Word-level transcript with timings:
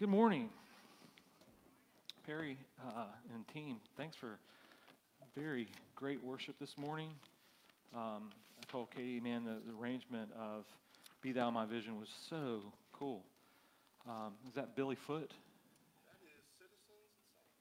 Good 0.00 0.08
morning, 0.08 0.48
Perry 2.24 2.56
uh, 2.82 3.04
and 3.34 3.46
team. 3.48 3.76
Thanks 3.98 4.16
for 4.16 4.38
very 5.36 5.68
great 5.94 6.24
worship 6.24 6.54
this 6.58 6.78
morning. 6.78 7.10
Um, 7.94 8.30
I 8.58 8.72
told 8.72 8.90
Katie, 8.96 9.20
man, 9.20 9.44
the, 9.44 9.58
the, 9.70 9.78
arrangement 9.78 10.30
of 10.40 10.64
"Be 11.20 11.32
Thou 11.32 11.50
My 11.50 11.66
Vision" 11.66 12.00
was 12.00 12.08
so 12.30 12.62
cool. 12.94 13.24
Um, 14.08 14.32
is 14.48 14.54
that 14.54 14.74
Billy 14.74 14.96
Foote? 15.06 15.34
That 15.34 16.16
is 16.24 16.32
Citizens 16.56 16.72
and 16.86 16.94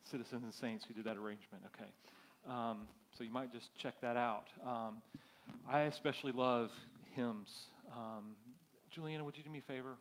Saints. 0.07 0.09
Citizens 0.09 0.43
and 0.45 0.53
Saints 0.53 0.85
who 0.87 0.93
did 0.93 1.03
that 1.03 1.17
arrangement. 1.17 1.61
Okay, 1.75 1.89
um, 2.49 2.87
so 3.17 3.25
you 3.25 3.31
might 3.31 3.51
just 3.51 3.67
check 3.77 3.95
that 4.01 4.15
out. 4.15 4.45
Um, 4.65 5.01
I 5.69 5.81
especially 5.81 6.31
love 6.31 6.69
hymns. 7.17 7.49
Um, 7.91 8.37
Juliana, 8.91 9.25
would 9.25 9.35
you 9.35 9.43
do 9.43 9.49
me 9.49 9.59
a 9.59 9.61
favor? 9.73 9.97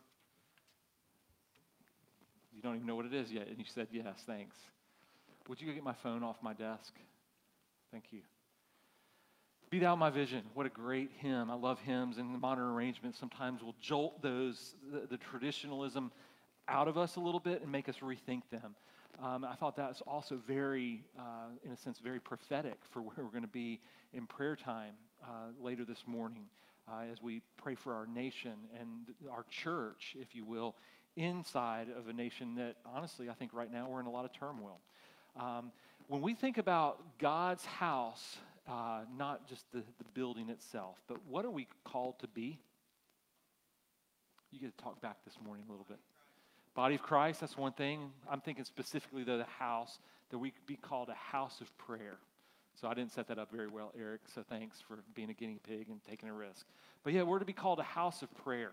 You 2.59 2.63
don't 2.63 2.75
even 2.75 2.87
know 2.87 2.95
what 2.97 3.05
it 3.05 3.13
is 3.13 3.31
yet, 3.31 3.47
and 3.47 3.57
you 3.57 3.63
said 3.65 3.87
yes, 3.89 4.21
thanks. 4.27 4.57
Would 5.47 5.61
you 5.61 5.67
go 5.67 5.73
get 5.73 5.81
my 5.81 5.93
phone 5.93 6.23
off 6.23 6.35
my 6.41 6.51
desk? 6.51 6.93
Thank 7.89 8.11
you. 8.11 8.19
Be 9.69 9.79
Thou 9.79 9.95
My 9.95 10.09
Vision. 10.09 10.41
What 10.55 10.65
a 10.65 10.69
great 10.69 11.09
hymn. 11.19 11.49
I 11.49 11.53
love 11.53 11.79
hymns, 11.79 12.17
and 12.17 12.35
the 12.35 12.37
modern 12.37 12.65
arrangements 12.65 13.17
sometimes 13.17 13.63
will 13.63 13.75
jolt 13.79 14.21
those, 14.21 14.75
the, 14.91 15.07
the 15.07 15.15
traditionalism 15.15 16.11
out 16.67 16.89
of 16.89 16.97
us 16.97 17.15
a 17.15 17.21
little 17.21 17.39
bit 17.39 17.61
and 17.61 17.71
make 17.71 17.87
us 17.87 17.95
rethink 18.03 18.41
them. 18.51 18.75
Um, 19.23 19.45
I 19.45 19.55
thought 19.55 19.77
that 19.77 19.87
was 19.87 20.01
also 20.05 20.37
very, 20.45 21.05
uh, 21.17 21.51
in 21.63 21.71
a 21.71 21.77
sense, 21.77 21.99
very 21.99 22.19
prophetic 22.19 22.79
for 22.91 23.01
where 23.01 23.15
we're 23.19 23.31
going 23.31 23.41
to 23.43 23.47
be 23.47 23.79
in 24.11 24.27
prayer 24.27 24.57
time 24.57 24.95
uh, 25.23 25.53
later 25.63 25.85
this 25.85 26.03
morning 26.05 26.43
uh, 26.91 27.03
as 27.09 27.21
we 27.21 27.41
pray 27.55 27.75
for 27.75 27.93
our 27.93 28.05
nation 28.05 28.55
and 28.77 29.15
our 29.31 29.45
church, 29.49 30.17
if 30.19 30.35
you 30.35 30.43
will, 30.43 30.75
inside 31.15 31.87
of 31.97 32.07
a 32.07 32.13
nation 32.13 32.55
that, 32.55 32.75
honestly, 32.85 33.29
I 33.29 33.33
think 33.33 33.53
right 33.53 33.71
now 33.71 33.87
we're 33.89 33.99
in 33.99 34.05
a 34.05 34.11
lot 34.11 34.25
of 34.25 34.33
turmoil. 34.33 34.79
Um, 35.39 35.71
when 36.07 36.21
we 36.21 36.33
think 36.33 36.57
about 36.57 36.99
God's 37.19 37.65
house, 37.65 38.37
uh, 38.67 39.01
not 39.17 39.47
just 39.47 39.71
the, 39.71 39.79
the 39.79 40.05
building 40.13 40.49
itself, 40.49 40.97
but 41.07 41.17
what 41.27 41.45
are 41.45 41.51
we 41.51 41.67
called 41.83 42.19
to 42.19 42.27
be? 42.27 42.59
You 44.51 44.59
get 44.59 44.75
to 44.75 44.83
talk 44.83 45.01
back 45.01 45.17
this 45.25 45.35
morning 45.43 45.65
a 45.67 45.71
little 45.71 45.85
bit. 45.87 45.99
Body 46.73 46.95
of 46.95 47.01
Christ, 47.01 47.41
that's 47.41 47.57
one 47.57 47.73
thing. 47.73 48.11
I'm 48.29 48.41
thinking 48.41 48.63
specifically, 48.63 49.23
though, 49.23 49.37
the 49.37 49.43
house, 49.43 49.99
that 50.29 50.37
we 50.37 50.51
could 50.51 50.65
be 50.65 50.75
called 50.75 51.09
a 51.09 51.13
house 51.13 51.61
of 51.61 51.77
prayer. 51.77 52.17
So 52.79 52.87
I 52.87 52.93
didn't 52.93 53.11
set 53.11 53.27
that 53.27 53.37
up 53.37 53.51
very 53.51 53.67
well, 53.67 53.91
Eric, 53.99 54.21
so 54.33 54.43
thanks 54.47 54.77
for 54.87 54.99
being 55.13 55.29
a 55.29 55.33
guinea 55.33 55.59
pig 55.67 55.87
and 55.89 55.99
taking 56.09 56.29
a 56.29 56.33
risk. 56.33 56.65
But 57.03 57.13
yeah, 57.13 57.23
we're 57.23 57.39
to 57.39 57.45
be 57.45 57.53
called 57.53 57.79
a 57.79 57.83
house 57.83 58.21
of 58.21 58.33
prayer. 58.43 58.71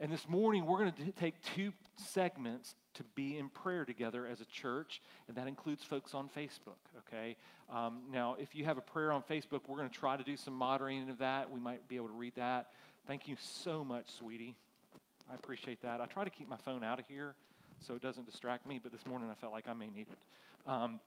And 0.00 0.12
this 0.12 0.28
morning, 0.28 0.64
we're 0.64 0.78
going 0.78 0.92
to 0.92 1.12
take 1.12 1.42
two 1.42 1.72
segments 1.96 2.76
to 2.94 3.02
be 3.16 3.36
in 3.36 3.48
prayer 3.48 3.84
together 3.84 4.28
as 4.28 4.40
a 4.40 4.44
church, 4.44 5.02
and 5.26 5.36
that 5.36 5.48
includes 5.48 5.82
folks 5.82 6.14
on 6.14 6.28
Facebook, 6.28 6.78
okay? 6.98 7.36
Um, 7.68 8.02
now, 8.12 8.36
if 8.38 8.54
you 8.54 8.64
have 8.64 8.78
a 8.78 8.80
prayer 8.80 9.10
on 9.10 9.24
Facebook, 9.24 9.62
we're 9.66 9.76
going 9.76 9.88
to 9.88 9.94
try 9.94 10.16
to 10.16 10.22
do 10.22 10.36
some 10.36 10.54
moderating 10.54 11.10
of 11.10 11.18
that. 11.18 11.50
We 11.50 11.58
might 11.58 11.88
be 11.88 11.96
able 11.96 12.06
to 12.06 12.14
read 12.14 12.36
that. 12.36 12.68
Thank 13.08 13.26
you 13.26 13.34
so 13.40 13.84
much, 13.84 14.08
sweetie. 14.08 14.54
I 15.28 15.34
appreciate 15.34 15.82
that. 15.82 16.00
I 16.00 16.06
try 16.06 16.22
to 16.22 16.30
keep 16.30 16.48
my 16.48 16.58
phone 16.58 16.84
out 16.84 17.00
of 17.00 17.06
here 17.08 17.34
so 17.84 17.94
it 17.94 18.02
doesn't 18.02 18.26
distract 18.26 18.66
me, 18.68 18.78
but 18.80 18.92
this 18.92 19.04
morning 19.04 19.28
I 19.28 19.34
felt 19.34 19.52
like 19.52 19.66
I 19.66 19.72
may 19.72 19.88
need 19.88 20.06
it. 20.12 20.70
Um, 20.70 21.00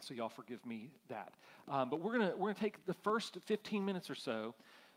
so 0.00 0.14
y'all 0.14 0.30
forgive 0.30 0.64
me 0.64 0.88
that. 1.08 1.34
Um, 1.68 1.90
but 1.90 2.00
we're 2.00 2.12
gonna 2.12 2.32
we're 2.36 2.52
gonna 2.52 2.60
take 2.60 2.84
the 2.86 2.94
first 2.94 3.36
15 3.44 3.84
minutes 3.84 4.08
or 4.08 4.14
so 4.14 4.54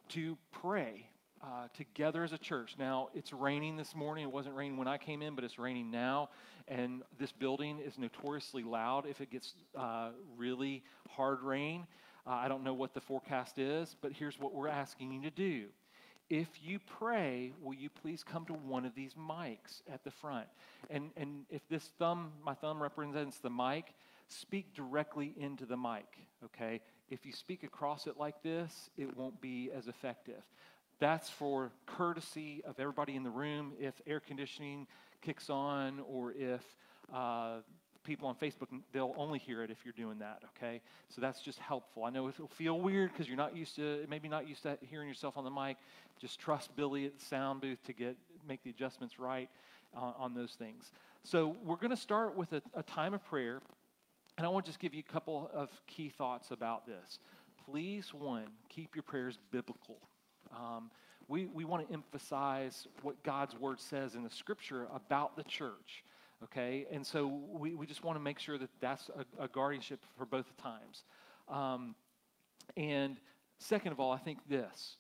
to 0.10 0.38
pray 0.52 1.08
uh, 1.46 1.68
together 1.76 2.24
as 2.24 2.34
a 2.34 2.38
church. 2.38 2.76
Now, 2.80 3.10
it's 3.14 3.32
raining 3.32 3.78
this 3.78 3.96
morning. 3.96 4.24
It 4.24 4.32
wasn't 4.32 4.56
raining 4.56 4.78
when 4.78 4.88
I 4.88 4.98
came 4.98 5.22
in, 5.22 5.36
but 5.36 5.44
it's 5.44 5.60
raining 5.60 5.92
now. 5.92 6.30
And 6.68 7.04
this 7.20 7.32
building 7.32 7.80
is 7.80 8.00
notoriously 8.00 8.64
loud 8.64 9.06
if 9.08 9.22
it 9.22 9.30
gets 9.30 9.54
uh, 9.78 10.10
really 10.36 10.84
hard 11.10 11.42
rain. 11.42 11.86
Uh, 12.26 12.32
I 12.32 12.48
don't 12.48 12.64
know 12.64 12.74
what 12.74 12.94
the 12.96 13.02
forecast 13.02 13.60
is, 13.60 13.96
but 14.02 14.12
here's 14.12 14.40
what 14.40 14.56
we're 14.56 14.68
asking 14.68 15.12
you 15.12 15.22
to 15.22 15.30
do. 15.30 15.66
If 16.28 16.48
you 16.64 16.80
pray, 16.80 17.54
will 17.62 17.76
you 17.76 17.90
please 17.90 18.24
come 18.24 18.46
to 18.48 18.54
one 18.54 18.84
of 18.84 18.96
these 18.96 19.14
mics 19.14 19.84
at 19.92 20.04
the 20.04 20.10
front? 20.10 20.48
And, 20.90 21.12
and 21.16 21.46
if 21.52 21.62
this 21.70 21.92
thumb, 22.00 22.32
my 22.44 22.56
thumb 22.56 22.82
represents 22.82 23.38
the 23.38 23.52
mic, 23.52 23.94
speak 24.28 24.74
directly 24.74 25.36
into 25.38 25.68
the 25.68 25.78
mic, 25.78 26.08
okay? 26.44 26.82
If 27.12 27.28
you 27.28 27.32
speak 27.32 27.62
across 27.64 28.08
it 28.08 28.18
like 28.18 28.42
this, 28.42 28.90
it 28.98 29.16
won't 29.16 29.40
be 29.40 29.70
as 29.78 29.88
effective. 29.88 30.42
That's 31.00 31.30
for 31.30 31.72
courtesy 31.86 32.64
of 32.66 32.80
everybody 32.80 33.16
in 33.16 33.24
the 33.24 33.30
room. 33.30 33.74
If 33.80 34.02
air 34.08 34.20
conditioning 34.20 34.88
kicks 35.22 35.50
on 35.50 36.02
or 36.08 36.32
if 36.32 36.62
uh, 37.14 37.58
people 38.04 38.28
on 38.28 38.36
Facebook, 38.36 38.68
they'll 38.94 39.14
only 39.18 39.40
hear 39.40 39.64
it 39.64 39.72
if 39.72 39.80
you're 39.84 39.94
doing 39.94 40.20
that, 40.20 40.44
okay? 40.56 40.82
So 41.10 41.20
that's 41.20 41.42
just 41.42 41.60
helpful. 41.60 42.06
I 42.06 42.12
know 42.12 42.30
it'll 42.30 42.48
feel 42.48 42.80
weird 42.80 43.12
because 43.12 43.28
you're 43.28 43.36
not 43.36 43.58
used 43.58 43.76
to, 43.76 44.06
maybe 44.10 44.30
not 44.30 44.48
used 44.48 44.64
to 44.64 44.78
hearing 44.82 45.08
yourself 45.08 45.38
on 45.38 45.44
the 45.44 45.50
mic. 45.50 45.78
Just 46.20 46.40
trust 46.40 46.76
Billy 46.76 47.06
at 47.06 47.20
the 47.20 47.26
sound 47.26 47.62
booth 47.62 47.84
to 47.86 47.94
get 47.94 48.16
make 48.48 48.64
the 48.64 48.70
adjustments 48.70 49.20
right 49.20 49.50
uh, 49.98 50.12
on 50.18 50.34
those 50.34 50.52
things. 50.52 50.92
So 51.24 51.56
we're 51.64 51.78
going 51.78 51.90
to 51.90 51.98
start 51.98 52.38
with 52.38 52.54
a, 52.54 52.62
a 52.76 52.84
time 52.84 53.14
of 53.14 53.26
prayer, 53.26 53.60
and 54.38 54.46
I 54.46 54.50
want 54.50 54.66
to 54.66 54.70
just 54.70 54.80
give 54.80 54.94
you 54.94 55.04
a 55.08 55.12
couple 55.12 55.50
of 55.54 55.70
key 55.88 56.10
thoughts 56.10 56.52
about 56.52 56.86
this. 56.86 57.20
Please, 57.66 58.14
one, 58.14 58.46
keep 58.70 58.96
your 58.96 59.04
prayers 59.04 59.40
biblical. 59.52 59.98
Um, 60.56 60.90
we, 61.28 61.48
we 61.48 61.66
want 61.66 61.88
to 61.88 61.94
emphasize 61.94 62.88
what 63.02 63.22
God's 63.24 63.56
word 63.56 63.80
says 63.80 64.16
in 64.16 64.24
the 64.24 64.30
scripture 64.30 64.88
about 64.94 65.36
the 65.36 65.44
church. 65.44 66.04
Okay? 66.44 66.86
And 66.92 67.06
so 67.06 67.28
we, 67.28 67.74
we 67.76 67.86
just 67.86 68.04
want 68.04 68.18
to 68.18 68.24
make 68.24 68.40
sure 68.40 68.58
that 68.58 68.70
that's 68.80 69.10
a, 69.40 69.44
a 69.44 69.48
guardianship 69.48 70.04
for 70.18 70.26
both 70.26 70.46
times. 70.58 71.04
Um, 71.50 71.96
and 72.78 73.18
second 73.58 73.92
of 73.92 74.00
all, 74.00 74.12
I 74.12 74.18
think 74.18 74.40
this. 74.48 74.98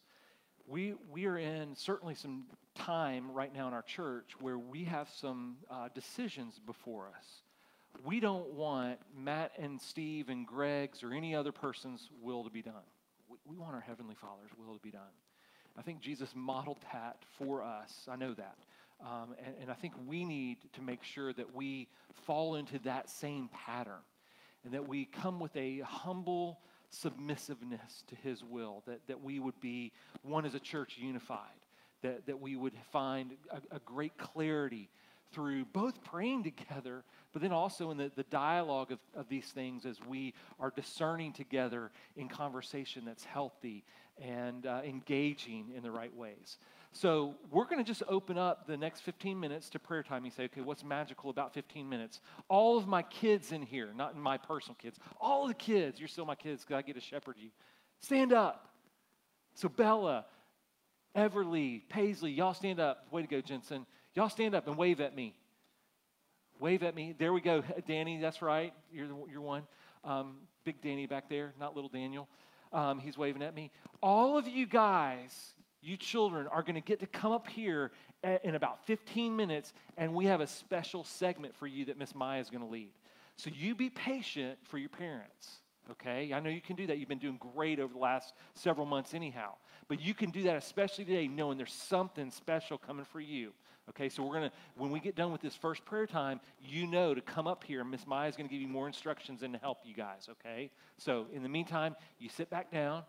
We, 0.67 0.95
we 1.11 1.27
are 1.27 1.37
in 1.37 1.75
certainly 1.75 2.15
some 2.15 2.45
time 2.73 3.31
right 3.31 3.53
now 3.53 3.67
in 3.67 3.73
our 3.73 3.83
church 3.83 4.31
where 4.39 4.57
we 4.57 4.83
have 4.85 5.09
some 5.09 5.57
uh, 5.69 5.89
decisions 5.93 6.59
before 6.65 7.07
us. 7.15 7.25
We 8.03 8.19
don't 8.19 8.51
want 8.53 8.99
Matt 9.15 9.51
and 9.57 9.79
Steve 9.79 10.29
and 10.29 10.45
Greg's 10.45 11.03
or 11.03 11.13
any 11.13 11.35
other 11.35 11.51
person's 11.51 12.09
will 12.21 12.43
to 12.43 12.49
be 12.49 12.63
done. 12.63 12.73
We, 13.29 13.37
we 13.45 13.57
want 13.57 13.75
our 13.75 13.81
Heavenly 13.81 14.15
Father's 14.15 14.51
will 14.57 14.73
to 14.73 14.81
be 14.81 14.91
done. 14.91 15.01
I 15.77 15.81
think 15.81 15.99
Jesus 15.99 16.29
modeled 16.35 16.79
that 16.93 17.17
for 17.37 17.61
us. 17.61 18.07
I 18.09 18.15
know 18.15 18.33
that. 18.33 18.55
Um, 19.01 19.35
and, 19.45 19.55
and 19.61 19.71
I 19.71 19.73
think 19.73 19.93
we 20.07 20.23
need 20.23 20.57
to 20.73 20.81
make 20.81 21.03
sure 21.03 21.33
that 21.33 21.53
we 21.53 21.87
fall 22.25 22.55
into 22.55 22.79
that 22.79 23.09
same 23.09 23.49
pattern 23.49 24.01
and 24.63 24.73
that 24.73 24.87
we 24.87 25.05
come 25.05 25.39
with 25.39 25.55
a 25.55 25.79
humble 25.79 26.59
submissiveness 26.89 28.03
to 28.07 28.15
his 28.15 28.43
will, 28.43 28.83
that, 28.87 29.05
that 29.07 29.21
we 29.21 29.39
would 29.39 29.59
be 29.59 29.91
one 30.23 30.45
as 30.45 30.55
a 30.55 30.59
church 30.59 30.97
unified, 30.97 31.39
that, 32.01 32.25
that 32.25 32.39
we 32.39 32.55
would 32.55 32.73
find 32.91 33.33
a, 33.51 33.75
a 33.75 33.79
great 33.79 34.17
clarity 34.17 34.89
through 35.33 35.65
both 35.65 36.01
praying 36.03 36.43
together, 36.43 37.03
but 37.33 37.41
then 37.41 37.51
also 37.51 37.91
in 37.91 37.97
the, 37.97 38.09
the 38.15 38.23
dialogue 38.23 38.91
of, 38.91 38.99
of 39.15 39.27
these 39.27 39.47
things 39.47 39.85
as 39.85 39.97
we 40.07 40.33
are 40.59 40.71
discerning 40.73 41.33
together 41.33 41.91
in 42.15 42.29
conversation 42.29 43.03
that's 43.05 43.25
healthy 43.25 43.83
and 44.21 44.65
uh, 44.65 44.81
engaging 44.85 45.71
in 45.75 45.83
the 45.83 45.91
right 45.91 46.15
ways. 46.15 46.57
So 46.91 47.35
we're 47.51 47.65
going 47.65 47.79
to 47.79 47.83
just 47.83 48.03
open 48.07 48.37
up 48.37 48.67
the 48.67 48.77
next 48.77 49.01
15 49.01 49.37
minutes 49.37 49.69
to 49.71 49.79
prayer 49.79 50.01
time. 50.01 50.23
You 50.23 50.31
say, 50.31 50.45
okay, 50.45 50.61
what's 50.61 50.83
magical 50.83 51.29
about 51.29 51.53
15 51.53 51.89
minutes? 51.89 52.21
All 52.47 52.77
of 52.77 52.87
my 52.87 53.01
kids 53.01 53.51
in 53.51 53.63
here, 53.63 53.89
not 53.93 54.15
in 54.15 54.21
my 54.21 54.37
personal 54.37 54.77
kids, 54.81 54.97
all 55.19 55.47
the 55.47 55.53
kids, 55.53 55.99
you're 55.99 56.07
still 56.07 56.25
my 56.25 56.35
kids 56.35 56.63
because 56.63 56.77
I 56.77 56.81
get 56.83 56.95
to 56.95 57.01
shepherd 57.01 57.35
you. 57.37 57.49
Stand 57.99 58.31
up. 58.31 58.69
So 59.55 59.67
Bella, 59.67 60.25
Everly, 61.17 61.81
Paisley, 61.89 62.31
y'all 62.31 62.53
stand 62.53 62.79
up. 62.79 63.07
Way 63.11 63.23
to 63.23 63.27
go, 63.27 63.41
Jensen. 63.41 63.85
Y'all 64.13 64.29
stand 64.29 64.55
up 64.55 64.67
and 64.67 64.77
wave 64.77 65.01
at 65.01 65.13
me. 65.13 65.33
Wave 66.59 66.83
at 66.83 66.95
me. 66.95 67.13
There 67.17 67.33
we 67.33 67.41
go. 67.41 67.61
Danny, 67.87 68.21
that's 68.21 68.41
right. 68.41 68.73
You're, 68.89 69.07
the, 69.07 69.15
you're 69.29 69.41
one. 69.41 69.63
Um, 70.05 70.35
big 70.63 70.81
Danny 70.81 71.07
back 71.07 71.29
there, 71.29 71.53
not 71.59 71.75
little 71.75 71.89
Daniel. 71.89 72.29
Um, 72.75 72.99
he's 72.99 73.17
waving 73.17 73.41
at 73.41 73.55
me. 73.55 73.71
All 74.03 74.37
of 74.37 74.49
you 74.49 74.67
guys, 74.67 75.53
you 75.81 75.95
children, 75.95 76.45
are 76.47 76.61
going 76.61 76.75
to 76.75 76.81
get 76.81 76.99
to 76.99 77.07
come 77.07 77.31
up 77.31 77.47
here 77.47 77.91
in 78.43 78.55
about 78.55 78.85
15 78.85 79.33
minutes, 79.33 79.71
and 79.97 80.13
we 80.13 80.25
have 80.25 80.41
a 80.41 80.47
special 80.47 81.05
segment 81.05 81.55
for 81.55 81.67
you 81.67 81.85
that 81.85 81.97
Miss 81.97 82.13
Maya 82.13 82.41
is 82.41 82.49
going 82.49 82.63
to 82.63 82.69
lead. 82.69 82.91
So 83.37 83.49
you 83.53 83.75
be 83.75 83.89
patient 83.89 84.59
for 84.63 84.77
your 84.77 84.89
parents, 84.89 85.61
okay? 85.91 86.33
I 86.33 86.41
know 86.41 86.49
you 86.49 86.59
can 86.59 86.75
do 86.75 86.85
that. 86.87 86.97
You've 86.97 87.07
been 87.07 87.17
doing 87.17 87.37
great 87.37 87.79
over 87.79 87.93
the 87.93 87.99
last 87.99 88.33
several 88.55 88.85
months, 88.85 89.13
anyhow. 89.13 89.53
But 89.87 90.01
you 90.01 90.13
can 90.13 90.31
do 90.31 90.43
that, 90.43 90.57
especially 90.57 91.05
today, 91.05 91.29
knowing 91.29 91.57
there's 91.57 91.71
something 91.71 92.29
special 92.29 92.77
coming 92.77 93.05
for 93.05 93.21
you. 93.21 93.53
Okay, 93.89 94.09
so 94.09 94.23
we're 94.23 94.33
going 94.33 94.49
to, 94.49 94.55
when 94.77 94.89
we 94.89 94.99
get 94.99 95.15
done 95.15 95.31
with 95.31 95.41
this 95.41 95.55
first 95.55 95.85
prayer 95.85 96.07
time, 96.07 96.39
you 96.59 96.87
know 96.87 97.13
to 97.13 97.21
come 97.21 97.45
up 97.45 97.63
here. 97.63 97.83
Miss 97.83 98.07
Maya 98.07 98.27
is 98.27 98.35
going 98.35 98.47
to 98.47 98.53
give 98.53 98.61
you 98.61 98.67
more 98.67 98.87
instructions 98.87 99.43
and 99.43 99.53
to 99.53 99.59
help 99.59 99.77
you 99.85 99.93
guys, 99.93 100.27
okay? 100.29 100.71
So 100.97 101.27
in 101.33 101.43
the 101.43 101.49
meantime, 101.49 101.95
you 102.17 102.29
sit 102.29 102.49
back 102.49 102.71
down 102.71 103.03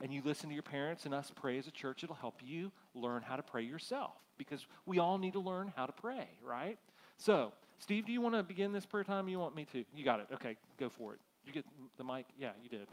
and 0.00 0.12
you 0.12 0.22
listen 0.24 0.48
to 0.48 0.54
your 0.54 0.62
parents 0.62 1.04
and 1.04 1.12
us 1.12 1.32
pray 1.34 1.58
as 1.58 1.66
a 1.66 1.72
church. 1.72 2.04
It'll 2.04 2.14
help 2.14 2.36
you 2.42 2.70
learn 2.94 3.22
how 3.22 3.36
to 3.36 3.42
pray 3.42 3.62
yourself 3.62 4.12
because 4.38 4.66
we 4.86 4.98
all 4.98 5.18
need 5.18 5.32
to 5.32 5.40
learn 5.40 5.72
how 5.76 5.86
to 5.86 5.92
pray, 5.92 6.28
right? 6.44 6.78
So 7.18 7.52
Steve, 7.80 8.04
do 8.06 8.12
you 8.12 8.20
want 8.20 8.34
to 8.34 8.42
begin 8.42 8.72
this 8.72 8.84
prayer 8.84 9.04
time? 9.04 9.26
You 9.28 9.38
want 9.38 9.56
me 9.56 9.66
to? 9.72 9.84
You 9.94 10.04
got 10.04 10.20
it. 10.20 10.26
Okay, 10.34 10.56
go 10.78 10.90
for 10.90 11.14
it. 11.14 11.20
You 11.46 11.52
get 11.52 11.64
the 11.96 12.04
mic? 12.04 12.26
Yeah, 12.38 12.50
you 12.62 12.68
did. 12.68 12.86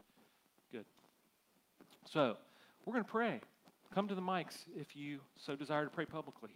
Good. 0.72 0.86
So, 2.06 2.38
we're 2.86 2.94
going 2.94 3.04
to 3.04 3.12
pray. 3.12 3.42
Come 3.94 4.08
to 4.08 4.16
the 4.16 4.22
mics 4.22 4.64
if 4.80 4.96
you 4.96 5.20
so 5.36 5.56
desire 5.56 5.84
to 5.84 5.90
pray 5.90 6.06
publicly. 6.06 6.52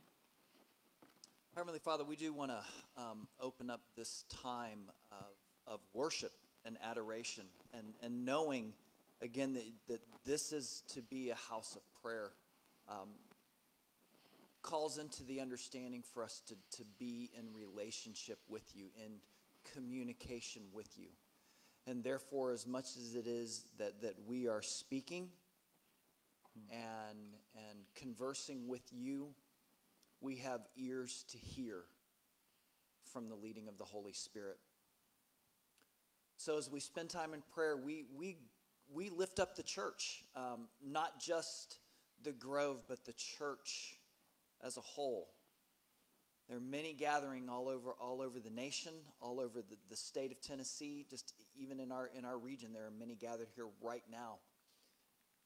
Heavenly 1.54 1.80
Father, 1.80 2.06
we 2.06 2.16
do 2.16 2.32
want 2.32 2.52
to 2.52 2.64
um, 2.96 3.28
open 3.38 3.70
up 3.70 3.82
this 3.98 4.24
time 4.42 4.90
of, 5.12 5.74
of 5.74 5.80
worship 5.94 6.32
and 6.64 6.78
adoration 6.82 7.44
and, 7.74 7.88
and 8.02 8.24
knowing, 8.24 8.72
again, 9.22 9.54
that, 9.56 9.66
that 9.90 10.00
this 10.26 10.54
is 10.54 10.82
to 10.94 11.02
be 11.02 11.30
a 11.30 11.36
house 11.36 11.76
of 11.76 11.82
prayer. 12.02 12.32
Um, 12.88 13.10
calls 14.62 14.98
into 14.98 15.24
the 15.24 15.42
understanding 15.42 16.04
for 16.14 16.24
us 16.24 16.42
to, 16.48 16.56
to 16.78 16.84
be 16.98 17.30
in 17.38 17.48
relationship 17.54 18.40
with 18.48 18.64
you, 18.74 18.86
in 19.06 19.12
communication 19.74 20.62
with 20.72 20.98
you. 20.98 21.08
And 21.86 22.02
therefore, 22.02 22.54
as 22.54 22.66
much 22.66 22.96
as 22.98 23.16
it 23.16 23.28
is 23.28 23.66
that, 23.78 24.02
that 24.04 24.16
we 24.26 24.48
are 24.48 24.62
speaking 24.62 25.28
and, 26.72 27.36
and 27.56 27.80
conversing 27.94 28.70
with 28.70 28.84
you, 28.94 29.34
we 30.22 30.38
have 30.38 30.62
ears 30.78 31.26
to 31.32 31.38
hear 31.38 31.84
from 33.12 33.28
the 33.28 33.36
leading 33.36 33.68
of 33.68 33.78
the 33.78 33.84
Holy 33.84 34.14
Spirit. 34.14 34.58
So 36.38 36.58
as 36.58 36.70
we 36.70 36.80
spend 36.80 37.10
time 37.10 37.34
in 37.34 37.42
prayer, 37.54 37.76
we, 37.76 38.06
we, 38.16 38.38
we 38.92 39.10
lift 39.10 39.40
up 39.40 39.56
the 39.56 39.64
church, 39.64 40.24
um, 40.36 40.68
not 40.84 41.20
just 41.20 41.78
the 42.24 42.32
Grove, 42.32 42.84
but 42.88 43.06
the 43.06 43.14
church 43.14 43.98
as 44.64 44.78
a 44.78 44.82
whole. 44.82 45.28
There 46.48 46.58
are 46.58 46.62
many 46.62 46.94
gathering 46.94 47.48
all 47.48 47.70
over, 47.70 47.92
all 48.00 48.22
over 48.22 48.40
the 48.40 48.50
nation, 48.50 48.94
all 49.22 49.40
over 49.40 49.62
the, 49.62 49.78
the 49.90 49.96
state 49.96 50.32
of 50.32 50.42
Tennessee, 50.42 51.06
just 51.10 51.34
even 51.56 51.80
in 51.80 51.92
our, 51.92 52.10
in 52.18 52.26
our 52.26 52.38
region, 52.38 52.74
there 52.74 52.86
are 52.86 52.92
many 52.92 53.16
gathered 53.16 53.48
here 53.56 53.68
right 53.82 54.04
now. 54.12 54.40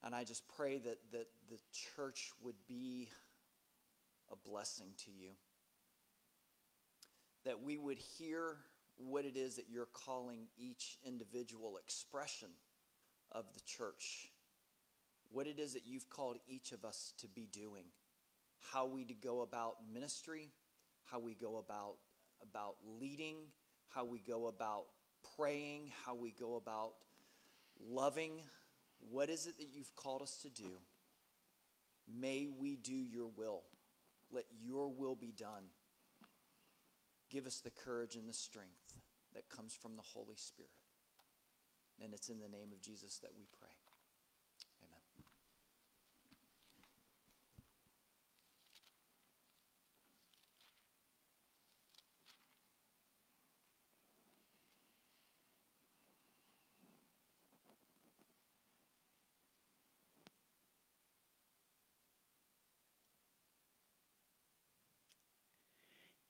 And 0.03 0.15
I 0.15 0.23
just 0.23 0.43
pray 0.55 0.77
that, 0.79 0.97
that 1.11 1.27
the 1.49 1.57
church 1.95 2.31
would 2.41 2.55
be 2.67 3.09
a 4.31 4.49
blessing 4.49 4.87
to 5.05 5.11
you. 5.11 5.31
That 7.43 7.61
we 7.61 7.77
would 7.77 7.99
hear 7.99 8.57
what 8.97 9.25
it 9.25 9.35
is 9.35 9.55
that 9.57 9.65
you're 9.69 9.87
calling 9.93 10.47
each 10.57 10.97
individual 11.05 11.77
expression 11.77 12.49
of 13.31 13.45
the 13.53 13.61
church, 13.65 14.29
what 15.31 15.47
it 15.47 15.59
is 15.59 15.73
that 15.73 15.85
you've 15.85 16.09
called 16.09 16.37
each 16.47 16.71
of 16.71 16.85
us 16.85 17.13
to 17.19 17.27
be 17.27 17.47
doing, 17.51 17.85
how 18.71 18.85
we 18.85 19.03
to 19.05 19.13
go 19.13 19.41
about 19.41 19.75
ministry, 19.93 20.51
how 21.03 21.19
we 21.19 21.33
go 21.33 21.57
about, 21.57 21.95
about 22.41 22.75
leading, 22.99 23.35
how 23.89 24.05
we 24.05 24.19
go 24.19 24.47
about 24.47 24.85
praying, 25.37 25.91
how 26.05 26.15
we 26.15 26.31
go 26.31 26.55
about 26.55 26.93
loving. 27.89 28.41
What 29.11 29.29
is 29.29 29.45
it 29.45 29.57
that 29.57 29.67
you've 29.73 29.95
called 29.95 30.21
us 30.21 30.37
to 30.43 30.49
do? 30.49 30.79
May 32.07 32.47
we 32.47 32.75
do 32.75 32.93
your 32.93 33.29
will. 33.35 33.63
Let 34.35 34.45
your 34.61 34.89
will 34.89 35.15
be 35.15 35.31
done. 35.31 35.71
Give 37.29 37.47
us 37.47 37.61
the 37.61 37.69
courage 37.71 38.15
and 38.15 38.27
the 38.27 38.33
strength 38.33 38.99
that 39.33 39.47
comes 39.47 39.73
from 39.73 39.95
the 39.95 40.01
Holy 40.13 40.35
Spirit. 40.35 40.71
And 42.03 42.13
it's 42.13 42.27
in 42.27 42.39
the 42.39 42.49
name 42.49 42.73
of 42.73 42.81
Jesus 42.81 43.19
that 43.19 43.31
we 43.37 43.45
pray. 43.57 43.69
Amen. 44.83 44.99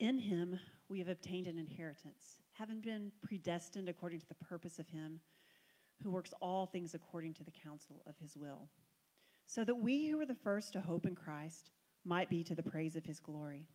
In 0.05 0.19
him 0.19 0.59
we 0.87 0.99
have 0.99 1.07
obtained 1.07 1.47
an 1.47 1.57
inheritance, 1.57 2.37
having 2.53 2.79
been 2.79 3.11
predestined 3.23 3.89
according 3.89 4.19
to 4.19 4.27
the 4.27 4.35
purpose 4.35 4.77
of 4.77 4.87
him 4.87 5.19
who 6.03 6.11
works 6.11 6.31
all 6.43 6.67
things 6.67 6.93
according 6.93 7.33
to 7.33 7.43
the 7.43 7.49
counsel 7.49 8.03
of 8.05 8.13
his 8.21 8.37
will, 8.37 8.69
so 9.47 9.63
that 9.63 9.73
we 9.73 10.07
who 10.07 10.17
were 10.19 10.27
the 10.27 10.35
first 10.35 10.73
to 10.73 10.79
hope 10.79 11.07
in 11.07 11.15
Christ 11.15 11.71
might 12.05 12.29
be 12.29 12.43
to 12.43 12.53
the 12.53 12.61
praise 12.61 12.95
of 12.95 13.03
his 13.03 13.19
glory. 13.19 13.65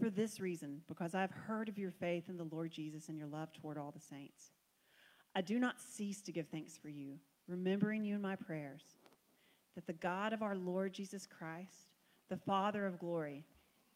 For 0.00 0.10
this 0.10 0.40
reason, 0.40 0.80
because 0.88 1.14
I 1.14 1.20
have 1.20 1.30
heard 1.30 1.68
of 1.68 1.78
your 1.78 1.92
faith 1.92 2.28
in 2.28 2.36
the 2.36 2.48
Lord 2.50 2.72
Jesus 2.72 3.08
and 3.08 3.16
your 3.16 3.28
love 3.28 3.52
toward 3.52 3.78
all 3.78 3.92
the 3.92 4.00
saints, 4.00 4.50
I 5.32 5.42
do 5.42 5.60
not 5.60 5.80
cease 5.80 6.20
to 6.22 6.32
give 6.32 6.48
thanks 6.48 6.76
for 6.76 6.88
you, 6.88 7.20
remembering 7.46 8.04
you 8.04 8.16
in 8.16 8.20
my 8.20 8.34
prayers, 8.34 8.82
that 9.76 9.86
the 9.86 9.92
God 9.92 10.32
of 10.32 10.42
our 10.42 10.56
Lord 10.56 10.92
Jesus 10.92 11.24
Christ, 11.24 11.92
the 12.28 12.36
Father 12.36 12.84
of 12.84 12.98
glory, 12.98 13.44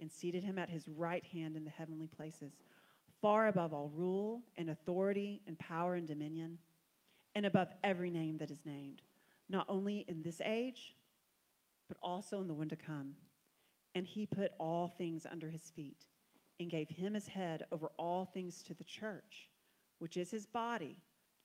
and 0.00 0.10
seated 0.10 0.44
him 0.44 0.58
at 0.58 0.70
his 0.70 0.88
right 0.88 1.24
hand 1.24 1.56
in 1.56 1.64
the 1.64 1.70
heavenly 1.70 2.06
places, 2.06 2.52
far 3.20 3.48
above 3.48 3.72
all 3.72 3.90
rule 3.94 4.42
and 4.56 4.70
authority 4.70 5.40
and 5.46 5.58
power 5.58 5.94
and 5.94 6.06
dominion, 6.06 6.58
and 7.34 7.46
above 7.46 7.68
every 7.84 8.10
name 8.10 8.38
that 8.38 8.50
is 8.50 8.64
named, 8.64 9.02
not 9.48 9.66
only 9.68 10.04
in 10.08 10.22
this 10.22 10.40
age, 10.44 10.94
but 11.88 11.96
also 12.02 12.40
in 12.40 12.48
the 12.48 12.54
one 12.54 12.68
to 12.68 12.76
come. 12.76 13.14
And 13.94 14.06
he 14.06 14.26
put 14.26 14.52
all 14.58 14.88
things 14.88 15.26
under 15.30 15.48
his 15.48 15.70
feet 15.70 16.06
and 16.60 16.70
gave 16.70 16.88
him 16.88 17.14
his 17.14 17.28
head 17.28 17.64
over 17.72 17.90
all 17.98 18.24
things 18.24 18.62
to 18.64 18.74
the 18.74 18.84
church, 18.84 19.48
which 19.98 20.16
is 20.16 20.30
his 20.30 20.46
body, 20.46 20.98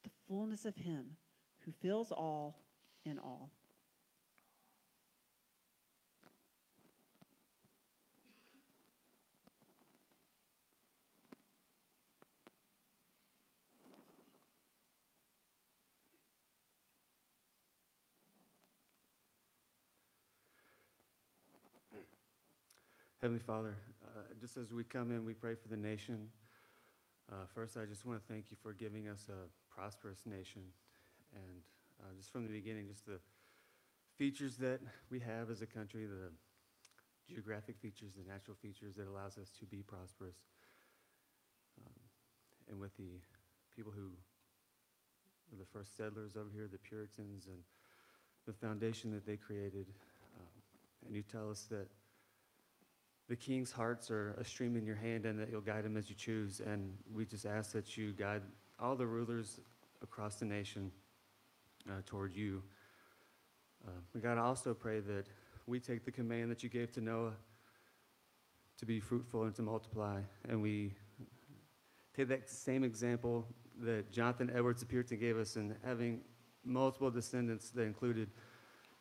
the 0.03 0.09
fullness 0.27 0.65
of 0.65 0.75
him 0.75 1.17
who 1.59 1.71
fills 1.71 2.11
all 2.11 2.59
in 3.05 3.17
all. 3.19 3.51
Heavenly 23.23 23.39
Father, 23.39 23.77
uh, 24.03 24.19
just 24.37 24.57
as 24.57 24.73
we 24.73 24.83
come 24.83 25.09
in, 25.09 25.23
we 25.23 25.33
pray 25.33 25.55
for 25.55 25.69
the 25.69 25.77
nation. 25.77 26.27
Uh, 27.31 27.45
first, 27.55 27.77
I 27.77 27.85
just 27.85 28.05
want 28.05 28.19
to 28.19 28.27
thank 28.27 28.51
you 28.51 28.57
for 28.61 28.73
giving 28.73 29.07
us 29.07 29.29
a 29.29 29.47
prosperous 29.73 30.19
nation. 30.25 30.61
And 31.33 31.61
uh, 32.01 32.11
just 32.17 32.33
from 32.33 32.43
the 32.43 32.51
beginning, 32.51 32.89
just 32.89 33.05
the 33.05 33.21
features 34.17 34.57
that 34.57 34.81
we 35.09 35.21
have 35.21 35.49
as 35.49 35.61
a 35.61 35.65
country, 35.65 36.05
the 36.05 36.33
geographic 37.33 37.77
features, 37.77 38.11
the 38.17 38.29
natural 38.29 38.57
features 38.61 38.95
that 38.97 39.07
allows 39.07 39.37
us 39.37 39.49
to 39.57 39.65
be 39.67 39.83
prosperous. 39.83 40.35
Um, 41.79 41.93
and 42.71 42.77
with 42.77 42.93
the 42.97 43.21
people 43.73 43.93
who 43.95 44.11
were 45.49 45.57
the 45.57 45.71
first 45.71 45.95
settlers 45.95 46.35
over 46.35 46.49
here, 46.53 46.67
the 46.69 46.77
Puritans, 46.77 47.47
and 47.47 47.59
the 48.45 48.51
foundation 48.51 49.11
that 49.11 49.25
they 49.25 49.37
created. 49.37 49.87
Um, 50.37 51.07
and 51.07 51.15
you 51.15 51.21
tell 51.21 51.49
us 51.49 51.67
that 51.71 51.87
the 53.29 53.35
king's 53.35 53.71
hearts 53.71 54.11
are 54.11 54.35
a 54.39 54.43
stream 54.43 54.75
in 54.75 54.85
your 54.85 54.95
hand 54.95 55.25
and 55.25 55.39
that 55.39 55.49
you'll 55.49 55.61
guide 55.61 55.85
them 55.85 55.95
as 55.95 56.09
you 56.09 56.15
choose. 56.15 56.59
And 56.59 56.93
we 57.13 57.25
just 57.25 57.45
ask 57.45 57.71
that 57.71 57.97
you 57.97 58.11
guide 58.11 58.41
all 58.79 58.95
the 58.95 59.07
rulers 59.07 59.59
across 60.01 60.35
the 60.35 60.45
nation 60.45 60.91
uh, 61.89 62.01
toward 62.05 62.35
you. 62.35 62.61
Uh, 63.87 63.91
we 64.13 64.21
got 64.21 64.35
to 64.35 64.41
also 64.41 64.73
pray 64.73 64.99
that 64.99 65.27
we 65.67 65.79
take 65.79 66.03
the 66.03 66.11
command 66.11 66.51
that 66.51 66.63
you 66.63 66.69
gave 66.69 66.91
to 66.93 67.01
Noah 67.01 67.33
to 68.77 68.85
be 68.85 68.99
fruitful 68.99 69.43
and 69.43 69.55
to 69.55 69.61
multiply. 69.61 70.19
And 70.49 70.61
we 70.61 70.93
take 72.15 72.27
that 72.27 72.49
same 72.49 72.83
example 72.83 73.47
that 73.81 74.11
Jonathan 74.11 74.51
Edwards 74.53 74.81
appeared 74.81 75.07
to 75.07 75.15
give 75.15 75.37
us 75.37 75.55
in 75.55 75.75
having 75.85 76.21
multiple 76.65 77.09
descendants 77.09 77.69
that 77.71 77.83
included 77.83 78.29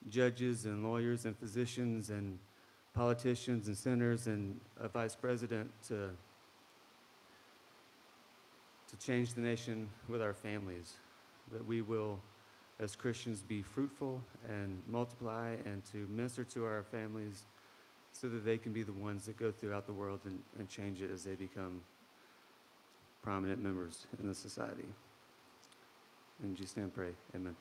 judges 0.09 0.65
and 0.65 0.85
lawyers 0.85 1.25
and 1.25 1.37
physicians 1.37 2.11
and 2.11 2.39
politicians 2.95 3.69
and 3.69 3.77
senators 3.77 4.27
and 4.27 4.61
a 4.81 4.89
vice 4.89 5.15
president 5.15 5.71
to 5.89 6.11
to 8.93 9.07
change 9.07 9.33
the 9.33 9.41
nation 9.41 9.89
with 10.09 10.21
our 10.21 10.35
families, 10.35 10.95
that 11.51 11.67
we 11.67 11.81
will, 11.81 12.21
as 12.79 12.95
Christians, 12.95 13.41
be 13.41 13.63
fruitful 13.63 14.23
and 14.49 14.83
multiply 14.87 15.57
and 15.65 15.83
to 15.93 16.07
minister 16.11 16.45
to 16.45 16.65
our 16.65 16.83
families 16.83 17.45
so 18.13 18.29
that 18.29 18.45
they 18.45 18.59
can 18.59 18.73
be 18.73 18.83
the 18.83 18.93
ones 18.93 19.25
that 19.25 19.39
go 19.39 19.51
throughout 19.51 19.87
the 19.87 19.93
world 19.93 20.21
and, 20.27 20.39
and 20.59 20.69
change 20.69 21.01
it 21.01 21.11
as 21.11 21.25
they 21.25 21.35
become 21.35 21.81
prominent 23.23 23.63
members 23.63 24.07
in 24.21 24.29
the 24.29 24.35
society. 24.35 24.85
In 26.43 26.55
Jesus' 26.55 26.77
name, 26.77 26.87
I 26.87 26.91
pray. 26.91 27.11
Amen. 27.35 27.57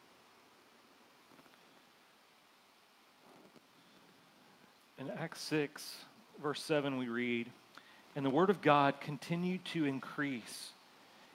In 5.02 5.10
Acts 5.18 5.42
6, 5.42 5.96
verse 6.44 6.62
7, 6.62 6.96
we 6.96 7.08
read, 7.08 7.50
And 8.16 8.24
the 8.24 8.30
word 8.30 8.52
of 8.52 8.62
God 8.62 9.02
continued 9.02 9.66
to 9.74 9.86
increase, 9.86 10.74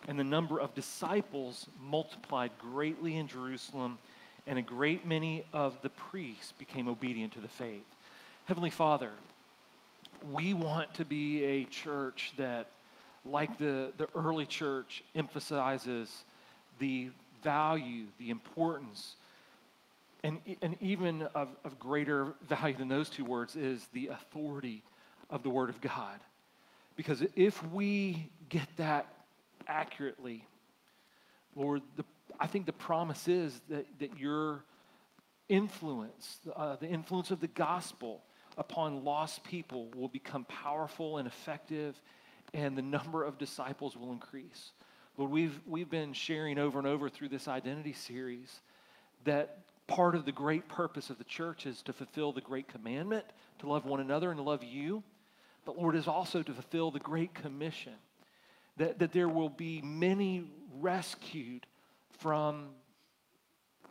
and 0.07 0.17
the 0.17 0.23
number 0.23 0.61
of 0.61 0.73
disciples 0.77 1.67
multiplied 1.83 2.53
greatly 2.61 3.17
in 3.17 3.27
Jerusalem, 3.27 3.99
and 4.47 4.57
a 4.57 4.63
great 4.63 5.05
many 5.05 5.45
of 5.53 5.83
the 5.83 5.89
priests 5.89 6.53
became 6.57 6.87
obedient 6.87 7.33
to 7.33 7.41
the 7.41 7.49
faith. 7.49 7.83
Heavenly 8.45 8.71
Father, 8.71 9.11
we 10.31 10.55
want 10.55 10.95
to 10.95 11.05
be 11.05 11.43
a 11.43 11.65
church 11.65 12.35
that, 12.37 12.69
like 13.25 13.59
the, 13.59 13.91
the 13.97 14.07
early 14.15 14.47
church, 14.47 15.03
emphasizes 15.17 16.23
the 16.79 17.09
value, 17.43 18.05
the 18.21 18.31
importance, 18.31 19.17
and, 20.27 20.41
and 20.61 20.77
even 20.81 21.23
of, 21.35 21.49
of 21.65 21.79
greater 21.79 22.35
value 22.49 22.77
than 22.77 22.89
those 22.89 23.09
two 23.09 23.25
words 23.25 23.55
is 23.55 23.87
the 23.93 24.09
authority 24.09 24.83
of 25.31 25.45
the 25.45 25.51
Word 25.51 25.71
of 25.71 25.81
God. 25.81 26.19
Because 26.97 27.23
if 27.37 27.65
we 27.69 28.29
get 28.49 28.67
that 28.77 29.07
accurately, 29.69 30.45
Lord, 31.55 31.83
the, 31.97 32.05
I 32.41 32.49
think 32.49 32.67
the 32.67 32.73
promise 32.73 33.29
is 33.29 33.61
that, 33.69 33.87
that 34.01 34.19
your 34.19 34.65
influence, 35.49 36.41
uh, 36.57 36.75
the 36.75 36.89
influence 36.89 37.31
of 37.31 37.41
the 37.41 37.47
gospel 37.47 38.23
upon 38.59 39.05
lost 39.05 39.45
people 39.45 39.91
will 39.95 40.09
become 40.09 40.45
powerful 40.47 41.19
and 41.19 41.29
effective, 41.29 42.01
and 42.53 42.77
the 42.77 42.83
number 42.83 43.23
of 43.23 43.39
disciples 43.39 43.97
will 43.97 44.11
increase. 44.11 44.73
Lord, 45.17 45.31
we've, 45.31 45.61
we've 45.67 45.91
been 45.91 46.13
sharing 46.13 46.59
over 46.59 46.79
and 46.79 46.89
over 46.89 47.09
through 47.09 47.29
this 47.29 47.47
identity 47.47 47.93
series 47.93 48.61
that 49.25 49.66
part 49.87 50.15
of 50.15 50.25
the 50.25 50.33
great 50.33 50.69
purpose 50.69 51.11
of 51.11 51.19
the 51.19 51.25
church 51.25 51.67
is 51.67 51.83
to 51.83 51.93
fulfill 51.93 52.33
the 52.33 52.41
great 52.41 52.69
commandment 52.69 53.25
to 53.61 53.69
love 53.69 53.85
one 53.85 54.01
another 54.01 54.31
and 54.31 54.39
to 54.39 54.43
love 54.43 54.65
you. 54.65 55.03
But 55.65 55.79
Lord, 55.79 55.97
is 55.97 56.09
also 56.09 56.43
to 56.43 56.53
fulfill 56.53 56.91
the 56.91 57.01
great 57.01 57.35
commission 57.35 57.95
that, 58.77 58.99
that 58.99 59.13
there 59.13 59.29
will 59.29 59.49
be 59.49 59.81
many 59.83 60.45
rescued 60.81 61.67
from 62.19 62.69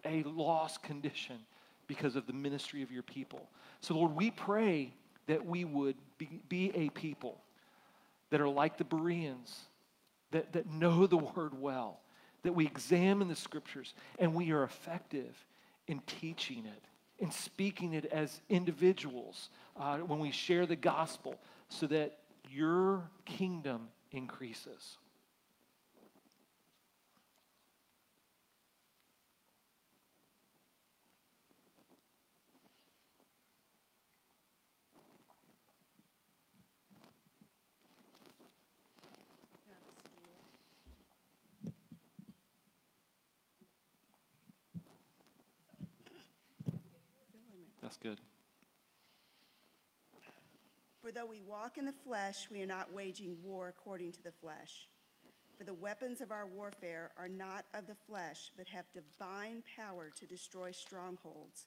a 0.06 0.24
lost 0.24 0.84
condition 0.84 1.38
because 1.88 2.16
of 2.16 2.28
the 2.28 2.34
ministry 2.34 2.82
of 2.82 2.92
your 2.92 3.04
people. 3.04 3.50
So, 3.82 3.96
Lord, 3.96 4.16
we 4.16 4.32
pray 4.32 4.94
that 5.28 5.46
we 5.46 5.66
would 5.66 5.96
be, 6.18 6.42
be 6.48 6.72
a 6.76 6.90
people 6.90 7.42
that 8.30 8.42
are 8.42 8.50
like 8.50 8.78
the 8.78 8.84
Bereans, 8.84 9.62
that, 10.32 10.54
that 10.54 10.70
know 10.70 11.08
the 11.08 11.18
word 11.18 11.60
well, 11.60 12.00
that 12.44 12.54
we 12.54 12.66
examine 12.66 13.28
the 13.28 13.36
scriptures, 13.36 13.94
and 14.20 14.34
we 14.34 14.52
are 14.52 14.64
effective 14.64 15.36
in 15.88 16.00
teaching 16.08 16.66
it, 16.66 16.84
in 17.20 17.32
speaking 17.32 17.94
it 17.94 18.06
as 18.06 18.42
individuals 18.50 19.50
uh, 19.80 19.98
when 19.98 20.20
we 20.20 20.32
share 20.32 20.66
the 20.66 20.76
gospel, 20.76 21.36
so 21.70 21.88
that 21.88 22.18
your 22.50 23.04
kingdom 23.26 23.88
increases. 24.12 24.98
That's 47.86 47.95
good. 48.06 48.22
For 51.02 51.12
though 51.12 51.26
we 51.26 51.42
walk 51.42 51.80
in 51.80 51.86
the 51.86 51.94
flesh, 52.06 52.48
we 52.52 52.62
are 52.62 52.68
not 52.68 52.94
waging 52.94 53.36
war 53.44 53.68
according 53.68 54.12
to 54.12 54.22
the 54.22 54.32
flesh. 54.32 54.88
For 55.58 55.64
the 55.64 55.74
weapons 55.74 56.22
of 56.22 56.32
our 56.32 56.46
warfare 56.46 57.12
are 57.18 57.28
not 57.28 57.66
of 57.74 57.88
the 57.88 57.96
flesh, 58.08 58.52
but 58.58 58.68
have 58.68 58.86
divine 58.94 59.64
power 59.76 60.12
to 60.20 60.28
destroy 60.28 60.72
strongholds. 60.72 61.66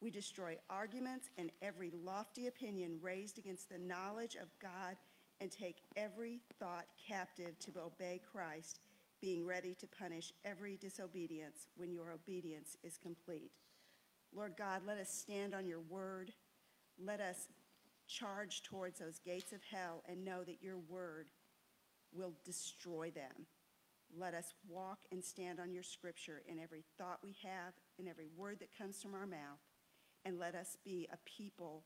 We 0.00 0.10
destroy 0.10 0.56
arguments 0.70 1.28
and 1.36 1.50
every 1.60 1.92
lofty 2.04 2.46
opinion 2.46 2.98
raised 3.02 3.36
against 3.36 3.68
the 3.68 3.78
knowledge 3.78 4.36
of 4.36 4.48
God 4.62 4.96
and 5.42 5.50
take 5.50 5.82
every 5.94 6.40
thought 6.58 6.86
captive 7.06 7.58
to 7.58 7.72
obey 7.84 8.22
Christ, 8.32 8.80
being 9.20 9.44
ready 9.44 9.74
to 9.74 9.86
punish 9.86 10.32
every 10.42 10.78
disobedience 10.78 11.66
when 11.76 11.92
your 11.92 12.12
obedience 12.12 12.78
is 12.82 12.96
complete. 12.96 13.50
Lord 14.36 14.52
God, 14.58 14.82
let 14.86 14.98
us 14.98 15.10
stand 15.10 15.54
on 15.54 15.66
your 15.66 15.80
word. 15.80 16.30
Let 17.02 17.20
us 17.20 17.48
charge 18.06 18.62
towards 18.62 18.98
those 18.98 19.18
gates 19.18 19.52
of 19.52 19.60
hell 19.70 20.02
and 20.06 20.24
know 20.24 20.44
that 20.44 20.62
your 20.62 20.76
word 20.76 21.28
will 22.12 22.34
destroy 22.44 23.10
them. 23.10 23.46
Let 24.14 24.34
us 24.34 24.52
walk 24.68 24.98
and 25.10 25.24
stand 25.24 25.58
on 25.58 25.72
your 25.72 25.82
scripture 25.82 26.42
in 26.46 26.58
every 26.58 26.84
thought 26.98 27.20
we 27.24 27.34
have, 27.42 27.72
in 27.98 28.06
every 28.06 28.28
word 28.36 28.58
that 28.60 28.76
comes 28.76 29.02
from 29.02 29.14
our 29.14 29.26
mouth, 29.26 29.58
and 30.24 30.38
let 30.38 30.54
us 30.54 30.76
be 30.84 31.08
a 31.12 31.16
people 31.24 31.84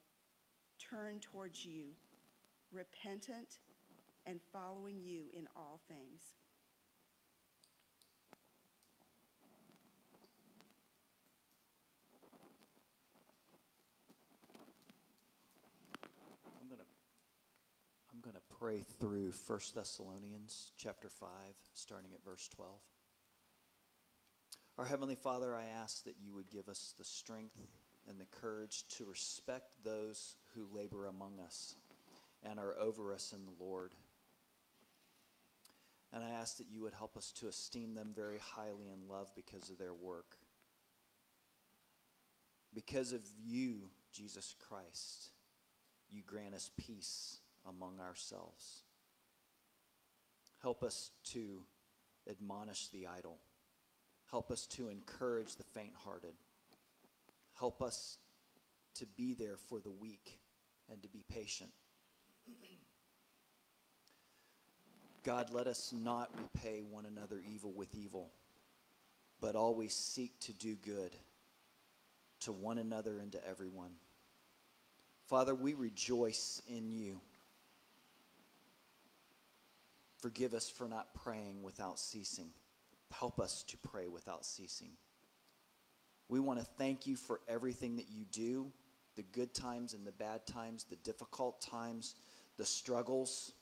turned 0.78 1.22
towards 1.22 1.64
you, 1.64 1.92
repentant 2.72 3.58
and 4.26 4.40
following 4.52 5.00
you 5.00 5.24
in 5.32 5.46
all 5.56 5.80
things. 5.88 6.22
I'm 16.60 16.68
going 16.68 16.78
to 16.78 16.86
I'm 18.12 18.20
going 18.20 18.34
to 18.34 18.49
pray 18.60 18.84
through 19.00 19.32
1 19.46 19.58
Thessalonians 19.74 20.72
chapter 20.76 21.08
5 21.08 21.28
starting 21.72 22.10
at 22.12 22.22
verse 22.22 22.46
12. 22.54 22.70
Our 24.76 24.84
heavenly 24.84 25.14
Father, 25.14 25.54
I 25.54 25.64
ask 25.80 26.04
that 26.04 26.16
you 26.22 26.34
would 26.34 26.50
give 26.50 26.68
us 26.68 26.92
the 26.98 27.04
strength 27.04 27.56
and 28.06 28.20
the 28.20 28.26
courage 28.26 28.84
to 28.98 29.06
respect 29.06 29.70
those 29.82 30.36
who 30.54 30.68
labor 30.76 31.06
among 31.06 31.40
us 31.42 31.74
and 32.42 32.58
are 32.58 32.78
over 32.78 33.14
us 33.14 33.32
in 33.34 33.46
the 33.46 33.64
Lord. 33.64 33.94
And 36.12 36.22
I 36.22 36.28
ask 36.28 36.58
that 36.58 36.70
you 36.70 36.82
would 36.82 36.92
help 36.92 37.16
us 37.16 37.32
to 37.40 37.48
esteem 37.48 37.94
them 37.94 38.12
very 38.14 38.40
highly 38.56 38.90
in 38.92 39.08
love 39.08 39.32
because 39.34 39.70
of 39.70 39.78
their 39.78 39.94
work. 39.94 40.36
Because 42.74 43.14
of 43.14 43.22
you, 43.42 43.88
Jesus 44.12 44.54
Christ, 44.68 45.30
you 46.10 46.22
grant 46.26 46.54
us 46.54 46.70
peace 46.76 47.39
among 47.68 48.00
ourselves. 48.00 48.82
Help 50.62 50.82
us 50.82 51.10
to 51.24 51.62
admonish 52.28 52.88
the 52.88 53.06
idle. 53.06 53.38
Help 54.30 54.50
us 54.50 54.66
to 54.66 54.88
encourage 54.88 55.56
the 55.56 55.64
faint 55.64 55.92
hearted. 56.04 56.34
Help 57.58 57.82
us 57.82 58.18
to 58.94 59.06
be 59.06 59.34
there 59.34 59.56
for 59.56 59.80
the 59.80 59.90
weak 59.90 60.38
and 60.90 61.02
to 61.02 61.08
be 61.08 61.24
patient. 61.28 61.70
God, 65.22 65.50
let 65.52 65.66
us 65.66 65.92
not 65.94 66.30
repay 66.38 66.82
one 66.88 67.04
another 67.04 67.42
evil 67.46 67.72
with 67.72 67.94
evil, 67.94 68.30
but 69.40 69.54
always 69.54 69.94
seek 69.94 70.38
to 70.40 70.52
do 70.52 70.76
good 70.76 71.14
to 72.40 72.52
one 72.52 72.78
another 72.78 73.18
and 73.18 73.32
to 73.32 73.46
everyone. 73.46 73.92
Father, 75.26 75.54
we 75.54 75.74
rejoice 75.74 76.62
in 76.66 76.90
you. 76.90 77.20
Forgive 80.20 80.54
us 80.54 80.68
for 80.68 80.88
not 80.88 81.14
praying 81.14 81.62
without 81.62 81.98
ceasing. 81.98 82.50
Help 83.12 83.40
us 83.40 83.64
to 83.68 83.76
pray 83.78 84.06
without 84.06 84.44
ceasing. 84.44 84.90
We 86.28 86.40
want 86.40 86.60
to 86.60 86.64
thank 86.64 87.06
you 87.06 87.16
for 87.16 87.40
everything 87.48 87.96
that 87.96 88.08
you 88.10 88.24
do 88.30 88.70
the 89.16 89.22
good 89.22 89.52
times 89.52 89.94
and 89.94 90.06
the 90.06 90.12
bad 90.12 90.46
times, 90.46 90.84
the 90.84 90.96
difficult 90.96 91.60
times, 91.60 92.14
the 92.56 92.64
struggles. 92.64 93.52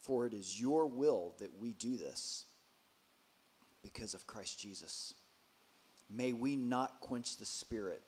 For 0.00 0.26
it 0.26 0.34
is 0.34 0.60
your 0.60 0.86
will 0.86 1.34
that 1.38 1.58
we 1.60 1.72
do 1.72 1.96
this 1.96 2.46
because 3.82 4.14
of 4.14 4.26
Christ 4.26 4.58
Jesus. 4.58 5.14
May 6.10 6.32
we 6.32 6.56
not 6.56 7.00
quench 7.00 7.36
the 7.36 7.46
Spirit 7.46 8.02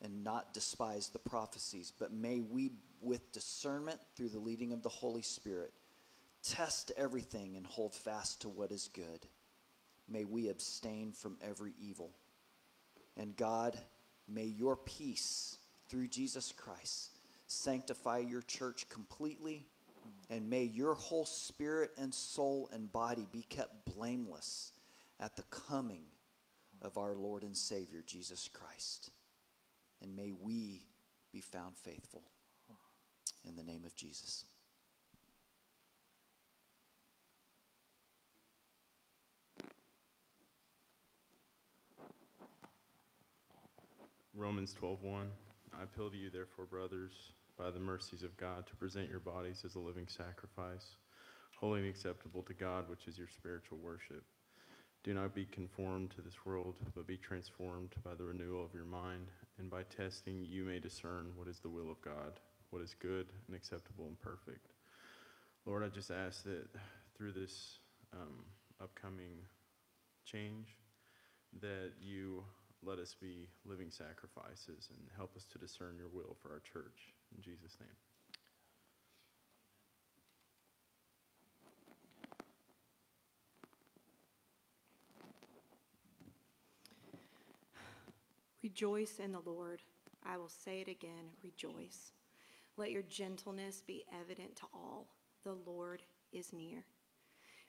and 0.00 0.24
not 0.24 0.52
despise 0.52 1.08
the 1.08 1.18
prophecies, 1.18 1.92
but 1.98 2.12
may 2.12 2.40
we, 2.40 2.72
with 3.00 3.32
discernment 3.32 4.00
through 4.16 4.30
the 4.30 4.38
leading 4.38 4.72
of 4.72 4.82
the 4.82 4.88
Holy 4.88 5.22
Spirit, 5.22 5.72
Test 6.42 6.90
everything 6.96 7.56
and 7.56 7.66
hold 7.66 7.94
fast 7.94 8.42
to 8.42 8.48
what 8.48 8.72
is 8.72 8.88
good. 8.92 9.26
May 10.08 10.24
we 10.24 10.48
abstain 10.48 11.12
from 11.12 11.36
every 11.40 11.72
evil. 11.80 12.10
And 13.16 13.36
God, 13.36 13.78
may 14.28 14.44
your 14.44 14.76
peace 14.76 15.58
through 15.88 16.08
Jesus 16.08 16.52
Christ 16.52 17.18
sanctify 17.46 18.18
your 18.18 18.42
church 18.42 18.88
completely, 18.88 19.66
and 20.30 20.48
may 20.48 20.64
your 20.64 20.94
whole 20.94 21.26
spirit 21.26 21.90
and 21.98 22.12
soul 22.12 22.68
and 22.72 22.90
body 22.90 23.26
be 23.30 23.42
kept 23.48 23.84
blameless 23.94 24.72
at 25.20 25.36
the 25.36 25.42
coming 25.44 26.02
of 26.80 26.98
our 26.98 27.14
Lord 27.14 27.42
and 27.42 27.56
Savior, 27.56 28.02
Jesus 28.06 28.48
Christ. 28.52 29.10
And 30.00 30.16
may 30.16 30.32
we 30.32 30.82
be 31.32 31.40
found 31.40 31.76
faithful. 31.76 32.22
In 33.44 33.56
the 33.56 33.62
name 33.62 33.84
of 33.84 33.94
Jesus. 33.96 34.44
Romans 44.34 44.74
12:1 44.80 45.28
I 45.78 45.82
appeal 45.82 46.08
to 46.10 46.16
you 46.16 46.30
therefore 46.30 46.64
brothers 46.64 47.12
by 47.58 47.70
the 47.70 47.78
mercies 47.78 48.22
of 48.22 48.34
God 48.38 48.66
to 48.66 48.76
present 48.76 49.10
your 49.10 49.20
bodies 49.20 49.62
as 49.62 49.74
a 49.74 49.78
living 49.78 50.08
sacrifice 50.08 50.96
holy 51.56 51.80
and 51.80 51.88
acceptable 51.88 52.42
to 52.44 52.54
God 52.54 52.88
which 52.88 53.06
is 53.06 53.18
your 53.18 53.28
spiritual 53.28 53.76
worship. 53.76 54.24
Do 55.04 55.12
not 55.12 55.34
be 55.34 55.44
conformed 55.44 56.12
to 56.12 56.22
this 56.22 56.46
world 56.46 56.76
but 56.94 57.06
be 57.06 57.18
transformed 57.18 57.94
by 58.02 58.14
the 58.14 58.24
renewal 58.24 58.64
of 58.64 58.72
your 58.72 58.86
mind 58.86 59.26
and 59.58 59.70
by 59.70 59.82
testing 59.82 60.46
you 60.48 60.64
may 60.64 60.78
discern 60.78 61.32
what 61.36 61.46
is 61.46 61.60
the 61.60 61.68
will 61.68 61.90
of 61.90 62.00
God 62.00 62.40
what 62.70 62.80
is 62.80 62.94
good 62.94 63.26
and 63.48 63.54
acceptable 63.54 64.06
and 64.06 64.18
perfect. 64.18 64.72
Lord 65.66 65.84
I 65.84 65.88
just 65.88 66.10
ask 66.10 66.42
that 66.44 66.68
through 67.14 67.32
this 67.32 67.80
um, 68.14 68.46
upcoming 68.80 69.44
change 70.24 70.68
that 71.60 71.90
you 72.00 72.44
let 72.84 72.98
us 72.98 73.14
be 73.20 73.48
living 73.64 73.90
sacrifices 73.90 74.88
and 74.90 74.98
help 75.16 75.36
us 75.36 75.44
to 75.52 75.58
discern 75.58 75.96
your 75.96 76.08
will 76.08 76.36
for 76.42 76.50
our 76.50 76.60
church. 76.60 77.14
In 77.36 77.42
Jesus' 77.42 77.76
name. 77.80 77.88
Rejoice 88.62 89.18
in 89.18 89.32
the 89.32 89.40
Lord. 89.44 89.82
I 90.24 90.36
will 90.36 90.48
say 90.48 90.80
it 90.80 90.88
again 90.88 91.30
rejoice. 91.42 92.12
Let 92.76 92.90
your 92.90 93.02
gentleness 93.02 93.82
be 93.86 94.04
evident 94.20 94.56
to 94.56 94.62
all. 94.72 95.08
The 95.44 95.56
Lord 95.66 96.02
is 96.32 96.52
near. 96.52 96.84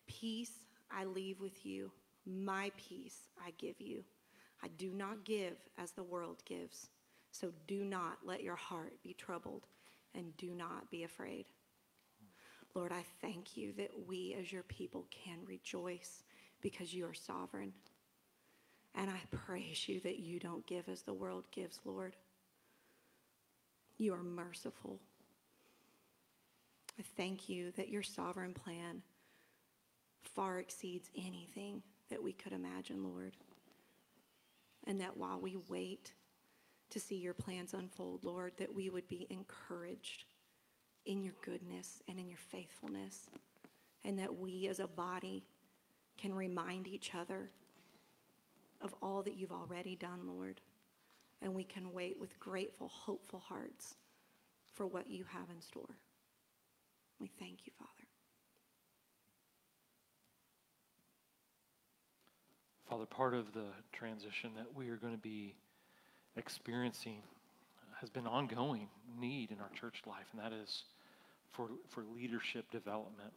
Peace 0.07 0.51
I 0.91 1.05
leave 1.05 1.39
with 1.39 1.65
you, 1.65 1.91
my 2.25 2.71
peace 2.77 3.27
I 3.43 3.51
give 3.57 3.81
you. 3.81 4.03
I 4.63 4.67
do 4.77 4.93
not 4.93 5.25
give 5.25 5.57
as 5.77 5.91
the 5.91 6.03
world 6.03 6.41
gives. 6.45 6.87
So 7.31 7.51
do 7.67 7.83
not 7.83 8.19
let 8.23 8.43
your 8.43 8.55
heart 8.55 8.93
be 9.03 9.13
troubled 9.13 9.67
and 10.15 10.35
do 10.37 10.51
not 10.53 10.89
be 10.89 11.03
afraid. 11.03 11.45
Lord, 12.75 12.91
I 12.91 13.03
thank 13.21 13.57
you 13.57 13.73
that 13.73 13.91
we 14.07 14.35
as 14.39 14.51
your 14.51 14.63
people 14.63 15.05
can 15.11 15.39
rejoice 15.45 16.23
because 16.61 16.93
you 16.93 17.05
are 17.05 17.13
sovereign. 17.13 17.73
And 18.95 19.09
I 19.09 19.19
praise 19.31 19.87
you 19.87 19.99
that 20.01 20.19
you 20.19 20.39
don't 20.39 20.65
give 20.65 20.87
as 20.87 21.01
the 21.01 21.13
world 21.13 21.45
gives, 21.51 21.79
Lord. 21.83 22.15
You 23.97 24.13
are 24.13 24.23
merciful. 24.23 24.99
I 26.99 27.03
thank 27.17 27.49
you 27.49 27.71
that 27.71 27.89
your 27.89 28.03
sovereign 28.03 28.53
plan 28.53 29.01
far 30.21 30.59
exceeds 30.59 31.09
anything 31.17 31.81
that 32.09 32.21
we 32.21 32.33
could 32.33 32.53
imagine, 32.53 33.03
Lord. 33.03 33.35
And 34.85 34.99
that 35.01 35.17
while 35.17 35.39
we 35.39 35.57
wait 35.69 36.13
to 36.89 36.99
see 36.99 37.15
your 37.15 37.33
plans 37.33 37.73
unfold, 37.73 38.23
Lord, 38.23 38.53
that 38.57 38.73
we 38.73 38.89
would 38.89 39.07
be 39.07 39.27
encouraged 39.29 40.25
in 41.05 41.23
your 41.23 41.33
goodness 41.41 42.01
and 42.07 42.19
in 42.19 42.27
your 42.27 42.37
faithfulness. 42.37 43.29
And 44.03 44.19
that 44.19 44.35
we 44.37 44.67
as 44.67 44.79
a 44.79 44.87
body 44.87 45.45
can 46.17 46.33
remind 46.33 46.87
each 46.87 47.15
other 47.15 47.49
of 48.81 48.93
all 49.01 49.23
that 49.23 49.35
you've 49.35 49.51
already 49.51 49.95
done, 49.95 50.27
Lord. 50.27 50.61
And 51.41 51.53
we 51.53 51.63
can 51.63 51.93
wait 51.93 52.19
with 52.19 52.39
grateful, 52.39 52.89
hopeful 52.89 53.39
hearts 53.39 53.95
for 54.73 54.85
what 54.85 55.09
you 55.09 55.23
have 55.29 55.49
in 55.49 55.61
store. 55.61 55.97
We 57.19 57.27
thank 57.39 57.65
you, 57.65 57.71
Father. 57.77 58.02
Father, 62.93 63.07
part 63.07 63.33
of 63.33 63.51
the 63.53 63.65
transition 63.91 64.51
that 64.55 64.67
we 64.75 64.87
are 64.89 64.97
going 64.97 65.13
to 65.13 65.19
be 65.19 65.55
experiencing 66.37 67.23
has 67.99 68.11
been 68.11 68.27
ongoing 68.27 68.87
need 69.19 69.49
in 69.49 69.59
our 69.59 69.69
church 69.69 70.03
life, 70.05 70.27
and 70.31 70.39
that 70.39 70.53
is 70.53 70.83
for, 71.53 71.69
for 71.89 72.03
leadership 72.15 72.69
development. 72.69 73.33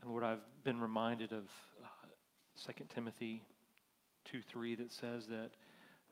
And 0.00 0.10
Lord, 0.10 0.24
I've 0.24 0.38
been 0.64 0.80
reminded 0.80 1.32
of 1.32 1.44
uh, 1.82 2.72
2 2.72 2.84
Timothy 2.94 3.42
2 4.32 4.40
3 4.40 4.76
that 4.76 4.90
says 4.90 5.26
that 5.26 5.50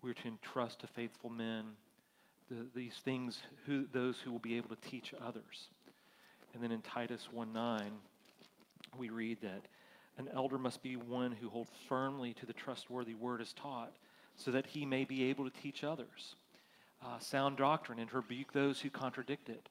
we're 0.03 0.13
to 0.13 0.29
entrust 0.29 0.81
to 0.81 0.89
faithful 0.89 1.31
men 1.31 1.65
the, 2.51 2.67
these 2.75 3.01
things, 3.03 3.41
who, 3.65 3.87
those 3.91 4.17
who 4.23 4.33
will 4.33 4.39
be 4.39 4.59
able 4.59 4.69
to 4.69 4.91
teach 4.91 5.15
others. 5.27 5.71
And 6.53 6.63
then 6.63 6.73
in 6.73 6.83
Titus 6.83 7.29
1 7.33 7.55
9, 7.55 7.91
we 8.99 9.09
read 9.09 9.39
that 9.41 9.63
an 10.19 10.29
elder 10.35 10.59
must 10.59 10.83
be 10.83 10.97
one 10.97 11.33
who 11.33 11.49
holds 11.49 11.71
firmly 11.89 12.35
to 12.35 12.47
the 12.47 12.53
trustworthy 12.53 13.15
word 13.15 13.41
as 13.41 13.53
taught, 13.53 13.93
so 14.37 14.51
that 14.51 14.67
he 14.67 14.85
may 14.85 15.05
be 15.05 15.25
able 15.25 15.49
to 15.49 15.61
teach 15.63 15.85
others 15.85 16.37
uh, 17.05 17.19
sound 17.19 17.57
doctrine 17.57 17.99
and 17.99 18.13
rebuke 18.13 18.53
those 18.53 18.81
who 18.81 18.91
contradict 18.91 19.49
it. 19.49 19.69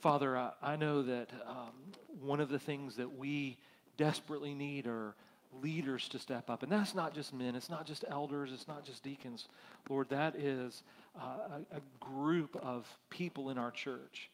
Father, 0.00 0.36
I, 0.36 0.50
I 0.62 0.76
know 0.76 1.02
that 1.02 1.30
um, 1.46 1.72
one 2.20 2.40
of 2.40 2.48
the 2.48 2.58
things 2.58 2.96
that 2.96 3.16
we 3.16 3.56
desperately 3.96 4.54
need 4.54 4.86
are 4.86 5.14
leaders 5.62 6.08
to 6.08 6.18
step 6.18 6.50
up. 6.50 6.62
And 6.62 6.72
that's 6.72 6.94
not 6.94 7.14
just 7.14 7.32
men, 7.32 7.54
it's 7.54 7.70
not 7.70 7.86
just 7.86 8.04
elders, 8.08 8.50
it's 8.52 8.66
not 8.66 8.84
just 8.84 9.02
deacons. 9.02 9.48
Lord, 9.88 10.08
that 10.10 10.34
is 10.36 10.82
uh, 11.18 11.60
a, 11.72 11.76
a 11.76 11.80
group 12.00 12.56
of 12.62 12.86
people 13.08 13.50
in 13.50 13.58
our 13.58 13.70
church. 13.70 14.30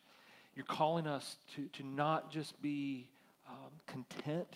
You're 0.57 0.65
calling 0.65 1.07
us 1.07 1.37
to, 1.55 1.67
to 1.75 1.87
not 1.87 2.33
just 2.33 2.61
be 2.63 3.07
um, 3.49 3.71
content 3.87 4.49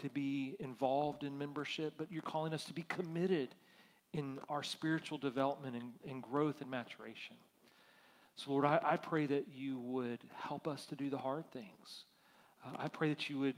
to 0.00 0.08
be 0.08 0.56
involved 0.60 1.24
in 1.24 1.36
membership, 1.36 1.94
but 1.96 2.10
you're 2.10 2.22
calling 2.22 2.52
us 2.52 2.64
to 2.64 2.72
be 2.72 2.82
committed 2.82 3.54
in 4.12 4.38
our 4.48 4.62
spiritual 4.62 5.18
development 5.18 5.76
and, 5.76 5.92
and 6.08 6.22
growth 6.22 6.60
and 6.60 6.70
maturation. 6.70 7.36
So, 8.36 8.52
Lord, 8.52 8.64
I, 8.64 8.80
I, 8.82 8.96
pray 8.96 9.26
that 9.26 9.46
you 9.54 9.78
would 9.78 10.20
help 10.34 10.66
us 10.66 10.86
to 10.86 10.96
do 10.96 11.10
the 11.10 11.18
hard 11.18 11.50
things. 11.52 12.04
Uh, 12.64 12.70
I 12.78 12.88
pray 12.88 13.10
that 13.10 13.28
you 13.28 13.38
would 13.38 13.56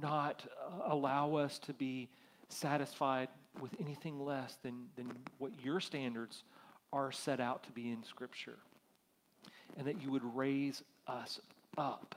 not 0.00 0.44
uh, 0.60 0.92
allow 0.92 1.34
us 1.36 1.58
to 1.60 1.72
be 1.72 2.08
satisfied 2.48 3.28
with 3.60 3.72
anything 3.80 4.20
less 4.20 4.58
than, 4.62 4.86
than 4.96 5.10
what 5.38 5.52
your 5.64 5.80
standards 5.80 6.44
are 6.92 7.10
set 7.10 7.40
out 7.40 7.64
to 7.64 7.72
be 7.72 7.90
in 7.90 8.04
Scripture. 8.04 8.58
And 9.76 9.86
that 9.86 10.02
you 10.02 10.10
would 10.10 10.36
raise 10.36 10.82
us 11.06 11.40
up, 11.78 12.14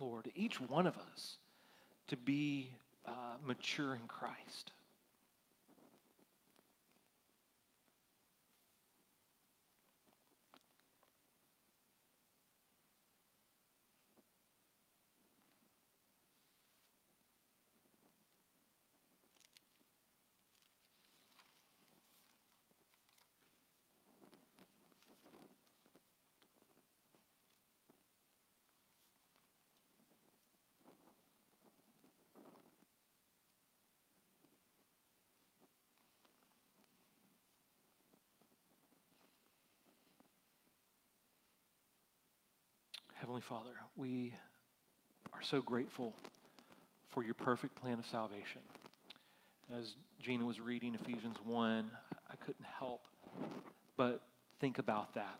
Lord, 0.00 0.30
each 0.34 0.60
one 0.60 0.86
of 0.86 0.96
us, 1.12 1.38
to 2.08 2.16
be 2.16 2.72
uh, 3.08 3.46
mature 3.46 3.94
in 3.94 4.06
Christ. 4.06 4.72
Heavenly 43.28 43.42
Father, 43.46 43.74
we 43.94 44.32
are 45.34 45.42
so 45.42 45.60
grateful 45.60 46.14
for 47.10 47.22
your 47.22 47.34
perfect 47.34 47.74
plan 47.74 47.98
of 47.98 48.06
salvation. 48.06 48.62
As 49.78 49.96
Gina 50.18 50.46
was 50.46 50.60
reading 50.60 50.94
Ephesians 50.94 51.36
1, 51.44 51.90
I 52.30 52.36
couldn't 52.36 52.64
help 52.78 53.02
but 53.98 54.22
think 54.60 54.78
about 54.78 55.14
that 55.14 55.38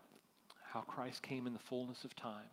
how 0.71 0.81
Christ 0.81 1.23
came 1.23 1.47
in 1.47 1.53
the 1.53 1.59
fullness 1.67 2.03
of 2.03 2.15
time 2.15 2.45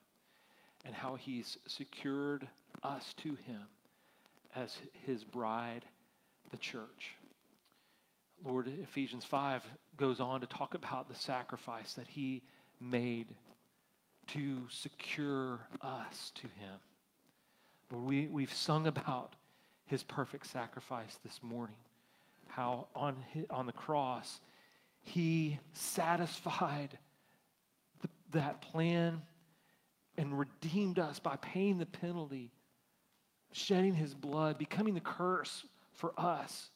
and 0.87 0.95
how 0.95 1.17
he's 1.17 1.59
secured 1.67 2.49
us 2.83 3.13
to 3.19 3.35
him 3.35 3.61
as 4.55 4.75
his 5.05 5.23
bride, 5.23 5.85
the 6.51 6.57
church. 6.57 7.15
Lord, 8.43 8.69
Ephesians 8.69 9.27
5 9.27 9.63
goes 9.99 10.19
on 10.19 10.41
to 10.41 10.47
talk 10.47 10.73
about 10.73 11.11
the 11.11 11.15
sacrifice 11.15 11.93
that 11.93 12.09
he 12.09 12.43
made 12.81 13.27
to 14.29 14.63
secure 14.69 15.61
us 15.81 16.33
to 16.37 16.43
him. 16.43 16.79
Lord, 17.91 18.05
we, 18.05 18.27
we've 18.27 18.53
sung 18.53 18.87
about 18.87 19.35
his 19.87 20.03
perfect 20.03 20.47
sacrifice 20.47 21.19
this 21.25 21.41
morning, 21.43 21.77
how 22.49 22.89
on, 22.95 23.17
his, 23.33 23.47
on 23.51 23.67
the 23.67 23.73
cross 23.73 24.41
he 25.03 25.59
satisfied 25.73 26.99
the, 28.03 28.09
that 28.33 28.61
plan 28.61 29.23
and 30.19 30.37
redeemed 30.37 30.99
us 30.99 31.21
by 31.21 31.37
paying 31.37 31.79
the 31.79 31.87
penalty, 31.87 32.51
shedding 33.53 33.95
his 33.95 34.15
blood, 34.15 34.59
becoming 34.59 34.95
the 34.95 35.01
curse 35.01 35.65
for 35.93 36.13
us, 36.19 36.71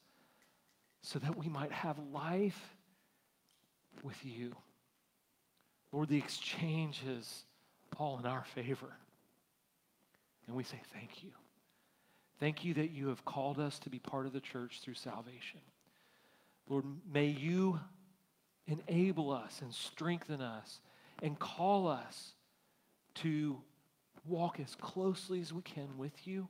so 1.03 1.19
that 1.19 1.37
we 1.37 1.49
might 1.49 1.73
have 1.73 1.99
life 2.13 2.77
with 4.03 4.25
you. 4.25 4.55
Lord, 5.92 6.09
the 6.09 6.18
exchange 6.18 7.03
is 7.07 7.44
all 7.98 8.18
in 8.18 8.26
our 8.26 8.44
favor. 8.55 8.94
And 10.46 10.57
we 10.57 10.64
say 10.64 10.81
thank 10.92 11.22
you. 11.22 11.31
Thank 12.38 12.64
you 12.64 12.74
that 12.74 12.90
you 12.90 13.09
have 13.09 13.24
called 13.24 13.59
us 13.59 13.79
to 13.81 13.90
be 13.90 13.98
part 13.98 14.26
of 14.26 14.33
the 14.33 14.40
church 14.40 14.81
through 14.83 14.94
salvation. 14.94 15.61
Lord, 16.68 16.85
may 17.12 17.26
you 17.26 17.81
enable 18.66 19.31
us 19.31 19.61
and 19.61 19.74
strengthen 19.74 20.40
us 20.40 20.81
and 21.22 21.38
call 21.38 21.88
us 21.88 22.33
to 23.16 23.61
walk 24.24 24.61
as 24.61 24.74
closely 24.76 25.40
as 25.40 25.53
we 25.53 25.62
can 25.62 25.98
with 25.98 26.26
you, 26.26 26.48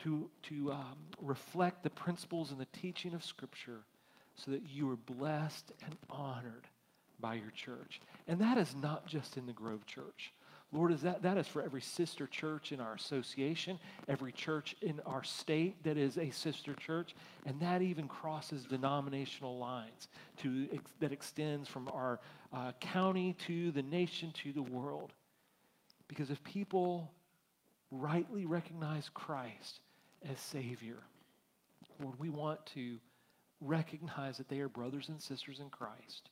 to, 0.00 0.28
to 0.42 0.72
um, 0.72 0.96
reflect 1.20 1.82
the 1.82 1.90
principles 1.90 2.50
and 2.50 2.60
the 2.60 2.66
teaching 2.72 3.14
of 3.14 3.24
Scripture 3.24 3.84
so 4.34 4.50
that 4.50 4.62
you 4.68 4.90
are 4.90 4.96
blessed 4.96 5.72
and 5.84 5.94
honored 6.10 6.66
by 7.22 7.34
your 7.34 7.50
church. 7.52 8.02
And 8.28 8.38
that 8.40 8.58
is 8.58 8.74
not 8.74 9.06
just 9.06 9.38
in 9.38 9.46
the 9.46 9.52
Grove 9.52 9.86
Church. 9.86 10.32
Lord, 10.72 10.90
is 10.90 11.02
that, 11.02 11.22
that 11.22 11.36
is 11.36 11.46
for 11.46 11.62
every 11.62 11.82
sister 11.82 12.26
church 12.26 12.72
in 12.72 12.80
our 12.80 12.94
association, 12.94 13.78
every 14.08 14.32
church 14.32 14.74
in 14.80 15.00
our 15.04 15.22
state 15.22 15.82
that 15.84 15.98
is 15.98 16.16
a 16.16 16.30
sister 16.30 16.72
church, 16.74 17.14
and 17.44 17.60
that 17.60 17.82
even 17.82 18.08
crosses 18.08 18.64
denominational 18.64 19.58
lines 19.58 20.08
to, 20.38 20.66
that 21.00 21.12
extends 21.12 21.68
from 21.68 21.88
our 21.88 22.20
uh, 22.54 22.72
county 22.80 23.34
to 23.46 23.70
the 23.72 23.82
nation 23.82 24.32
to 24.42 24.52
the 24.52 24.62
world. 24.62 25.12
Because 26.08 26.30
if 26.30 26.42
people 26.42 27.10
rightly 27.90 28.46
recognize 28.46 29.10
Christ 29.12 29.80
as 30.30 30.40
Savior, 30.40 31.02
Lord, 32.02 32.18
we 32.18 32.30
want 32.30 32.64
to 32.74 32.96
recognize 33.60 34.38
that 34.38 34.48
they 34.48 34.60
are 34.60 34.68
brothers 34.70 35.10
and 35.10 35.20
sisters 35.20 35.60
in 35.60 35.68
Christ 35.68 36.30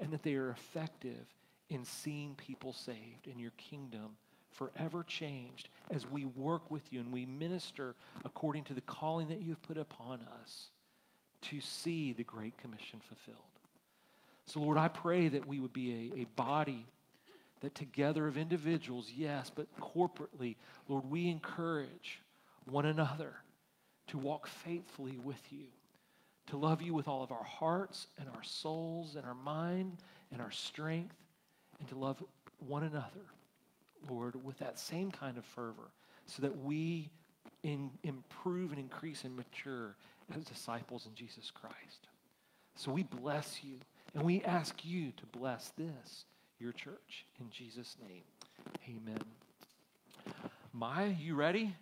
and 0.00 0.10
that 0.12 0.22
they 0.22 0.34
are 0.34 0.50
effective 0.50 1.26
in 1.70 1.84
seeing 1.84 2.34
people 2.34 2.72
saved 2.72 3.26
in 3.26 3.38
your 3.38 3.52
kingdom 3.56 4.16
forever 4.50 5.02
changed 5.02 5.68
as 5.90 6.08
we 6.08 6.24
work 6.24 6.70
with 6.70 6.92
you 6.92 7.00
and 7.00 7.12
we 7.12 7.26
minister 7.26 7.94
according 8.24 8.64
to 8.64 8.74
the 8.74 8.80
calling 8.82 9.28
that 9.28 9.42
you've 9.42 9.62
put 9.62 9.76
upon 9.76 10.20
us 10.42 10.68
to 11.42 11.60
see 11.60 12.12
the 12.12 12.22
Great 12.22 12.56
Commission 12.56 13.00
fulfilled. 13.00 13.44
So, 14.46 14.60
Lord, 14.60 14.78
I 14.78 14.88
pray 14.88 15.28
that 15.28 15.46
we 15.46 15.58
would 15.58 15.72
be 15.72 16.12
a, 16.14 16.20
a 16.20 16.26
body 16.36 16.86
that 17.60 17.74
together 17.74 18.26
of 18.26 18.36
individuals, 18.36 19.10
yes, 19.14 19.50
but 19.54 19.66
corporately, 19.80 20.56
Lord, 20.88 21.10
we 21.10 21.28
encourage 21.28 22.20
one 22.66 22.86
another 22.86 23.34
to 24.08 24.18
walk 24.18 24.46
faithfully 24.46 25.18
with 25.22 25.40
you, 25.50 25.66
to 26.48 26.56
love 26.56 26.82
you 26.82 26.94
with 26.94 27.08
all 27.08 27.22
of 27.22 27.32
our 27.32 27.44
hearts 27.44 28.06
and 28.18 28.28
our 28.28 28.42
souls 28.42 29.16
and 29.16 29.24
our 29.24 29.34
mind 29.34 29.98
and 30.32 30.40
our 30.40 30.50
strength, 30.50 31.16
and 31.78 31.88
to 31.88 31.98
love 31.98 32.22
one 32.58 32.82
another, 32.82 33.26
Lord, 34.08 34.42
with 34.44 34.58
that 34.58 34.78
same 34.78 35.10
kind 35.10 35.38
of 35.38 35.44
fervor, 35.44 35.90
so 36.26 36.42
that 36.42 36.56
we 36.62 37.10
in, 37.62 37.90
improve 38.02 38.70
and 38.70 38.78
increase 38.78 39.24
and 39.24 39.34
mature 39.36 39.96
as 40.36 40.44
disciples 40.44 41.06
in 41.06 41.14
Jesus 41.14 41.50
Christ. 41.50 42.08
So 42.76 42.92
we 42.92 43.04
bless 43.04 43.60
you, 43.62 43.76
and 44.14 44.22
we 44.22 44.42
ask 44.42 44.84
you 44.84 45.12
to 45.16 45.26
bless 45.26 45.70
this, 45.76 46.24
your 46.58 46.72
church, 46.72 47.24
in 47.40 47.50
Jesus' 47.50 47.96
name. 48.06 48.22
Amen. 48.88 49.22
Maya, 50.72 51.14
you 51.18 51.34
ready? 51.34 51.74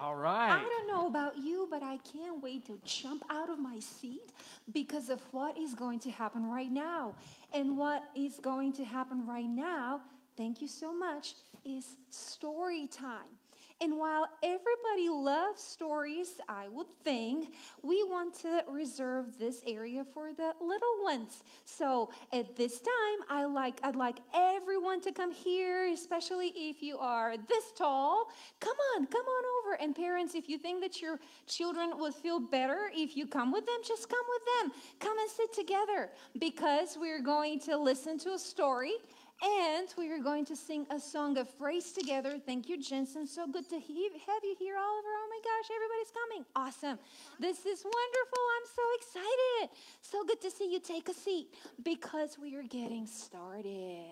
All 0.00 0.16
right. 0.16 0.50
I 0.50 0.62
don't 0.62 0.88
know 0.88 1.06
about 1.06 1.38
you, 1.38 1.68
but 1.70 1.82
I 1.82 1.98
can't 1.98 2.42
wait 2.42 2.66
to 2.66 2.80
jump 2.84 3.22
out 3.30 3.48
of 3.48 3.60
my 3.60 3.78
seat 3.78 4.32
because 4.72 5.08
of 5.08 5.20
what 5.30 5.56
is 5.56 5.74
going 5.74 6.00
to 6.00 6.10
happen 6.10 6.46
right 6.46 6.70
now. 6.70 7.14
And 7.52 7.78
what 7.78 8.02
is 8.16 8.40
going 8.40 8.72
to 8.74 8.84
happen 8.84 9.24
right 9.24 9.48
now, 9.48 10.00
thank 10.36 10.60
you 10.60 10.66
so 10.66 10.92
much, 10.92 11.34
is 11.64 11.96
story 12.10 12.88
time. 12.88 13.38
And 13.80 13.98
while 13.98 14.28
everybody 14.42 15.08
loves 15.10 15.62
stories, 15.62 16.40
I 16.48 16.68
would 16.68 16.86
think, 17.02 17.54
we 17.82 18.02
want 18.04 18.34
to 18.40 18.62
reserve 18.68 19.38
this 19.38 19.62
area 19.66 20.04
for 20.14 20.32
the 20.32 20.54
little 20.60 21.02
ones. 21.02 21.42
So 21.64 22.10
at 22.32 22.56
this 22.56 22.80
time, 22.80 23.26
I 23.28 23.44
like, 23.44 23.80
I'd 23.82 23.96
like 23.96 24.18
everyone 24.32 25.00
to 25.02 25.12
come 25.12 25.32
here, 25.32 25.88
especially 25.92 26.52
if 26.56 26.82
you 26.82 26.98
are 26.98 27.36
this 27.36 27.72
tall. 27.76 28.30
Come 28.60 28.76
on, 28.96 29.06
come 29.06 29.26
on 29.26 29.44
over. 29.58 29.82
And 29.82 29.94
parents, 29.94 30.34
if 30.34 30.48
you 30.48 30.56
think 30.56 30.80
that 30.80 31.02
your 31.02 31.18
children 31.46 31.98
would 31.98 32.14
feel 32.14 32.38
better 32.38 32.90
if 32.94 33.16
you 33.16 33.26
come 33.26 33.52
with 33.52 33.66
them, 33.66 33.78
just 33.84 34.08
come 34.08 34.24
with 34.28 34.72
them. 34.72 34.80
Come 35.00 35.18
and 35.18 35.28
sit 35.28 35.52
together 35.52 36.10
because 36.38 36.96
we're 36.98 37.22
going 37.22 37.58
to 37.60 37.76
listen 37.76 38.18
to 38.20 38.34
a 38.34 38.38
story 38.38 38.94
and 39.42 39.88
we 39.98 40.10
are 40.10 40.18
going 40.18 40.44
to 40.46 40.56
sing 40.56 40.86
a 40.90 41.00
song 41.00 41.36
of 41.38 41.56
praise 41.58 41.92
together. 41.92 42.38
Thank 42.44 42.68
you, 42.68 42.80
Jensen. 42.80 43.26
So 43.26 43.46
good 43.46 43.68
to 43.70 43.78
he- 43.78 44.10
have 44.26 44.42
you 44.42 44.56
here, 44.58 44.76
Oliver. 44.76 45.08
Oh 45.08 45.28
my 45.30 45.40
gosh, 45.44 45.70
everybody's 45.74 46.12
coming. 46.12 46.44
Awesome. 46.56 46.98
This 47.40 47.58
is 47.66 47.84
wonderful. 47.84 48.42
I'm 48.56 48.68
so 48.74 48.82
excited. 48.98 49.76
So 50.00 50.24
good 50.24 50.40
to 50.42 50.50
see 50.50 50.72
you. 50.72 50.80
Take 50.80 51.08
a 51.08 51.14
seat 51.14 51.48
because 51.82 52.38
we 52.40 52.54
are 52.56 52.62
getting 52.62 53.06
started. 53.06 54.06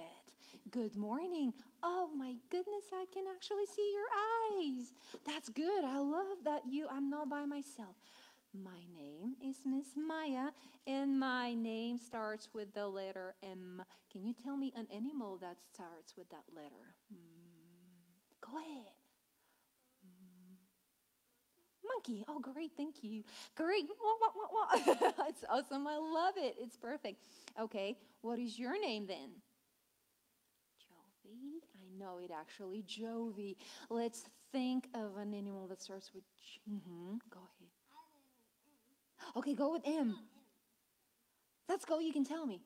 Good 0.70 0.96
morning. 0.96 1.52
Oh 1.82 2.08
my 2.16 2.34
goodness, 2.50 2.84
I 2.92 3.04
can 3.12 3.24
actually 3.34 3.66
see 3.66 3.92
your 3.92 4.68
eyes. 4.70 4.92
That's 5.26 5.48
good. 5.48 5.84
I 5.84 5.98
love 5.98 6.38
that 6.44 6.62
you, 6.68 6.86
I'm 6.90 7.10
not 7.10 7.28
by 7.28 7.44
myself. 7.44 7.96
My 8.54 8.84
name 8.94 9.34
is 9.42 9.56
Miss 9.64 9.96
Maya, 9.96 10.50
and 10.86 11.18
my 11.18 11.54
name 11.54 11.96
starts 11.96 12.48
with 12.52 12.74
the 12.74 12.86
letter 12.86 13.34
M. 13.42 13.82
Can 14.10 14.26
you 14.26 14.34
tell 14.34 14.58
me 14.58 14.74
an 14.76 14.86
animal 14.94 15.38
that 15.38 15.56
starts 15.72 16.14
with 16.18 16.28
that 16.28 16.44
letter? 16.54 16.94
Mm, 17.10 18.42
go 18.42 18.58
ahead. 18.58 18.92
Mm, 20.04 20.56
monkey. 21.88 22.24
Oh, 22.28 22.40
great. 22.40 22.72
Thank 22.76 23.02
you. 23.02 23.24
Great. 23.56 23.84
it's 25.28 25.44
awesome. 25.48 25.86
I 25.86 25.96
love 25.96 26.34
it. 26.36 26.56
It's 26.60 26.76
perfect. 26.76 27.22
Okay. 27.58 27.96
What 28.20 28.38
is 28.38 28.58
your 28.58 28.78
name 28.78 29.06
then? 29.06 29.30
Jovi. 30.78 31.62
I 31.74 31.98
know 31.98 32.18
it 32.18 32.30
actually. 32.30 32.82
Jovi. 32.82 33.56
Let's 33.88 34.24
think 34.52 34.88
of 34.94 35.16
an 35.16 35.32
animal 35.32 35.68
that 35.68 35.80
starts 35.80 36.12
with. 36.14 36.24
Mm-hmm. 36.70 37.16
Go 37.30 37.40
ahead. 37.40 37.61
Okay, 39.36 39.54
go 39.54 39.72
with 39.72 39.82
M. 39.86 40.18
Let's 41.68 41.84
go. 41.84 41.98
You 41.98 42.12
can 42.12 42.24
tell 42.24 42.46
me. 42.46 42.60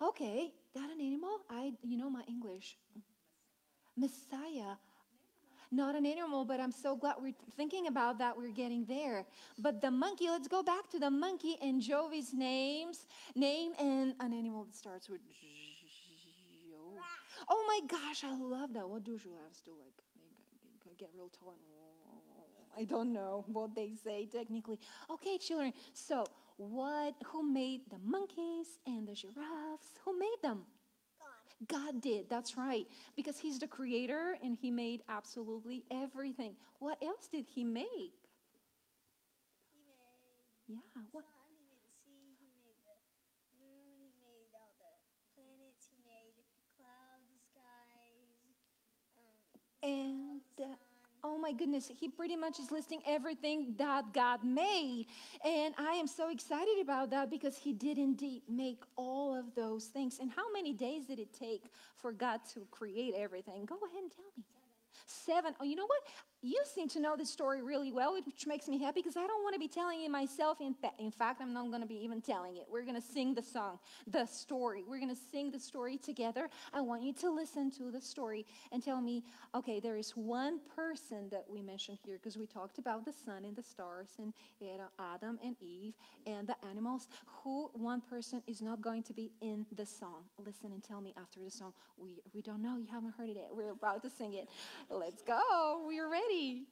Okay, 0.00 0.52
that 0.74 0.90
an 0.90 1.00
animal? 1.00 1.40
I, 1.50 1.72
you 1.82 1.98
know 1.98 2.08
my 2.08 2.22
English. 2.28 2.76
Messiah. 3.96 4.76
Not 5.70 5.96
an 5.96 6.06
animal, 6.06 6.46
but 6.46 6.60
I'm 6.60 6.72
so 6.72 6.96
glad 6.96 7.16
we're 7.20 7.34
thinking 7.56 7.88
about 7.88 8.18
that. 8.20 8.36
We're 8.38 8.52
getting 8.52 8.86
there. 8.86 9.26
But 9.58 9.82
the 9.82 9.90
monkey, 9.90 10.30
let's 10.30 10.48
go 10.48 10.62
back 10.62 10.88
to 10.92 10.98
the 10.98 11.10
monkey 11.10 11.58
and 11.60 11.82
Jovi's 11.82 12.32
names, 12.32 13.06
name 13.34 13.72
and 13.78 14.14
an 14.20 14.32
animal 14.32 14.64
that 14.64 14.74
starts 14.74 15.10
with. 15.10 15.20
Oh 17.48 17.64
my 17.66 17.86
gosh, 17.86 18.24
I 18.24 18.34
love 18.34 18.72
that. 18.74 18.88
What 18.88 19.04
do 19.04 19.18
giraffes 19.18 19.60
to 19.62 19.70
Like, 19.70 20.96
get 20.98 21.10
real 21.14 21.28
tall 21.28 21.50
and 21.50 21.60
I 22.76 22.84
don't 22.84 23.12
know 23.12 23.44
what 23.48 23.74
they 23.74 23.92
say 24.02 24.26
technically. 24.30 24.78
Okay, 25.10 25.38
children. 25.38 25.72
So, 25.94 26.24
what? 26.56 27.14
Who 27.26 27.42
made 27.42 27.82
the 27.90 27.98
monkeys 28.04 28.78
and 28.86 29.06
the 29.06 29.14
giraffes? 29.14 29.90
Who 30.04 30.18
made 30.18 30.36
them? 30.42 30.62
God. 31.68 31.92
God 31.92 32.00
did. 32.02 32.28
That's 32.28 32.56
right. 32.56 32.86
Because 33.16 33.38
He's 33.38 33.58
the 33.58 33.66
creator 33.68 34.36
and 34.42 34.56
He 34.60 34.70
made 34.70 35.02
absolutely 35.08 35.84
everything. 35.90 36.54
What 36.78 37.02
else 37.02 37.28
did 37.28 37.46
He 37.46 37.64
make? 37.64 37.86
He 39.72 39.80
made 39.86 40.44
Yeah. 40.68 41.02
What? 41.12 41.24
sun, 41.24 41.50
he 41.50 41.64
made 41.64 41.82
the 41.86 41.94
sea, 42.04 42.36
he 42.38 42.48
made 42.60 42.78
the 42.86 42.96
moon, 43.58 43.96
he 44.02 44.12
made 44.20 44.50
all 44.54 44.74
the 44.78 44.92
planets, 45.34 45.88
he 45.90 45.96
made 46.04 46.34
clouds, 46.76 47.28
skies, 47.50 48.36
um, 49.16 49.36
And 49.82 50.37
oh 51.28 51.38
my 51.38 51.52
goodness, 51.52 51.90
he 52.00 52.08
pretty 52.08 52.36
much 52.36 52.58
is 52.58 52.70
listing 52.70 53.00
everything 53.06 53.74
that 53.78 54.12
God 54.14 54.42
made. 54.42 55.06
And 55.44 55.74
I 55.76 55.92
am 55.92 56.06
so 56.06 56.30
excited 56.30 56.80
about 56.82 57.10
that 57.10 57.30
because 57.30 57.56
he 57.56 57.72
did 57.72 57.98
indeed 57.98 58.42
make 58.48 58.82
all 58.96 59.38
of 59.38 59.54
those 59.54 59.84
things. 59.86 60.18
And 60.20 60.30
how 60.30 60.50
many 60.52 60.72
days 60.72 61.06
did 61.06 61.18
it 61.18 61.32
take 61.38 61.64
for 61.96 62.12
God 62.12 62.40
to 62.54 62.66
create 62.70 63.14
everything? 63.16 63.66
Go 63.66 63.76
ahead 63.76 64.02
and 64.02 64.10
tell 64.10 64.24
me. 64.36 64.44
Seven. 65.06 65.54
Oh, 65.60 65.64
you 65.64 65.76
know 65.76 65.86
what? 65.86 66.00
You 66.40 66.62
seem 66.72 66.88
to 66.90 67.00
know 67.00 67.16
this 67.16 67.30
story 67.30 67.62
really 67.62 67.90
well, 67.90 68.14
which 68.14 68.46
makes 68.46 68.68
me 68.68 68.78
happy 68.78 69.00
because 69.00 69.16
I 69.16 69.26
don't 69.26 69.42
want 69.42 69.54
to 69.54 69.58
be 69.58 69.66
telling 69.66 70.04
it 70.04 70.10
myself. 70.10 70.60
In, 70.60 70.72
fa- 70.72 70.92
in 71.00 71.10
fact, 71.10 71.40
I'm 71.42 71.52
not 71.52 71.66
going 71.68 71.80
to 71.80 71.86
be 71.86 71.96
even 72.04 72.20
telling 72.20 72.56
it. 72.56 72.66
We're 72.70 72.84
going 72.84 72.94
to 72.94 73.02
sing 73.02 73.34
the 73.34 73.42
song, 73.42 73.80
the 74.06 74.24
story. 74.24 74.84
We're 74.86 75.00
going 75.00 75.14
to 75.14 75.20
sing 75.32 75.50
the 75.50 75.58
story 75.58 75.96
together. 75.96 76.48
I 76.72 76.80
want 76.80 77.02
you 77.02 77.12
to 77.14 77.30
listen 77.30 77.72
to 77.72 77.90
the 77.90 78.00
story 78.00 78.46
and 78.70 78.80
tell 78.80 79.00
me, 79.00 79.24
okay, 79.52 79.80
there 79.80 79.96
is 79.96 80.12
one 80.12 80.60
person 80.76 81.28
that 81.32 81.44
we 81.50 81.60
mentioned 81.60 81.98
here 82.04 82.20
because 82.22 82.36
we 82.38 82.46
talked 82.46 82.78
about 82.78 83.04
the 83.04 83.12
sun 83.12 83.44
and 83.44 83.56
the 83.56 83.62
stars 83.64 84.10
and 84.20 84.32
you 84.60 84.78
know, 84.78 84.86
Adam 85.12 85.40
and 85.42 85.56
Eve 85.60 85.94
and 86.24 86.46
the 86.46 86.54
animals. 86.70 87.08
Who 87.42 87.68
one 87.72 88.00
person 88.00 88.42
is 88.46 88.62
not 88.62 88.80
going 88.80 89.02
to 89.04 89.12
be 89.12 89.32
in 89.40 89.66
the 89.74 89.86
song? 89.86 90.22
Listen 90.38 90.70
and 90.70 90.84
tell 90.84 91.00
me 91.00 91.14
after 91.20 91.40
the 91.42 91.50
song. 91.50 91.72
We, 91.96 92.20
we 92.32 92.42
don't 92.42 92.62
know. 92.62 92.76
You 92.76 92.86
haven't 92.92 93.14
heard 93.18 93.28
it 93.28 93.36
yet. 93.36 93.48
We're 93.50 93.72
about 93.72 94.02
to 94.02 94.10
sing 94.10 94.34
it. 94.34 94.48
Let's 94.88 95.22
go. 95.22 95.82
We're 95.84 96.08
ready. 96.08 96.27
In 96.30 96.66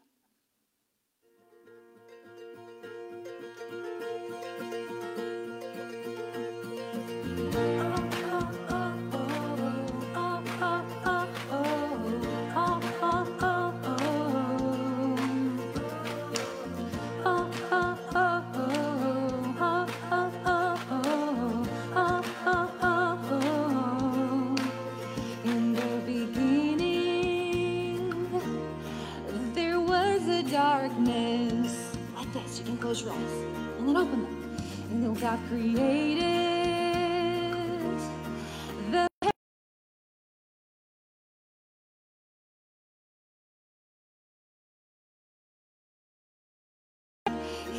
your 33.02 33.12
eyes 33.12 33.32
and 33.78 33.88
then 33.88 33.96
open 33.96 34.22
them. 34.22 34.56
And 34.90 35.04
then 35.04 35.14
God 35.14 35.38
created 35.48 36.22
the 38.90 39.08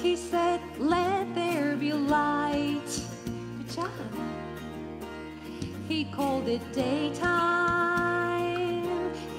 He 0.02 0.16
said, 0.16 0.62
Let 0.78 1.34
there 1.34 1.76
be 1.76 1.94
light. 1.94 3.02
Good 3.26 3.70
job. 3.76 3.90
He 5.88 6.06
called 6.06 6.48
it 6.48 6.62
daytime. 6.74 7.98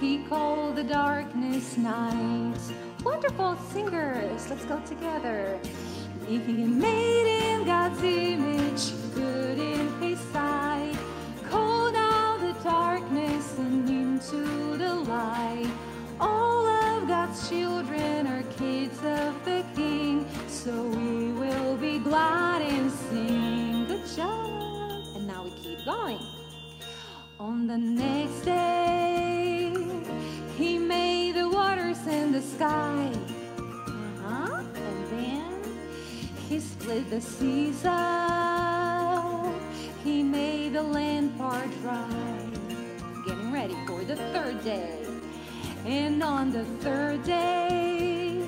He 0.01 0.25
called 0.25 0.77
the 0.77 0.85
darkness 0.85 1.77
night. 1.77 2.88
Wonderful 3.05 3.57
singers. 3.73 4.51
Let's 4.51 4.65
go 4.65 4.81
together. 4.81 5.59
He 6.27 6.39
made 6.39 7.55
in 7.55 7.65
God's 7.65 8.03
image, 8.03 9.15
good 9.15 9.59
in 9.59 10.03
his 10.03 10.19
sight. 10.33 10.97
Called 11.49 11.95
out 11.97 12.41
the 12.41 12.53
darkness 12.65 13.57
and 13.59 13.89
into 13.89 14.77
the 14.77 14.95
light. 14.95 15.71
All 16.21 16.67
of 16.67 17.07
God's 17.07 17.49
children 17.49 18.27
are 18.27 18.43
kids 18.59 18.99
of 19.05 19.45
the 19.45 19.65
King, 19.77 20.27
so 20.49 20.73
we 20.83 21.33
will 21.33 21.77
be 21.77 22.01
glad 22.01 22.63
and 22.63 22.91
sing. 22.91 23.87
Good 23.87 24.07
job. 24.17 25.17
And 25.17 25.27
now 25.27 25.45
we 25.45 25.51
keep 25.53 25.85
going. 25.85 26.19
On 27.39 27.69
the 27.69 27.79
next 27.79 28.41
day, 28.45 29.18
the 32.39 32.45
sky. 32.45 33.11
Uh-huh. 33.59 34.63
And 34.63 35.07
then 35.11 35.61
he 36.49 36.61
split 36.61 37.11
the 37.11 37.21
seas 37.21 37.85
up. 37.85 39.55
He 40.05 40.23
made 40.23 40.75
the 40.75 40.83
land 40.83 41.37
part 41.37 41.69
dry. 41.83 42.09
Getting 43.27 43.53
ready 43.53 43.77
for 43.89 44.05
the 44.05 44.15
third 44.33 44.63
day. 44.63 45.05
And 45.85 46.23
on 46.23 46.53
the 46.53 46.65
third 46.85 47.25
day, 47.25 48.47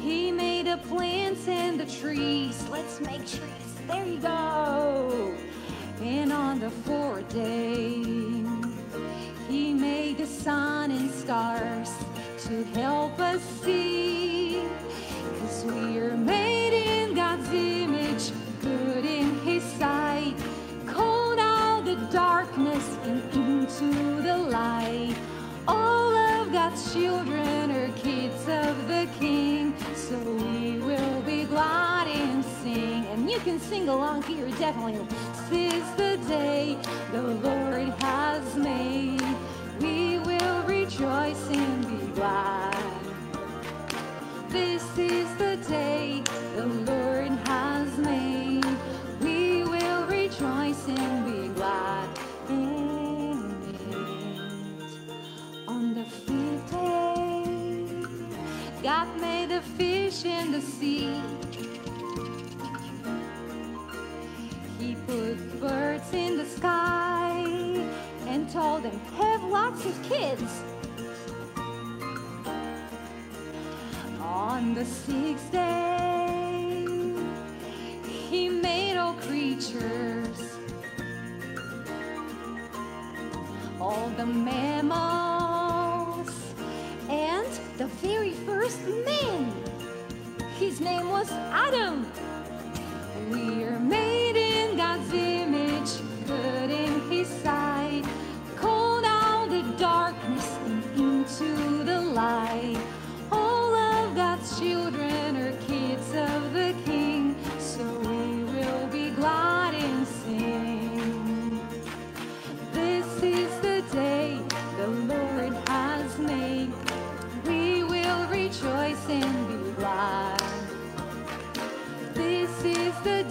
he 0.00 0.30
made 0.30 0.66
the 0.66 0.76
plants 0.88 1.48
and 1.48 1.80
the 1.80 1.86
trees. 1.86 2.64
Let's 2.70 3.00
make 3.00 3.26
trees. 3.26 3.72
There 3.88 4.06
you 4.06 4.18
go. 4.18 5.34
And 6.00 6.32
on 6.32 6.60
the 6.60 6.70
fourth 6.70 7.28
day, 7.32 7.94
he 9.48 9.74
made 9.74 10.18
the 10.18 10.26
sun 10.26 10.92
and 10.92 11.10
stars 11.10 11.90
to 12.48 12.64
help 12.74 13.20
us 13.20 13.40
see. 13.62 14.62
Cause 15.38 15.64
we 15.64 15.98
are 15.98 16.16
made 16.16 16.72
in 16.72 17.14
God's 17.14 17.48
image, 17.52 18.32
good 18.60 19.04
in 19.04 19.38
his 19.40 19.62
sight. 19.62 20.34
Called 20.86 21.38
out 21.38 21.84
the 21.84 21.94
darkness 22.10 22.96
and 23.04 23.22
into 23.32 24.22
the 24.22 24.36
light. 24.36 25.14
All 25.68 26.14
of 26.14 26.52
God's 26.52 26.92
children 26.92 27.70
are 27.70 27.92
kids 27.92 28.42
of 28.48 28.88
the 28.88 29.08
King, 29.20 29.76
so 29.94 30.18
we 30.18 30.78
will 30.78 31.22
be 31.22 31.44
glad 31.44 32.08
and 32.08 32.44
sing. 32.44 33.06
And 33.12 33.30
you 33.30 33.38
can 33.38 33.60
sing 33.60 33.88
along 33.88 34.22
here, 34.22 34.48
definitely. 34.58 35.06
This 35.48 35.74
is 35.74 35.94
the 35.94 36.16
day 36.28 36.76
the 37.12 37.22
Lord 37.22 37.88
has 38.00 38.56
made. 38.56 39.22
We 39.80 40.18
will 40.18 40.62
rejoice 40.62 41.48
and 41.50 41.81
glad. 42.22 42.76
This 44.48 44.84
is 44.96 45.26
the 45.38 45.56
day 45.68 46.22
the 46.54 46.66
Lord 46.66 47.32
has 47.48 47.98
made. 47.98 48.64
We 49.20 49.64
will 49.64 50.06
rejoice 50.06 50.86
and 50.86 51.26
be 51.26 51.48
glad 51.48 52.08
in 52.48 53.40
it. 53.70 53.90
On 55.66 55.94
the 55.98 56.04
fifth 56.04 56.70
day, 56.70 57.44
God 58.84 59.08
made 59.20 59.48
the 59.48 59.62
fish 59.78 60.24
in 60.24 60.52
the 60.52 60.60
sea. 60.60 61.20
He 64.78 64.94
put 65.08 65.60
birds 65.60 66.12
in 66.12 66.36
the 66.38 66.46
sky 66.46 67.44
and 68.28 68.48
told 68.48 68.84
them, 68.84 68.96
have 69.18 69.42
lots 69.42 69.84
of 69.84 70.00
kids. 70.04 70.62
On 74.32 74.74
the 74.74 74.84
sixth 74.86 75.52
day, 75.52 76.86
he 78.30 78.48
made 78.48 78.96
all 78.96 79.12
creatures, 79.12 80.56
all 83.78 84.08
the 84.16 84.24
mammals, 84.24 85.34
and 87.10 87.46
the 87.76 87.88
very 88.00 88.32
first 88.46 88.80
man. 89.04 89.52
His 90.58 90.80
name 90.80 91.10
was 91.10 91.30
Adam. 91.30 92.10
We 93.30 93.64
are 93.64 93.78
made 93.78 94.36
in 94.36 94.78
God's 94.78 95.12
image, 95.12 95.90
good 96.26 96.70
in 96.70 97.02
His 97.10 97.28
sight. 97.28 98.04
Called 98.56 99.04
out 99.04 99.50
the 99.50 99.62
darkness 99.76 100.56
into 100.96 101.84
the 101.84 102.00
light. 102.00 102.78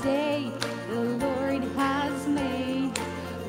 Day 0.03 0.51
the 0.89 1.01
Lord 1.01 1.63
has 1.75 2.27
made. 2.27 2.91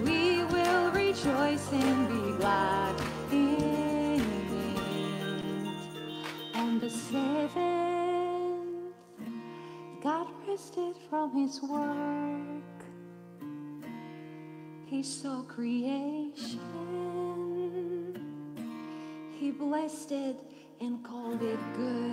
We 0.04 0.44
will 0.44 0.90
rejoice 0.92 1.72
and 1.72 2.08
be 2.08 2.38
glad 2.38 2.94
in 3.30 4.20
it. 4.20 4.96
On 6.54 6.78
the 6.78 6.90
seventh, 6.90 7.56
God 10.02 10.26
rested 10.46 10.96
from 11.08 11.34
his 11.34 11.62
work. 11.62 12.84
He 14.86 15.02
saw 15.02 15.42
creation. 15.42 16.60
He 19.32 19.50
blessed 19.50 20.12
it 20.12 20.36
and 20.80 21.02
called 21.02 21.42
it 21.42 21.58
good. 21.76 22.11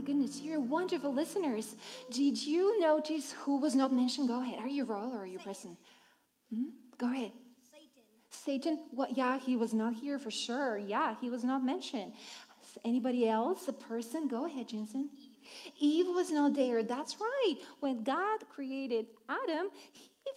My 0.00 0.06
goodness, 0.06 0.40
you're 0.40 0.60
wonderful 0.60 1.12
listeners. 1.12 1.76
Did 2.10 2.42
you 2.42 2.80
notice 2.80 3.32
who 3.32 3.58
was 3.58 3.74
not 3.74 3.92
mentioned? 3.92 4.28
Go 4.28 4.40
ahead. 4.40 4.58
Are 4.58 4.66
you 4.66 4.84
royal 4.84 5.12
or 5.12 5.18
are 5.18 5.26
you 5.26 5.38
person? 5.38 5.76
Hmm? 6.48 6.70
Go 6.96 7.12
ahead. 7.12 7.32
Satan. 7.70 8.02
Satan, 8.30 8.78
what? 8.92 9.14
Yeah, 9.14 9.38
he 9.38 9.56
was 9.56 9.74
not 9.74 9.92
here 9.92 10.18
for 10.18 10.30
sure. 10.30 10.78
Yeah, 10.78 11.16
he 11.20 11.28
was 11.28 11.44
not 11.44 11.62
mentioned. 11.62 12.14
Anybody 12.82 13.28
else? 13.28 13.68
A 13.68 13.74
person? 13.74 14.26
Go 14.26 14.46
ahead, 14.46 14.68
Jensen. 14.68 15.10
Eve 15.78 16.06
was 16.06 16.30
not 16.30 16.54
there. 16.54 16.82
That's 16.82 17.16
right. 17.20 17.56
When 17.80 18.02
God 18.02 18.48
created 18.48 19.04
Adam, 19.28 19.68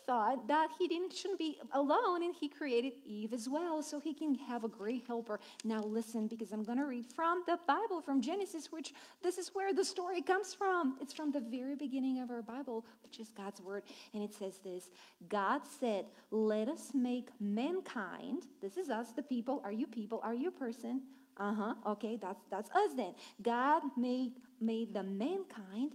thought 0.06 0.48
that 0.48 0.70
he 0.78 0.88
didn't 0.88 1.14
shouldn't 1.14 1.40
be 1.40 1.60
alone 1.74 2.24
and 2.24 2.34
he 2.34 2.48
created 2.48 2.94
Eve 3.06 3.34
as 3.34 3.48
well 3.50 3.82
so 3.82 4.00
he 4.00 4.14
can 4.14 4.36
have 4.36 4.64
a 4.64 4.68
great 4.68 5.04
helper. 5.08 5.40
Now 5.64 5.82
listen 5.82 6.28
because 6.28 6.52
I'm 6.52 6.64
going 6.64 6.78
to 6.78 6.86
read 6.86 7.06
from 7.06 7.44
the 7.48 7.60
Bible 7.68 8.02
from 8.02 8.22
Genesis 8.22 8.72
which 8.72 8.94
this 9.22 9.38
is 9.38 9.50
where 9.54 9.74
the 9.74 9.86
story 9.86 10.22
comes 10.22 10.54
from. 10.54 10.98
It's 11.02 11.14
from 11.14 11.32
the 11.32 11.40
very 11.40 11.76
beginning 11.76 12.20
of 12.20 12.32
our 12.32 12.42
Bible 12.42 12.86
which 13.04 13.20
is 13.20 13.30
God's 13.30 13.62
word 13.62 13.84
and 14.14 14.24
it 14.24 14.34
says 14.34 14.60
this. 14.64 14.90
God 15.30 15.62
said, 15.80 16.06
"Let 16.32 16.68
us 16.68 16.92
make 16.94 17.30
mankind, 17.40 18.44
this 18.62 18.78
is 18.78 18.90
us 18.90 19.12
the 19.12 19.24
people, 19.24 19.62
are 19.64 19.72
you 19.72 19.88
people, 19.88 20.20
are 20.24 20.34
you 20.34 20.50
a 20.50 20.52
person?" 20.52 21.02
Uh-huh. 21.38 21.74
Okay, 21.88 22.18
that's 22.22 22.44
that's 22.52 22.70
us 22.72 22.92
then. 22.96 23.16
God 23.42 23.82
made 23.98 24.34
made 24.62 24.94
the 24.94 25.04
mankind 25.04 25.94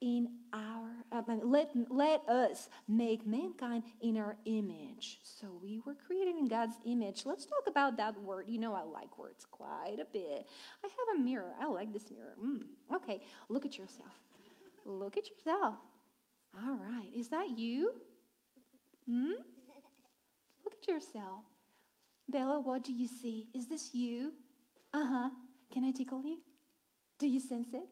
in 0.00 0.28
our 0.52 0.88
uh, 1.10 1.22
let 1.42 1.70
let 1.90 2.28
us 2.28 2.68
make 2.86 3.26
mankind 3.26 3.82
in 4.00 4.16
our 4.16 4.36
image. 4.44 5.18
So 5.22 5.46
we 5.62 5.80
were 5.84 5.94
created 5.94 6.36
in 6.36 6.46
God's 6.46 6.76
image. 6.84 7.22
Let's 7.24 7.46
talk 7.46 7.64
about 7.66 7.96
that 7.96 8.20
word. 8.20 8.44
You 8.48 8.58
know 8.58 8.74
I 8.74 8.82
like 8.82 9.18
words 9.18 9.46
quite 9.50 9.98
a 10.00 10.06
bit. 10.12 10.46
I 10.84 10.86
have 10.86 11.18
a 11.18 11.22
mirror. 11.22 11.52
I 11.60 11.66
like 11.66 11.92
this 11.92 12.10
mirror. 12.10 12.36
Mm. 12.42 12.62
Okay, 12.94 13.22
look 13.48 13.64
at 13.64 13.78
yourself. 13.78 14.12
Look 14.84 15.16
at 15.16 15.28
yourself. 15.28 15.76
All 16.56 16.76
right. 16.76 17.10
Is 17.14 17.28
that 17.28 17.58
you? 17.58 17.92
Hmm? 19.08 19.32
Look 20.64 20.74
at 20.82 20.88
yourself. 20.88 21.44
Bella, 22.28 22.60
what 22.60 22.84
do 22.84 22.92
you 22.92 23.08
see? 23.08 23.48
Is 23.54 23.68
this 23.68 23.94
you? 23.94 24.32
Uh 24.92 25.06
huh. 25.06 25.30
Can 25.72 25.84
I 25.84 25.90
tickle 25.90 26.22
you? 26.24 26.38
Do 27.18 27.26
you 27.26 27.40
sense 27.40 27.68
it? 27.72 27.84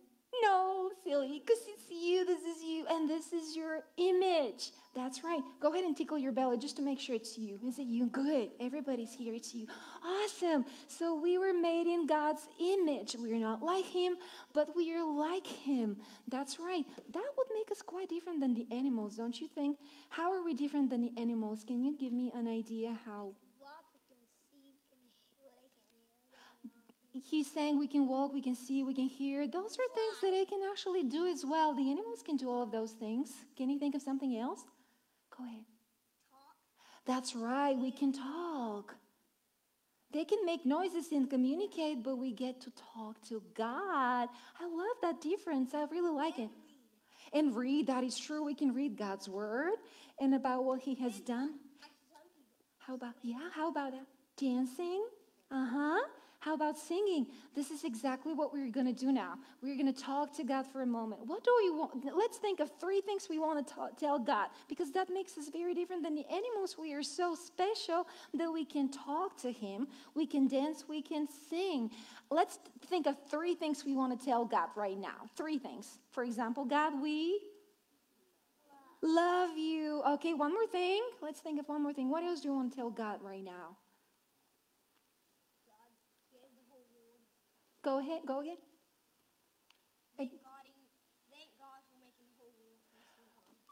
No, 0.42 0.90
silly, 1.05 1.42
because 1.44 1.62
it's 1.68 1.90
you. 1.90 2.25
This 2.25 2.42
is 2.42 2.62
you, 2.62 2.87
and 2.88 3.09
this 3.09 3.33
is 3.33 3.57
your 3.57 3.85
image. 3.96 4.70
That's 4.94 5.22
right. 5.22 5.40
Go 5.61 5.72
ahead 5.72 5.85
and 5.85 5.96
tickle 5.96 6.18
your 6.18 6.33
belly 6.33 6.59
just 6.59 6.77
to 6.77 6.83
make 6.83 6.99
sure 6.99 7.14
it's 7.14 7.37
you. 7.37 7.59
Is 7.66 7.79
it 7.79 7.87
you? 7.87 8.07
Good. 8.07 8.51
Everybody's 8.61 9.12
here. 9.12 9.35
It's 9.35 9.55
you. 9.55 9.66
Awesome. 10.05 10.64
So 10.88 11.14
we 11.14 11.38
were 11.38 11.53
made 11.53 11.87
in 11.87 12.07
God's 12.07 12.49
image. 12.61 13.16
We 13.18 13.33
are 13.33 13.38
not 13.38 13.62
like 13.62 13.85
Him, 13.85 14.16
but 14.53 14.75
we 14.75 14.94
are 14.94 15.05
like 15.05 15.46
Him. 15.46 15.96
That's 16.29 16.59
right. 16.59 16.85
That 17.12 17.31
would 17.37 17.46
make 17.55 17.70
us 17.70 17.83
quite 17.83 18.09
different 18.09 18.40
than 18.40 18.55
the 18.55 18.66
animals, 18.70 19.16
don't 19.16 19.38
you 19.40 19.49
think? 19.49 19.79
How 20.09 20.33
are 20.33 20.42
we 20.42 20.55
different 20.55 20.90
than 20.90 21.03
the 21.03 21.12
animals? 21.20 21.64
Can 21.64 21.85
you 21.85 21.96
give 21.96 22.12
me 22.12 22.33
an 22.35 22.49
idea 22.49 22.99
how? 23.05 23.33
He's 27.24 27.50
saying 27.50 27.79
we 27.79 27.88
can 27.88 28.09
walk, 28.09 28.33
we 28.33 28.42
can 28.42 28.55
see, 28.55 28.83
we 28.83 28.94
can 28.94 29.09
hear. 29.09 29.46
Those 29.46 29.76
are 29.79 29.94
things 29.94 30.20
that 30.22 30.31
they 30.31 30.44
can 30.44 30.61
actually 30.70 31.05
do 31.05 31.26
as 31.26 31.44
well. 31.44 31.74
The 31.74 31.90
animals 31.90 32.22
can 32.24 32.37
do 32.37 32.50
all 32.50 32.62
of 32.62 32.70
those 32.70 32.92
things. 32.92 33.33
Can 33.57 33.70
you 33.70 33.79
think 33.79 33.94
of 33.94 34.02
something 34.02 34.37
else? 34.37 34.61
Go 35.37 35.44
ahead. 35.44 35.64
Talk. 36.31 36.57
That's 37.07 37.35
right, 37.35 37.76
we 37.76 37.90
can 37.90 38.12
talk. 38.12 38.96
They 40.12 40.24
can 40.24 40.44
make 40.46 40.64
noises 40.64 41.12
and 41.12 41.29
communicate, 41.29 42.02
but 42.02 42.16
we 42.16 42.33
get 42.33 42.61
to 42.62 42.72
talk 42.94 43.20
to 43.29 43.42
God. 43.55 44.29
I 44.61 44.64
love 44.64 44.96
that 45.02 45.20
difference. 45.20 45.74
I 45.74 45.85
really 45.90 46.12
like 46.14 46.38
it. 46.38 46.50
And 47.33 47.55
read, 47.55 47.88
that 47.88 48.05
is 48.05 48.18
true. 48.18 48.44
We 48.44 48.55
can 48.55 48.72
read 48.72 48.96
God's 48.96 49.29
word 49.29 49.74
and 50.20 50.35
about 50.35 50.64
what 50.64 50.81
He 50.81 50.94
has 50.96 51.18
done. 51.20 51.55
How 52.79 52.94
about, 52.94 53.14
yeah, 53.22 53.50
how 53.52 53.68
about 53.68 53.92
that? 53.92 54.07
Dancing? 54.37 55.05
Uh 55.50 55.66
huh. 55.70 56.00
How 56.38 56.55
about 56.55 56.79
singing? 56.79 57.27
This 57.55 57.70
is 57.70 57.85
exactly 57.85 58.33
what 58.33 58.53
we're 58.53 58.70
going 58.70 58.87
to 58.87 58.92
do 58.92 59.11
now. 59.11 59.35
We're 59.62 59.75
going 59.77 59.92
to 59.92 60.01
talk 60.01 60.37
to 60.37 60.44
God 60.44 60.66
for 60.66 60.83
a 60.83 60.87
moment. 60.87 61.27
What 61.27 61.42
do 61.42 61.51
we 61.62 61.70
want? 61.70 62.05
Let's 62.16 62.38
think 62.38 62.61
of 62.61 62.70
three 62.79 63.01
things 63.01 63.27
we 63.29 63.38
want 63.38 63.66
to 63.66 63.75
tell 63.99 64.18
God 64.18 64.49
because 64.68 64.92
that 64.92 65.09
makes 65.11 65.37
us 65.38 65.49
very 65.49 65.75
different 65.75 66.03
than 66.03 66.14
the 66.14 66.27
animals. 66.27 66.77
We 66.79 66.92
are 66.92 67.03
so 67.03 67.35
special 67.35 68.07
that 68.35 68.51
we 68.51 68.64
can 68.64 68.90
talk 68.90 69.40
to 69.42 69.51
Him, 69.51 69.88
we 70.14 70.27
can 70.27 70.46
dance, 70.46 70.85
we 70.88 71.03
can 71.03 71.27
sing. 71.49 71.90
Let's 72.31 72.59
think 72.87 73.07
of 73.07 73.16
three 73.31 73.55
things 73.55 73.85
we 73.85 73.94
want 73.94 74.18
to 74.18 74.25
tell 74.25 74.44
God 74.44 74.68
right 74.77 74.99
now. 74.99 75.29
Three 75.37 75.59
things. 75.59 75.99
For 76.11 76.22
example, 76.22 76.64
God, 76.64 77.01
we 77.01 77.40
love 79.03 79.57
you. 79.57 80.03
Okay, 80.11 80.35
one 80.35 80.53
more 80.53 80.66
thing. 80.66 81.03
Let's 81.22 81.40
think 81.40 81.59
of 81.61 81.68
one 81.68 81.83
more 81.83 81.92
thing. 81.92 82.11
What 82.11 82.25
else 82.25 82.40
do 82.40 82.49
you 82.49 82.55
want 82.55 82.72
to 82.72 82.77
tell 82.77 82.90
God 82.90 83.20
right 83.22 83.44
now? 83.44 83.77
Go 87.87 88.01
ahead, 88.01 88.22
go 88.27 88.40
again. 88.40 88.57
Thank 90.18 90.33
God, 90.33 90.66
thank 91.31 91.51
God 91.57 91.79
for 91.87 91.94
making 92.03 92.27
the 92.27 92.35
whole 92.37 92.51
world. 92.59 93.31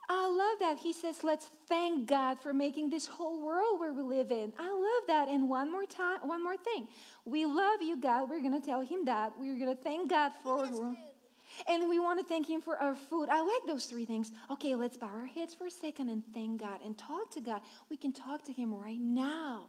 I 0.09 0.29
love 0.29 0.61
that. 0.61 0.79
He 0.81 0.92
says, 0.92 1.24
let's 1.24 1.50
thank 1.68 2.07
God 2.07 2.40
for 2.40 2.55
making 2.55 2.90
this 2.90 3.09
whole 3.09 3.44
world 3.44 3.81
where 3.81 3.92
we 3.92 4.03
live 4.03 4.31
in. 4.31 4.53
I 4.57 4.70
love 4.70 5.09
that. 5.09 5.27
And 5.29 5.48
one 5.48 5.68
more 5.72 5.85
time, 5.85 6.20
one 6.22 6.44
more 6.44 6.57
thing. 6.57 6.87
We 7.24 7.44
love 7.44 7.83
you, 7.83 8.00
God. 8.00 8.31
We're 8.31 8.40
going 8.40 8.61
to 8.61 8.64
tell 8.64 8.83
him 8.83 9.05
that. 9.07 9.33
We're 9.37 9.59
going 9.59 9.77
to 9.77 9.83
thank 9.83 10.11
God 10.11 10.31
for 10.44 10.94
and 11.68 11.88
we 11.88 11.98
want 11.98 12.20
to 12.20 12.24
thank 12.24 12.48
him 12.48 12.61
for 12.61 12.77
our 12.77 12.94
food. 12.94 13.29
I 13.31 13.40
like 13.40 13.66
those 13.66 13.87
three 13.87 14.05
things. 14.05 14.31
Okay, 14.48 14.77
let's 14.77 14.96
bow 14.96 15.11
our 15.12 15.27
heads 15.27 15.55
for 15.55 15.66
a 15.66 15.70
second 15.72 16.09
and 16.09 16.22
thank 16.33 16.61
God 16.61 16.79
and 16.85 16.96
talk 16.96 17.33
to 17.33 17.40
God. 17.40 17.62
We 17.90 17.96
can 17.96 18.12
talk 18.12 18.44
to 18.44 18.53
him 18.53 18.72
right 18.72 19.00
now. 19.00 19.66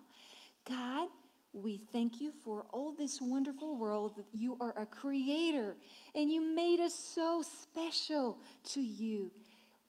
God, 0.68 1.10
we 1.56 1.80
thank 1.94 2.20
you 2.20 2.32
for 2.44 2.66
all 2.72 2.92
this 2.92 3.22
wonderful 3.22 3.78
world 3.78 4.16
that 4.18 4.26
you 4.34 4.58
are 4.60 4.74
a 4.78 4.86
creator 4.86 5.76
and 6.14 6.30
you 6.30 6.42
made 6.42 6.82
us 6.82 6.94
so 6.94 7.42
special 7.42 8.38
to 8.74 8.82
you. 8.82 9.32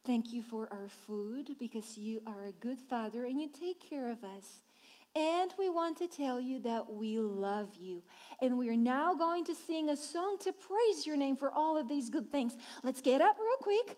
Thank 0.04 0.32
you 0.32 0.42
for 0.42 0.68
our 0.72 0.88
food 0.88 1.56
because 1.58 1.98
you 1.98 2.22
are 2.26 2.44
a 2.44 2.52
good 2.52 2.78
father 2.78 3.24
and 3.24 3.40
you 3.40 3.48
take 3.48 3.80
care 3.80 4.08
of 4.10 4.22
us. 4.22 4.62
And 5.16 5.52
we 5.58 5.68
want 5.68 5.96
to 5.98 6.06
tell 6.06 6.38
you 6.38 6.60
that 6.60 6.92
we 6.92 7.18
love 7.18 7.70
you. 7.80 8.02
And 8.40 8.58
we 8.58 8.68
are 8.68 8.76
now 8.76 9.14
going 9.14 9.44
to 9.46 9.54
sing 9.54 9.88
a 9.88 9.96
song 9.96 10.36
to 10.42 10.52
praise 10.52 11.06
your 11.06 11.16
name 11.16 11.36
for 11.36 11.50
all 11.50 11.76
of 11.76 11.88
these 11.88 12.10
good 12.10 12.30
things. 12.30 12.54
Let's 12.84 13.00
get 13.00 13.20
up 13.20 13.36
real 13.40 13.56
quick 13.56 13.96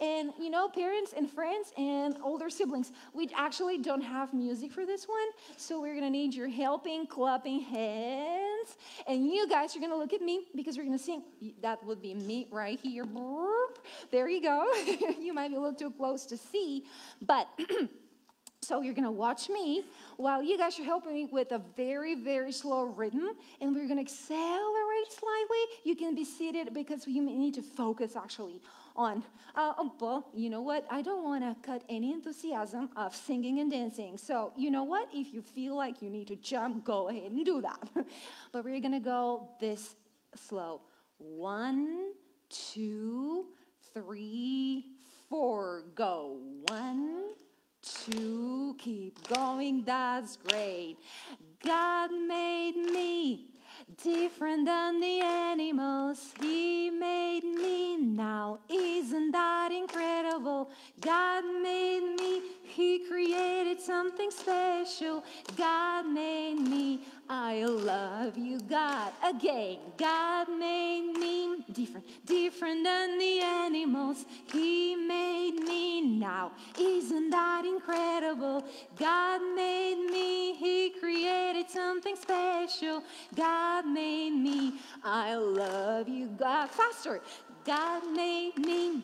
and 0.00 0.32
you 0.38 0.50
know, 0.50 0.68
parents 0.68 1.12
and 1.16 1.30
friends 1.30 1.72
and 1.76 2.16
older 2.22 2.50
siblings, 2.50 2.92
we 3.14 3.28
actually 3.34 3.78
don't 3.78 4.00
have 4.00 4.32
music 4.32 4.72
for 4.72 4.86
this 4.86 5.06
one. 5.08 5.28
So 5.56 5.80
we're 5.80 5.94
gonna 5.94 6.10
need 6.10 6.34
your 6.34 6.48
helping, 6.48 7.06
clapping 7.06 7.60
hands. 7.60 8.76
And 9.06 9.26
you 9.26 9.48
guys 9.48 9.76
are 9.76 9.80
gonna 9.80 9.96
look 9.96 10.12
at 10.12 10.20
me 10.20 10.46
because 10.54 10.76
we're 10.76 10.84
gonna 10.84 10.98
sing. 10.98 11.22
That 11.62 11.84
would 11.84 12.00
be 12.00 12.14
me 12.14 12.46
right 12.50 12.78
here. 12.82 13.04
There 14.10 14.28
you 14.28 14.42
go. 14.42 14.72
you 15.20 15.32
might 15.32 15.48
be 15.48 15.56
a 15.56 15.60
little 15.60 15.74
too 15.74 15.90
close 15.90 16.26
to 16.26 16.36
see, 16.36 16.84
but 17.22 17.48
So 18.62 18.82
you're 18.82 18.92
going 18.92 19.04
to 19.04 19.10
watch 19.10 19.48
me 19.48 19.84
while 20.16 20.42
you 20.42 20.58
guys 20.58 20.78
are 20.78 20.84
helping 20.84 21.14
me 21.14 21.28
with 21.30 21.52
a 21.52 21.62
very, 21.76 22.14
very 22.14 22.52
slow 22.52 22.84
rhythm, 22.84 23.30
and 23.60 23.74
we're 23.74 23.86
going 23.86 23.96
to 23.96 24.02
accelerate 24.02 25.10
slightly. 25.10 25.58
You 25.84 25.96
can 25.96 26.14
be 26.14 26.24
seated 26.24 26.74
because 26.74 27.06
you 27.06 27.22
need 27.22 27.54
to 27.54 27.62
focus 27.62 28.16
actually 28.16 28.60
on. 28.94 29.22
Uh, 29.54 29.72
oh, 29.78 29.94
well, 30.00 30.26
you 30.34 30.50
know 30.50 30.60
what? 30.60 30.84
I 30.90 31.02
don't 31.02 31.24
want 31.24 31.44
to 31.44 31.56
cut 31.66 31.82
any 31.88 32.12
enthusiasm 32.12 32.90
of 32.96 33.14
singing 33.16 33.60
and 33.60 33.70
dancing. 33.70 34.18
So 34.18 34.52
you 34.56 34.70
know 34.70 34.84
what? 34.84 35.08
If 35.14 35.32
you 35.32 35.40
feel 35.40 35.76
like 35.76 36.02
you 36.02 36.10
need 36.10 36.26
to 36.28 36.36
jump, 36.36 36.84
go 36.84 37.08
ahead 37.08 37.30
and 37.30 37.46
do 37.46 37.62
that. 37.62 37.88
but 38.52 38.64
we're 38.64 38.80
going 38.80 38.92
to 38.92 39.00
go 39.00 39.48
this 39.60 39.94
slow. 40.34 40.82
One, 41.16 42.12
two, 42.50 43.46
three, 43.94 44.84
four. 45.30 45.84
Go. 45.94 46.40
One 46.68 47.30
two, 48.10 48.76
keep 48.78 49.26
going, 49.28 49.82
that's 49.84 50.36
great. 50.36 50.96
God 51.64 52.10
made 52.12 52.76
me 52.76 53.46
different 54.02 54.66
than 54.66 55.00
the 55.00 55.20
animals. 55.20 56.32
He 56.40 56.90
made 56.90 57.44
me 57.44 57.96
now. 57.96 58.60
Isn't 58.68 59.32
that 59.32 59.72
incredible? 59.72 60.70
God 61.00 61.44
made 61.62 62.14
me. 62.18 62.42
He 62.62 63.00
created 63.08 63.80
something 63.80 64.30
special. 64.30 65.24
God 65.56 66.06
made 66.06 66.54
me. 66.54 67.00
I 67.30 67.64
love 67.64 68.38
you, 68.38 68.58
God 68.60 69.12
again. 69.22 69.78
God 69.98 70.48
made 70.48 71.12
me 71.12 71.62
different, 71.72 72.06
different 72.24 72.84
than 72.84 73.18
the 73.18 73.40
animals. 73.40 74.24
He 74.50 74.96
made 74.96 75.58
me 75.66 76.00
now. 76.00 76.52
Isn't 76.80 77.28
that 77.30 77.66
incredible? 77.66 78.64
God 78.98 79.42
made 79.54 80.08
me, 80.10 80.54
He 80.54 80.90
created 80.98 81.68
something 81.68 82.16
special. 82.16 83.02
God 83.34 83.86
made 83.86 84.30
me. 84.30 84.74
I 85.04 85.34
love 85.36 86.08
you, 86.08 86.28
God. 86.28 86.70
Faster. 86.70 87.20
God 87.64 88.10
made 88.10 88.56
me 88.56 89.02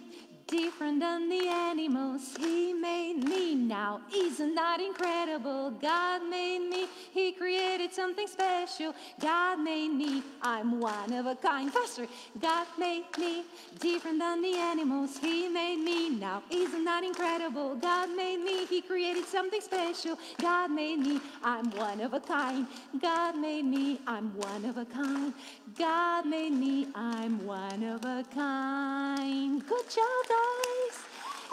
different 0.56 1.00
than 1.00 1.28
the 1.28 1.48
animals. 1.48 2.36
He 2.38 2.72
made 2.72 3.24
me 3.24 3.54
now. 3.54 4.00
Isn't 4.14 4.54
that 4.54 4.80
incredible? 4.80 5.72
God 5.72 6.22
made 6.28 6.60
me. 6.72 6.86
He 7.12 7.32
created 7.32 7.92
something 7.92 8.28
special. 8.28 8.94
God 9.20 9.58
made 9.58 9.88
me. 9.88 10.22
I'm 10.42 10.80
one 10.80 11.12
of 11.12 11.26
a 11.26 11.34
kind. 11.34 11.72
Faster. 11.72 12.06
God 12.40 12.66
made 12.78 13.06
me 13.18 13.42
different 13.80 14.20
than 14.20 14.42
the 14.42 14.54
animals. 14.56 15.18
He 15.18 15.48
made 15.48 15.80
me 15.90 16.10
now. 16.10 16.42
Isn't 16.50 16.84
that 16.84 17.02
incredible? 17.02 17.74
God 17.76 18.10
made 18.14 18.38
me. 18.38 18.66
He 18.66 18.80
created 18.80 19.24
something 19.24 19.60
special. 19.60 20.16
God 20.40 20.70
made 20.70 21.00
me. 21.00 21.20
I'm 21.42 21.68
one 21.72 22.00
of 22.00 22.14
a 22.14 22.20
kind. 22.20 22.66
God 23.00 23.36
made 23.36 23.64
me. 23.64 23.98
I'm 24.06 24.28
one 24.36 24.64
of 24.66 24.76
a 24.76 24.84
kind. 24.84 25.34
God 25.76 26.26
made 26.26 26.52
me. 26.52 26.86
I'm 26.94 27.44
one 27.44 27.82
of 27.82 28.04
a 28.04 28.24
kind. 28.32 29.66
Good 29.66 29.90
job, 29.90 30.28
guys. 30.28 30.43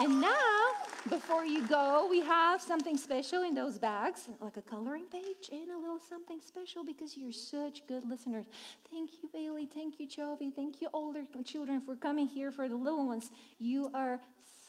And 0.00 0.20
now, 0.20 0.70
before 1.08 1.44
you 1.44 1.66
go, 1.68 2.08
we 2.10 2.20
have 2.22 2.60
something 2.60 2.96
special 2.96 3.44
in 3.44 3.54
those 3.54 3.78
bags, 3.78 4.28
like 4.40 4.56
a 4.56 4.62
coloring 4.62 5.04
page 5.10 5.48
and 5.52 5.70
a 5.70 5.78
little 5.78 6.00
something 6.00 6.40
special 6.40 6.84
because 6.84 7.16
you're 7.16 7.32
such 7.32 7.86
good 7.86 8.04
listeners. 8.08 8.46
Thank 8.90 9.10
you, 9.22 9.28
Bailey. 9.32 9.66
Thank 9.66 10.00
you, 10.00 10.08
Jovi. 10.08 10.52
Thank 10.52 10.80
you, 10.80 10.88
older 10.92 11.22
children, 11.44 11.80
for 11.80 11.94
coming 11.94 12.26
here 12.26 12.50
for 12.50 12.68
the 12.68 12.74
little 12.74 13.06
ones. 13.06 13.30
You 13.58 13.90
are 13.94 14.20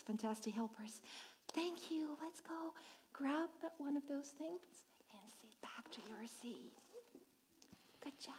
fantastic 0.05 0.53
helpers. 0.53 1.01
Thank 1.53 1.89
you. 1.89 2.17
Let's 2.21 2.41
go 2.41 2.73
grab 3.11 3.49
one 3.77 3.97
of 3.97 4.03
those 4.07 4.33
things 4.37 4.61
and 5.11 5.21
sit 5.41 5.61
back 5.61 5.89
to 5.93 6.01
your 6.09 6.27
seat. 6.41 6.73
Good 8.03 8.19
job. 8.23 8.35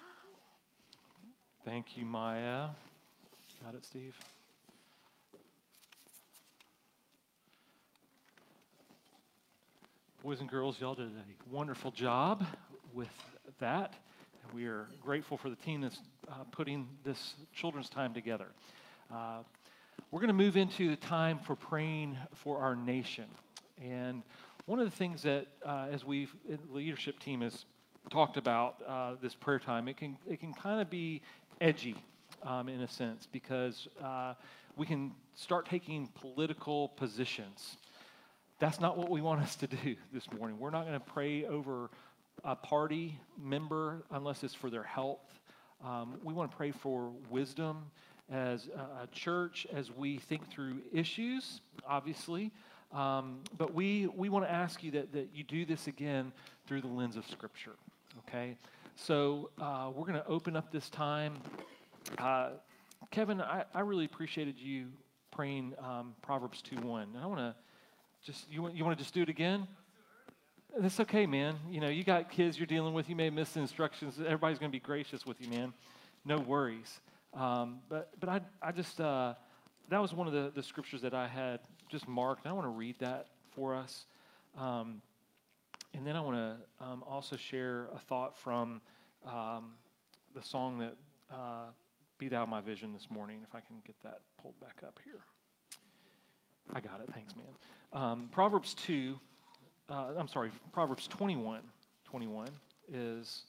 Thank 1.65 1.97
you, 1.97 2.05
Maya. 2.05 2.69
Got 3.65 3.75
it, 3.75 3.85
Steve? 3.85 4.15
Boys 10.25 10.41
and 10.41 10.49
girls, 10.49 10.81
y'all 10.81 10.95
did 10.95 11.09
a 11.09 11.55
wonderful 11.55 11.91
job 11.91 12.47
with 12.95 13.11
that. 13.61 13.93
We 14.55 14.65
are 14.65 14.89
grateful 15.03 15.37
for 15.37 15.51
the 15.51 15.57
team 15.57 15.83
that's 15.83 15.99
uh, 16.27 16.45
putting 16.51 16.89
this 17.05 17.35
children's 17.53 17.91
time 17.91 18.15
together. 18.15 18.47
Uh, 19.13 19.41
we're 20.11 20.21
going 20.21 20.29
to 20.29 20.33
move 20.33 20.57
into 20.57 20.89
the 20.89 20.97
time 20.97 21.39
for 21.41 21.55
praying 21.55 22.17
for 22.37 22.57
our 22.57 22.75
nation. 22.75 23.27
And 23.79 24.23
one 24.65 24.79
of 24.79 24.87
the 24.87 24.97
things 24.97 25.25
that, 25.25 25.47
uh, 25.63 25.89
as 25.93 26.07
we've, 26.07 26.35
the 26.49 26.59
leadership 26.73 27.21
team 27.21 27.43
has 27.43 27.67
talked 28.09 28.39
about 28.39 28.77
uh, 28.89 29.17
this 29.21 29.35
prayer 29.35 29.59
time, 29.59 29.89
it 29.89 29.99
can, 29.99 30.17
it 30.27 30.41
can 30.41 30.55
kind 30.55 30.81
of 30.81 30.89
be 30.89 31.21
edgy 31.61 31.97
um, 32.45 32.71
in 32.71 32.81
a 32.81 32.89
sense 32.89 33.29
because 33.31 33.89
uh, 34.03 34.33
we 34.75 34.87
can 34.87 35.13
start 35.35 35.69
taking 35.69 36.09
political 36.15 36.89
positions. 36.89 37.77
That's 38.65 38.81
not 38.81 38.97
what 38.97 39.11
we 39.11 39.21
want 39.21 39.43
us 39.43 39.57
to 39.57 39.67
do 39.67 39.95
this 40.11 40.25
morning. 40.33 40.59
We're 40.59 40.71
not 40.71 40.87
going 40.87 40.99
to 40.99 41.05
pray 41.05 41.45
over 41.45 41.91
a 42.45 42.57
party 42.57 43.19
member 43.39 44.05
unless 44.11 44.43
it's 44.43 44.55
for 44.55 44.71
their 44.71 44.83
health. 44.83 45.21
Um, 45.85 46.15
we 46.25 46.33
want 46.33 46.51
to 46.51 46.57
pray 46.57 46.71
for 46.71 47.13
wisdom 47.29 47.85
as 48.33 48.69
a 49.03 49.07
church 49.09 49.67
as 49.71 49.93
we 49.93 50.17
think 50.17 50.51
through 50.51 50.79
issues, 50.95 51.61
obviously. 51.87 52.53
Um, 52.91 53.41
but 53.59 53.75
we, 53.75 54.07
we 54.17 54.31
want 54.31 54.47
to 54.47 54.51
ask 54.51 54.83
you 54.83 54.93
that, 54.93 55.13
that 55.13 55.29
you 55.35 55.45
do 55.45 55.67
this 55.67 55.87
again 55.87 56.33
through 56.67 56.81
the 56.81 56.89
lens 56.89 57.17
of 57.17 57.27
Scripture, 57.27 57.75
okay? 58.27 58.57
So 58.97 59.51
uh, 59.61 59.91
we're 59.95 60.07
going 60.07 60.15
to 60.15 60.27
open 60.27 60.57
up 60.57 60.73
this 60.73 60.89
time. 60.89 61.35
Uh, 62.17 62.53
Kevin, 63.11 63.43
I, 63.43 63.65
I 63.75 63.81
really 63.81 64.07
appreciated 64.07 64.55
you 64.59 64.87
praying 65.33 65.75
um, 65.81 66.15
Proverbs 66.23 66.63
2 66.63 66.77
1. 66.77 67.09
And 67.15 67.23
I 67.23 67.27
want 67.27 67.41
to 67.41 67.55
just, 68.25 68.51
you 68.51 68.63
want, 68.63 68.75
you 68.75 68.85
want 68.85 68.97
to 68.97 69.03
just 69.05 69.15
do 69.15 69.23
it 69.23 69.29
again? 69.29 69.67
That's 70.79 70.99
okay, 71.01 71.27
man. 71.27 71.57
You 71.71 71.81
know, 71.81 71.89
you 71.89 72.03
got 72.03 72.31
kids 72.31 72.59
you're 72.59 72.67
dealing 72.67 72.95
with. 72.95 73.09
You 73.09 73.17
may 73.17 73.31
miss 73.31 73.53
the 73.53 73.61
instructions. 73.61 74.19
Everybody's 74.19 74.59
going 74.59 74.71
to 74.71 74.75
be 74.77 74.81
gracious 74.81 75.25
with 75.25 75.41
you, 75.41 75.49
man. 75.49 75.73
No 76.25 76.39
worries. 76.39 77.01
Um, 77.35 77.81
but 77.89 78.11
but 78.19 78.29
I, 78.29 78.41
I 78.63 78.73
just, 78.73 79.01
uh, 79.01 79.35
that 79.89 80.01
was 80.01 80.15
one 80.15 80.27
of 80.27 80.33
the, 80.33 80.51
the 80.55 80.63
scriptures 80.63 81.03
that 81.03 81.15
I 81.15 81.29
had 81.29 81.61
just 81.91 82.09
marked. 82.09 82.47
I 82.47 82.53
want 82.53 82.65
to 82.65 82.71
read 82.71 82.97
that 83.01 83.29
for 83.55 83.75
us. 83.75 84.07
Um, 84.59 85.03
and 85.93 86.07
then 86.07 86.17
I 86.17 86.21
want 86.21 86.37
to 86.37 86.85
um, 86.85 87.05
also 87.07 87.37
share 87.37 87.89
a 87.95 87.99
thought 87.99 88.37
from 88.39 88.81
um, 89.27 89.73
the 90.35 90.43
song 90.43 90.79
that 90.79 90.97
uh, 91.31 91.67
Thou 92.21 92.47
My 92.47 92.63
Vision 92.63 92.95
this 92.95 93.09
morning, 93.11 93.41
if 93.47 93.55
I 93.55 93.61
can 93.61 93.77
get 93.87 93.97
that 94.03 94.21
pulled 94.41 94.59
back 94.59 94.81
up 94.83 94.99
here. 95.05 95.21
I 96.73 96.81
got 96.81 97.01
it. 97.01 97.13
Thanks, 97.13 97.37
man. 97.37 97.45
Um, 97.95 98.29
Proverbs 98.33 98.75
2, 98.75 99.17
uh, 99.89 100.07
I'm 100.19 100.27
sorry, 100.27 100.51
Proverbs 100.73 101.07
21, 101.07 101.61
21 102.05 102.49
is 102.93 103.43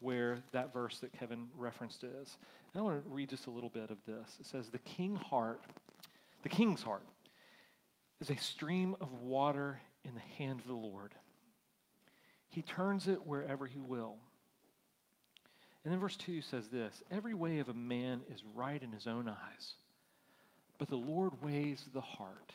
where 0.00 0.38
that 0.52 0.72
verse 0.72 1.00
that 1.00 1.12
Kevin 1.12 1.48
referenced 1.54 2.02
is. 2.02 2.38
And 2.72 2.80
I 2.80 2.82
want 2.82 3.04
to 3.04 3.10
read 3.10 3.28
just 3.28 3.46
a 3.46 3.50
little 3.50 3.68
bit 3.68 3.90
of 3.90 3.98
this. 4.06 4.38
It 4.40 4.46
says, 4.46 4.70
The 4.70 4.78
king 4.78 5.16
heart, 5.16 5.60
the 6.42 6.48
king's 6.48 6.82
heart, 6.82 7.02
is 8.22 8.30
a 8.30 8.36
stream 8.36 8.96
of 9.02 9.12
water 9.20 9.78
in 10.02 10.14
the 10.14 10.42
hand 10.42 10.60
of 10.60 10.66
the 10.66 10.72
Lord. 10.72 11.12
He 12.48 12.62
turns 12.62 13.06
it 13.06 13.26
wherever 13.26 13.66
he 13.66 13.80
will. 13.80 14.16
And 15.84 15.92
then 15.92 16.00
verse 16.00 16.16
2 16.16 16.40
says 16.40 16.68
this 16.68 17.02
Every 17.10 17.34
way 17.34 17.58
of 17.58 17.68
a 17.68 17.74
man 17.74 18.22
is 18.32 18.42
right 18.54 18.82
in 18.82 18.92
his 18.92 19.06
own 19.06 19.28
eyes, 19.28 19.74
but 20.78 20.88
the 20.88 20.96
Lord 20.96 21.32
weighs 21.42 21.84
the 21.92 22.00
heart. 22.00 22.54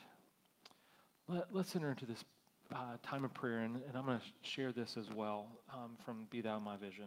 Let, 1.31 1.45
us 1.55 1.75
enter 1.75 1.91
into 1.91 2.07
this 2.07 2.23
uh, 2.73 2.97
time 3.03 3.23
of 3.23 3.31
prayer, 3.35 3.59
and, 3.59 3.75
and 3.87 3.95
I'm 3.95 4.03
going 4.03 4.17
to 4.17 4.25
share 4.41 4.71
this 4.71 4.97
as 4.97 5.11
well 5.13 5.45
um, 5.71 5.91
from 6.03 6.25
Be 6.31 6.41
Thou 6.41 6.57
My 6.57 6.75
Vision. 6.75 7.05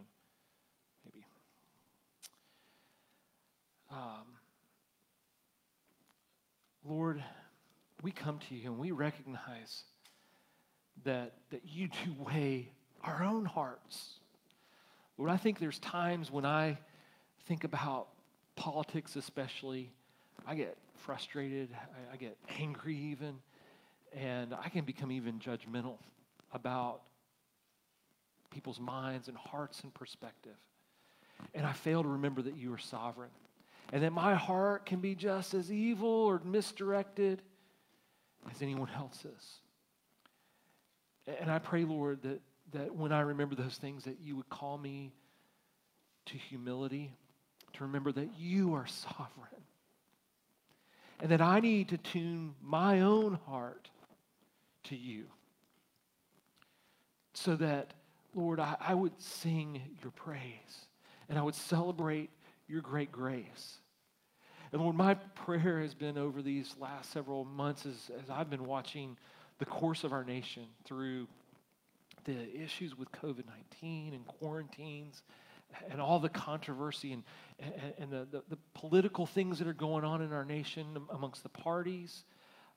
Maybe. 1.03 1.25
Um, 3.91 4.23
Lord, 6.87 7.21
we 8.01 8.11
come 8.11 8.39
to 8.47 8.55
you 8.55 8.71
and 8.71 8.79
we 8.79 8.91
recognize 8.91 9.83
that, 11.03 11.33
that 11.51 11.63
you 11.67 11.89
do 11.89 12.15
weigh 12.17 12.71
our 13.03 13.25
own 13.25 13.43
hearts. 13.43 14.19
Lord, 15.17 15.31
I 15.31 15.37
think 15.37 15.59
there's 15.59 15.79
times 15.79 16.31
when 16.31 16.45
I 16.45 16.77
think 17.49 17.65
about 17.65 18.07
politics, 18.55 19.17
especially, 19.17 19.91
I 20.47 20.55
get 20.55 20.77
frustrated, 20.95 21.71
I, 21.73 22.13
I 22.13 22.15
get 22.15 22.37
angry 22.57 22.95
even, 22.95 23.39
and 24.15 24.53
I 24.53 24.69
can 24.69 24.85
become 24.85 25.11
even 25.11 25.39
judgmental 25.39 25.97
about 26.51 27.01
people's 28.51 28.79
minds 28.79 29.27
and 29.27 29.37
hearts 29.37 29.81
and 29.83 29.93
perspective. 29.93 30.57
And 31.53 31.65
I 31.65 31.73
fail 31.73 32.03
to 32.03 32.09
remember 32.09 32.41
that 32.43 32.55
you 32.55 32.73
are 32.73 32.77
sovereign 32.77 33.31
and 33.91 34.03
that 34.03 34.13
my 34.13 34.35
heart 34.35 34.85
can 34.85 34.99
be 34.99 35.15
just 35.15 35.53
as 35.53 35.71
evil 35.71 36.09
or 36.09 36.41
misdirected 36.43 37.41
as 38.49 38.61
anyone 38.61 38.89
else's. 38.95 39.59
And 41.39 41.49
I 41.49 41.59
pray, 41.59 41.83
Lord, 41.83 42.21
that, 42.23 42.41
that 42.71 42.95
when 42.95 43.11
I 43.11 43.21
remember 43.21 43.55
those 43.55 43.77
things, 43.77 44.03
that 44.05 44.19
you 44.21 44.35
would 44.35 44.49
call 44.49 44.77
me 44.77 45.13
to 46.27 46.37
humility, 46.37 47.13
to 47.73 47.83
remember 47.83 48.11
that 48.11 48.29
you 48.37 48.73
are 48.75 48.85
sovereign, 48.85 49.63
and 51.19 51.31
that 51.31 51.41
I 51.41 51.59
need 51.59 51.89
to 51.89 51.97
tune 51.97 52.55
my 52.61 53.01
own 53.01 53.39
heart 53.47 53.89
to 54.85 54.95
you 54.95 55.25
so 57.33 57.55
that, 57.55 57.93
Lord, 58.33 58.59
I, 58.59 58.75
I 58.79 58.93
would 58.93 59.19
sing 59.21 59.81
your 60.01 60.11
praise 60.11 60.87
and 61.29 61.37
I 61.37 61.41
would 61.41 61.55
celebrate 61.55 62.29
your 62.67 62.81
great 62.81 63.11
grace. 63.11 63.77
And 64.71 64.81
Lord, 64.81 64.95
my 64.95 65.13
prayer 65.13 65.81
has 65.81 65.93
been 65.93 66.17
over 66.17 66.41
these 66.41 66.75
last 66.79 67.11
several 67.11 67.45
months 67.45 67.85
as, 67.85 68.11
as 68.23 68.29
I've 68.29 68.49
been 68.49 68.65
watching 68.65 69.17
the 69.59 69.65
course 69.65 70.03
of 70.03 70.11
our 70.11 70.23
nation 70.23 70.63
through 70.83 71.27
the 72.25 72.55
issues 72.59 72.97
with 72.97 73.11
COVID 73.11 73.43
19 73.81 74.13
and 74.13 74.25
quarantines 74.25 75.21
and 75.89 75.99
all 75.99 76.19
the 76.19 76.29
controversy 76.29 77.13
and, 77.13 77.23
and, 77.97 78.11
the, 78.11 78.27
the, 78.31 78.43
the, 78.49 78.57
political 78.73 79.25
things 79.25 79.59
that 79.59 79.67
are 79.67 79.73
going 79.73 80.03
on 80.03 80.21
in 80.21 80.31
our 80.31 80.45
nation 80.45 80.85
amongst 81.11 81.43
the 81.43 81.49
parties. 81.49 82.23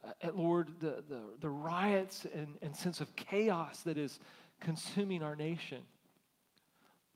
Uh, 0.05 0.30
Lord, 0.34 0.68
the, 0.80 1.03
the, 1.09 1.20
the 1.40 1.51
riots 1.51 2.26
and, 2.34 2.57
and 2.62 2.76
sense 2.76 3.01
of 3.01 3.14
chaos 3.16 3.80
that 3.80 3.99
is 3.99 4.18
consuming 4.61 5.22
our 5.22 5.36
nation. 5.36 5.82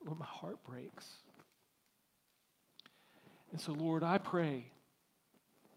Lord, 0.04 0.18
my 0.18 0.26
heart 0.26 0.62
breaks 0.64 1.06
And 3.52 3.60
so, 3.60 3.72
Lord, 3.72 4.02
I 4.02 4.18
pray 4.18 4.66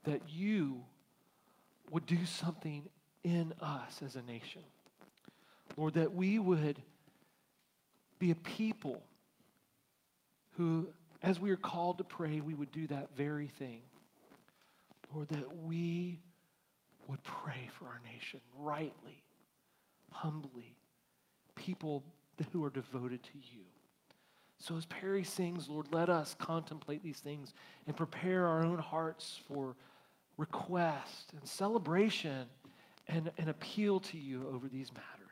that 0.03 0.21
you 0.29 0.83
would 1.91 2.05
do 2.05 2.25
something 2.25 2.83
in 3.23 3.53
us 3.61 4.01
as 4.05 4.15
a 4.15 4.21
nation. 4.21 4.61
Lord, 5.77 5.95
that 5.95 6.13
we 6.13 6.39
would 6.39 6.81
be 8.19 8.31
a 8.31 8.35
people 8.35 9.01
who, 10.57 10.87
as 11.21 11.39
we 11.39 11.49
are 11.51 11.57
called 11.57 11.97
to 11.97 12.03
pray, 12.03 12.41
we 12.41 12.53
would 12.53 12.71
do 12.71 12.87
that 12.87 13.09
very 13.15 13.47
thing. 13.47 13.81
Lord, 15.13 15.29
that 15.29 15.57
we 15.57 16.19
would 17.07 17.23
pray 17.23 17.69
for 17.77 17.85
our 17.85 18.01
nation 18.13 18.39
rightly, 18.57 19.23
humbly, 20.11 20.75
people 21.55 22.03
who 22.51 22.63
are 22.63 22.69
devoted 22.69 23.23
to 23.23 23.37
you. 23.53 23.63
So, 24.59 24.77
as 24.77 24.85
Perry 24.85 25.23
sings, 25.23 25.67
Lord, 25.67 25.87
let 25.91 26.09
us 26.09 26.35
contemplate 26.39 27.03
these 27.03 27.19
things 27.19 27.53
and 27.85 27.95
prepare 27.95 28.47
our 28.47 28.63
own 28.63 28.77
hearts 28.77 29.39
for 29.47 29.75
request 30.37 31.33
and 31.37 31.47
celebration 31.47 32.45
and, 33.07 33.31
and 33.37 33.49
appeal 33.49 33.99
to 33.99 34.17
you 34.17 34.47
over 34.53 34.67
these 34.67 34.91
matters. 34.93 35.22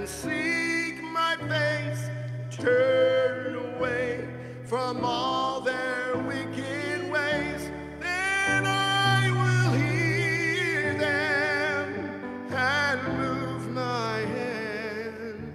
And 0.00 0.08
seek 0.08 1.02
my 1.02 1.36
face, 1.46 2.08
turn 2.50 3.54
away 3.76 4.26
from 4.64 5.04
all 5.04 5.60
their 5.60 6.16
wicked 6.26 7.12
ways, 7.12 7.70
then 8.00 8.64
I 8.64 9.30
will 9.30 9.74
hear 9.74 10.94
them 10.96 12.48
and 12.50 13.18
move 13.18 13.68
my 13.72 14.20
hand, 14.20 15.52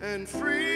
and 0.00 0.28
freely 0.28 0.67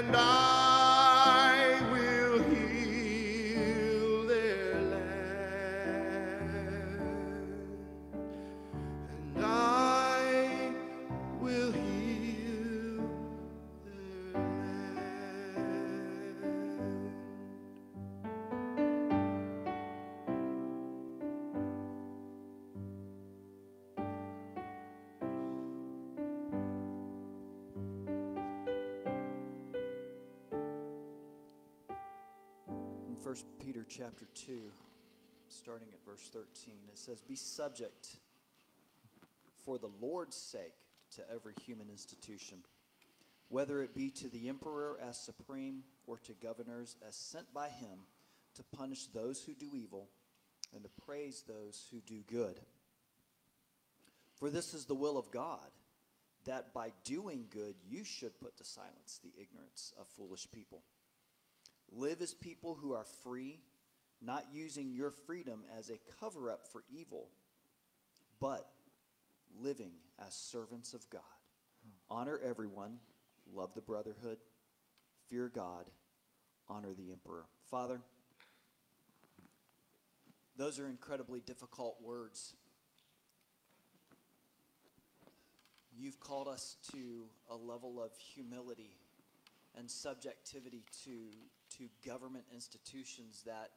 and 0.00 0.16
I 0.16 0.69
chapter 34.00 34.24
2, 34.46 34.58
starting 35.50 35.88
at 35.92 36.10
verse 36.10 36.30
13, 36.32 36.72
it 36.90 36.98
says, 36.98 37.20
Be 37.20 37.36
subject 37.36 38.16
for 39.66 39.76
the 39.76 39.90
Lord's 40.00 40.36
sake 40.36 40.72
to 41.16 41.22
every 41.30 41.52
human 41.66 41.90
institution, 41.90 42.60
whether 43.50 43.82
it 43.82 43.94
be 43.94 44.08
to 44.12 44.28
the 44.28 44.48
emperor 44.48 44.98
as 45.06 45.18
supreme 45.18 45.82
or 46.06 46.16
to 46.16 46.32
governors 46.42 46.96
as 47.06 47.14
sent 47.14 47.52
by 47.52 47.68
him 47.68 47.98
to 48.54 48.62
punish 48.74 49.04
those 49.08 49.42
who 49.42 49.52
do 49.52 49.68
evil 49.74 50.08
and 50.74 50.82
to 50.82 51.04
praise 51.04 51.44
those 51.46 51.84
who 51.90 52.00
do 52.00 52.22
good. 52.26 52.58
For 54.38 54.48
this 54.48 54.72
is 54.72 54.86
the 54.86 54.94
will 54.94 55.18
of 55.18 55.30
God, 55.30 55.68
that 56.46 56.72
by 56.72 56.92
doing 57.04 57.44
good 57.50 57.74
you 57.86 58.04
should 58.04 58.40
put 58.40 58.56
to 58.56 58.64
silence 58.64 59.20
the 59.22 59.32
ignorance 59.38 59.92
of 60.00 60.06
foolish 60.16 60.46
people. 60.54 60.80
Live 61.92 62.22
as 62.22 62.32
people 62.32 62.78
who 62.80 62.94
are 62.94 63.04
free, 63.24 63.58
not 64.22 64.44
using 64.52 64.92
your 64.92 65.10
freedom 65.10 65.62
as 65.78 65.90
a 65.90 65.98
cover 66.20 66.50
up 66.50 66.66
for 66.70 66.82
evil, 66.90 67.28
but 68.40 68.70
living 69.60 69.92
as 70.26 70.34
servants 70.34 70.94
of 70.94 71.08
God. 71.10 71.22
Honor 72.10 72.38
everyone, 72.44 72.98
love 73.54 73.74
the 73.74 73.80
brotherhood, 73.80 74.38
fear 75.28 75.50
God, 75.52 75.86
honor 76.68 76.92
the 76.94 77.12
emperor. 77.12 77.44
Father, 77.70 78.00
those 80.56 80.78
are 80.78 80.88
incredibly 80.88 81.40
difficult 81.40 81.96
words. 82.02 82.54
You've 85.96 86.20
called 86.20 86.48
us 86.48 86.76
to 86.92 87.24
a 87.50 87.56
level 87.56 88.02
of 88.02 88.10
humility 88.16 88.96
and 89.76 89.90
subjectivity 89.90 90.84
to, 91.04 91.10
to 91.78 91.88
government 92.06 92.44
institutions 92.54 93.42
that, 93.46 93.70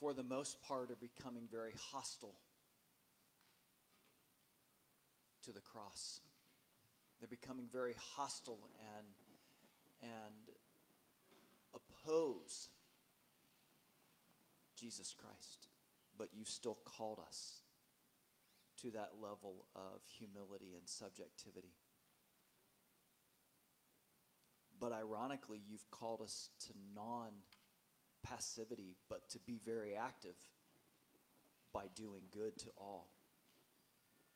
for 0.00 0.12
the 0.12 0.22
most 0.22 0.62
part, 0.62 0.90
are 0.90 0.96
becoming 0.96 1.48
very 1.50 1.72
hostile 1.90 2.36
to 5.44 5.52
the 5.52 5.60
cross. 5.60 6.20
They're 7.18 7.28
becoming 7.28 7.66
very 7.72 7.94
hostile 8.16 8.60
and, 8.96 9.06
and 10.02 10.54
oppose 11.74 12.68
Jesus 14.76 15.14
Christ. 15.18 15.68
But 16.16 16.28
you've 16.32 16.48
still 16.48 16.78
called 16.84 17.20
us 17.26 17.62
to 18.82 18.90
that 18.92 19.10
level 19.20 19.66
of 19.74 20.00
humility 20.18 20.74
and 20.76 20.88
subjectivity. 20.88 21.74
But 24.80 24.92
ironically, 24.92 25.60
you've 25.68 25.90
called 25.90 26.20
us 26.20 26.50
to 26.66 26.72
non 26.94 27.30
passivity, 28.22 28.96
but 29.08 29.28
to 29.30 29.38
be 29.40 29.60
very 29.64 29.94
active 29.94 30.36
by 31.72 31.84
doing 31.94 32.22
good 32.32 32.58
to 32.58 32.66
all, 32.76 33.08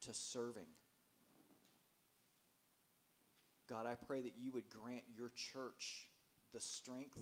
to 0.02 0.14
serving. 0.14 0.66
God, 3.68 3.86
I 3.86 3.94
pray 4.06 4.20
that 4.20 4.34
you 4.38 4.50
would 4.52 4.68
grant 4.68 5.02
your 5.16 5.30
church 5.52 6.08
the 6.52 6.60
strength 6.60 7.18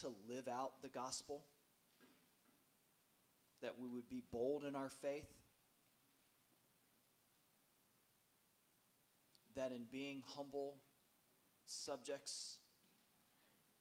to 0.00 0.08
live 0.28 0.48
out 0.48 0.80
the 0.82 0.88
gospel, 0.88 1.42
that 3.60 3.74
we 3.78 3.88
would 3.88 4.08
be 4.08 4.22
bold 4.32 4.64
in 4.64 4.74
our 4.74 4.88
faith, 4.88 5.28
that 9.54 9.72
in 9.72 9.84
being 9.90 10.22
humble 10.34 10.76
subjects 11.66 12.56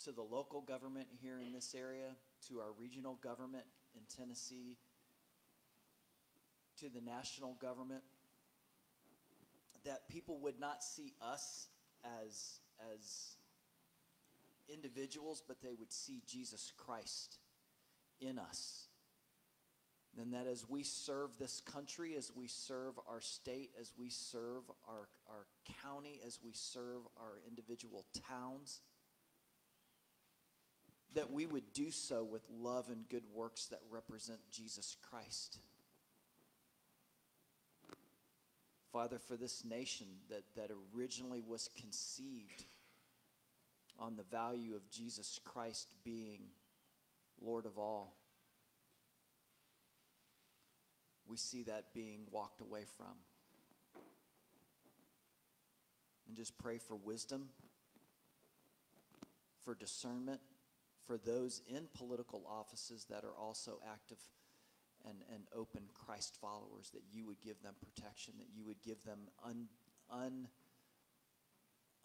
to 0.05 0.11
the 0.11 0.21
local 0.21 0.61
government 0.61 1.07
here 1.21 1.39
in 1.39 1.51
this 1.51 1.75
area, 1.77 2.15
to 2.47 2.59
our 2.59 2.71
regional 2.77 3.19
government 3.23 3.65
in 3.95 4.01
Tennessee, 4.15 4.77
to 6.79 6.89
the 6.89 7.01
national 7.01 7.55
government, 7.61 8.01
that 9.85 10.07
people 10.09 10.39
would 10.39 10.59
not 10.59 10.83
see 10.83 11.13
us 11.21 11.67
as, 12.23 12.59
as 12.93 13.35
individuals, 14.71 15.43
but 15.47 15.61
they 15.61 15.73
would 15.77 15.91
see 15.91 16.21
Jesus 16.27 16.73
Christ 16.77 17.37
in 18.19 18.39
us. 18.39 18.87
And 20.19 20.33
that 20.33 20.45
as 20.45 20.67
we 20.67 20.83
serve 20.83 21.37
this 21.37 21.61
country, 21.61 22.15
as 22.17 22.31
we 22.35 22.47
serve 22.47 22.99
our 23.07 23.21
state, 23.21 23.71
as 23.79 23.93
we 23.97 24.09
serve 24.09 24.63
our, 24.87 25.07
our 25.29 25.45
county, 25.81 26.19
as 26.25 26.39
we 26.43 26.51
serve 26.53 27.01
our 27.17 27.39
individual 27.47 28.05
towns, 28.27 28.81
that 31.13 31.31
we 31.31 31.45
would 31.45 31.73
do 31.73 31.91
so 31.91 32.23
with 32.23 32.41
love 32.49 32.87
and 32.89 33.07
good 33.09 33.23
works 33.33 33.65
that 33.67 33.79
represent 33.89 34.39
Jesus 34.51 34.95
Christ. 35.09 35.59
Father, 38.91 39.19
for 39.19 39.37
this 39.37 39.63
nation 39.63 40.07
that, 40.29 40.43
that 40.55 40.69
originally 40.95 41.41
was 41.45 41.69
conceived 41.79 42.65
on 43.97 44.15
the 44.15 44.23
value 44.23 44.75
of 44.75 44.89
Jesus 44.89 45.39
Christ 45.45 45.87
being 46.03 46.41
Lord 47.41 47.65
of 47.65 47.77
all, 47.77 48.15
we 51.27 51.37
see 51.37 51.63
that 51.63 51.93
being 51.93 52.21
walked 52.29 52.61
away 52.61 52.83
from. 52.97 53.15
And 56.27 56.35
just 56.35 56.57
pray 56.57 56.77
for 56.77 56.95
wisdom, 56.95 57.49
for 59.63 59.73
discernment, 59.73 60.41
for 61.11 61.17
those 61.17 61.61
in 61.67 61.89
political 61.93 62.41
offices 62.49 63.05
that 63.09 63.25
are 63.25 63.35
also 63.37 63.81
active 63.91 64.17
and, 65.05 65.17
and 65.33 65.43
open 65.53 65.81
Christ 65.93 66.37
followers, 66.39 66.89
that 66.93 67.03
you 67.11 67.25
would 67.25 67.41
give 67.41 67.61
them 67.61 67.73
protection, 67.83 68.35
that 68.37 68.47
you 68.55 68.63
would 68.63 68.81
give 68.81 69.03
them 69.03 69.19
un, 69.45 69.67
un, 70.09 70.47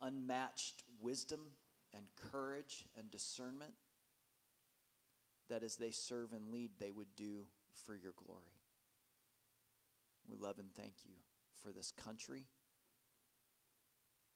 unmatched 0.02 0.82
wisdom 1.00 1.38
and 1.94 2.02
courage 2.32 2.84
and 2.98 3.08
discernment, 3.12 3.74
that 5.48 5.62
as 5.62 5.76
they 5.76 5.92
serve 5.92 6.32
and 6.32 6.48
lead, 6.48 6.70
they 6.80 6.90
would 6.90 7.14
do 7.14 7.44
for 7.86 7.94
your 7.94 8.12
glory. 8.26 8.58
We 10.28 10.36
love 10.36 10.58
and 10.58 10.74
thank 10.74 10.94
you 11.04 11.14
for 11.62 11.70
this 11.70 11.92
country. 11.92 12.42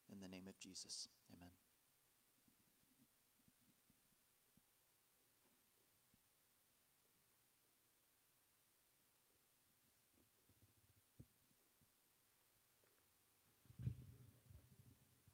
In 0.09 0.21
the 0.21 0.29
name 0.29 0.47
of 0.47 0.57
Jesus, 0.59 1.09
amen. 1.35 1.51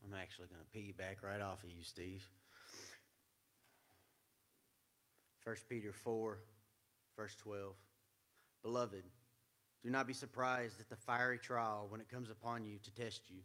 I'm 0.08 0.17
actually 0.28 0.48
going 0.48 0.62
to 0.62 0.78
piggyback 0.78 1.24
right 1.24 1.42
off 1.42 1.64
of 1.64 1.70
you, 1.70 1.84
Steve. 1.84 2.28
1 5.46 5.56
Peter 5.70 5.94
4, 5.94 6.38
verse 7.16 7.36
12. 7.42 7.74
Beloved, 8.62 9.04
do 9.84 9.90
not 9.90 10.06
be 10.06 10.14
surprised 10.14 10.82
at 10.82 10.90
the 10.90 10.98
fiery 10.98 11.38
trial 11.38 11.86
when 11.88 12.02
it 12.02 12.10
comes 12.10 12.30
upon 12.30 12.66
you 12.66 12.78
to 12.84 12.94
test 12.94 13.22
you, 13.30 13.40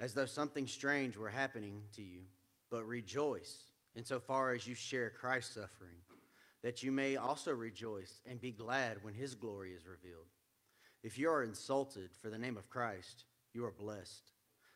as 0.00 0.12
though 0.12 0.26
something 0.26 0.66
strange 0.66 1.16
were 1.16 1.30
happening 1.30 1.82
to 1.94 2.02
you, 2.02 2.22
but 2.68 2.84
rejoice 2.84 3.58
insofar 3.94 4.54
as 4.54 4.66
you 4.66 4.74
share 4.74 5.10
Christ's 5.10 5.54
suffering, 5.54 5.98
that 6.64 6.82
you 6.82 6.90
may 6.90 7.14
also 7.14 7.52
rejoice 7.52 8.20
and 8.28 8.40
be 8.40 8.50
glad 8.50 9.04
when 9.04 9.14
his 9.14 9.36
glory 9.36 9.70
is 9.70 9.86
revealed. 9.86 10.26
If 11.04 11.16
you 11.16 11.30
are 11.30 11.44
insulted 11.44 12.10
for 12.20 12.28
the 12.28 12.38
name 12.38 12.56
of 12.56 12.68
Christ, 12.68 13.24
you 13.54 13.64
are 13.64 13.70
blessed, 13.70 14.32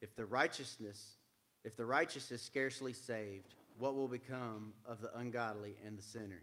if 0.00 0.14
the 0.16 0.24
righteousness, 0.24 1.16
if 1.64 1.76
the 1.76 1.86
righteous 1.86 2.30
is 2.30 2.42
scarcely 2.42 2.92
saved, 2.92 3.54
what 3.78 3.94
will 3.94 4.08
become 4.08 4.72
of 4.86 5.00
the 5.00 5.16
ungodly 5.16 5.76
and 5.86 5.96
the 5.96 6.02
sinner? 6.02 6.42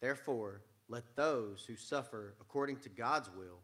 Therefore, 0.00 0.62
let 0.88 1.16
those 1.16 1.64
who 1.66 1.76
suffer 1.76 2.34
according 2.40 2.78
to 2.78 2.88
God's 2.88 3.30
will 3.36 3.60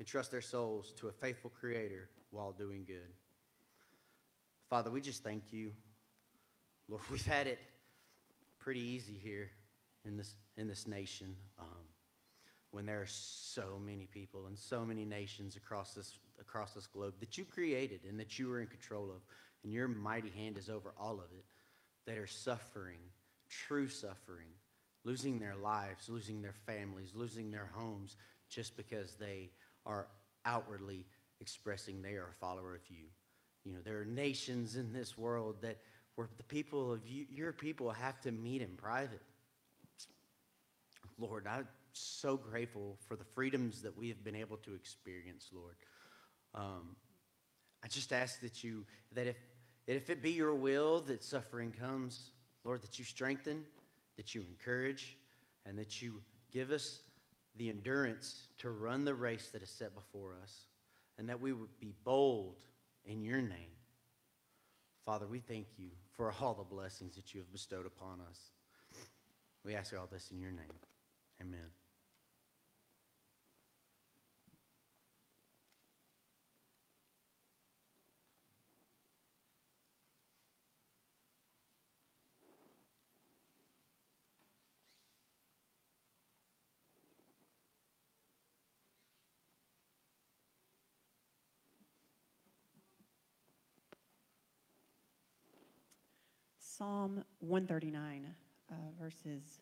entrust 0.00 0.30
their 0.30 0.40
souls 0.40 0.92
to 0.98 1.08
a 1.08 1.12
faithful 1.12 1.50
Creator 1.50 2.08
while 2.30 2.52
doing 2.52 2.84
good. 2.86 3.12
Father, 4.68 4.90
we 4.90 5.00
just 5.00 5.22
thank 5.22 5.52
you. 5.52 5.72
Lord, 6.88 7.02
we've 7.10 7.26
had 7.26 7.46
it 7.46 7.58
pretty 8.58 8.80
easy 8.80 9.18
here 9.22 9.50
in 10.04 10.16
this, 10.16 10.34
in 10.56 10.66
this 10.66 10.86
nation 10.86 11.34
um, 11.58 11.66
when 12.72 12.84
there 12.84 13.00
are 13.00 13.06
so 13.06 13.80
many 13.84 14.06
people 14.06 14.46
and 14.46 14.58
so 14.58 14.84
many 14.84 15.04
nations 15.04 15.56
across 15.56 15.94
this, 15.94 16.18
across 16.40 16.72
this 16.72 16.86
globe 16.86 17.14
that 17.20 17.38
you 17.38 17.44
created 17.44 18.00
and 18.08 18.18
that 18.20 18.38
you 18.38 18.52
are 18.52 18.60
in 18.60 18.66
control 18.66 19.04
of, 19.04 19.22
and 19.64 19.72
your 19.72 19.88
mighty 19.88 20.30
hand 20.30 20.56
is 20.56 20.68
over 20.68 20.92
all 21.00 21.14
of 21.14 21.30
it, 21.36 21.44
that 22.06 22.18
are 22.18 22.26
suffering, 22.26 22.98
true 23.48 23.88
suffering, 23.88 24.48
losing 25.04 25.38
their 25.38 25.56
lives, 25.56 26.08
losing 26.08 26.42
their 26.42 26.54
families, 26.66 27.12
losing 27.14 27.50
their 27.50 27.70
homes 27.74 28.16
just 28.48 28.76
because 28.76 29.14
they 29.14 29.50
are 29.84 30.06
outwardly 30.44 31.04
expressing 31.40 32.02
they 32.02 32.14
are 32.14 32.28
a 32.30 32.40
follower 32.40 32.74
of 32.74 32.82
you. 32.88 33.04
You 33.64 33.72
know, 33.72 33.80
there 33.84 34.00
are 34.00 34.04
nations 34.04 34.76
in 34.76 34.92
this 34.92 35.18
world 35.18 35.56
that 35.62 35.78
where 36.14 36.28
the 36.36 36.44
people 36.44 36.92
of 36.92 37.06
you, 37.06 37.26
your 37.30 37.52
people 37.52 37.90
have 37.90 38.20
to 38.22 38.32
meet 38.32 38.62
in 38.62 38.70
private. 38.76 39.20
Lord, 41.18 41.46
I'm 41.46 41.68
so 41.92 42.36
grateful 42.36 42.96
for 43.06 43.16
the 43.16 43.24
freedoms 43.24 43.82
that 43.82 43.96
we 43.96 44.08
have 44.08 44.22
been 44.24 44.36
able 44.36 44.56
to 44.58 44.74
experience, 44.74 45.48
Lord. 45.52 45.76
Um, 46.56 46.96
I 47.84 47.88
just 47.88 48.12
ask 48.12 48.40
that 48.40 48.64
you, 48.64 48.84
that 49.12 49.26
if, 49.26 49.36
that 49.86 49.96
if 49.96 50.10
it 50.10 50.22
be 50.22 50.32
your 50.32 50.54
will 50.54 51.00
that 51.02 51.22
suffering 51.22 51.72
comes, 51.72 52.30
Lord, 52.64 52.82
that 52.82 52.98
you 52.98 53.04
strengthen, 53.04 53.64
that 54.16 54.34
you 54.34 54.42
encourage, 54.42 55.16
and 55.64 55.78
that 55.78 56.02
you 56.02 56.22
give 56.52 56.70
us 56.70 57.00
the 57.56 57.68
endurance 57.68 58.48
to 58.58 58.70
run 58.70 59.04
the 59.04 59.14
race 59.14 59.50
that 59.52 59.62
is 59.62 59.70
set 59.70 59.94
before 59.94 60.34
us, 60.42 60.66
and 61.18 61.28
that 61.28 61.40
we 61.40 61.52
would 61.52 61.78
be 61.80 61.92
bold 62.04 62.56
in 63.04 63.22
your 63.22 63.40
name. 63.40 63.70
Father, 65.04 65.26
we 65.26 65.38
thank 65.38 65.66
you 65.78 65.90
for 66.16 66.34
all 66.40 66.54
the 66.54 66.64
blessings 66.64 67.14
that 67.14 67.32
you 67.32 67.40
have 67.40 67.52
bestowed 67.52 67.86
upon 67.86 68.20
us. 68.28 68.50
We 69.64 69.74
ask 69.74 69.96
all 69.96 70.08
this 70.10 70.30
in 70.32 70.40
your 70.40 70.50
name. 70.50 70.74
Amen. 71.40 71.85
Psalm 96.76 97.24
139, 97.40 98.26
uh, 98.70 98.74
verses 99.00 99.60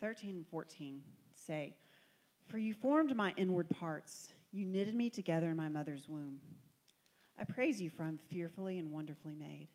13 0.00 0.36
and 0.36 0.46
14 0.46 1.02
say, 1.34 1.74
For 2.48 2.56
you 2.56 2.72
formed 2.72 3.14
my 3.14 3.34
inward 3.36 3.68
parts, 3.68 4.32
you 4.50 4.64
knitted 4.64 4.94
me 4.94 5.10
together 5.10 5.50
in 5.50 5.56
my 5.58 5.68
mother's 5.68 6.08
womb. 6.08 6.38
I 7.38 7.44
praise 7.44 7.78
you, 7.78 7.90
for 7.90 8.04
I'm 8.04 8.18
fearfully 8.30 8.78
and 8.78 8.90
wonderfully 8.90 9.34
made. 9.34 9.68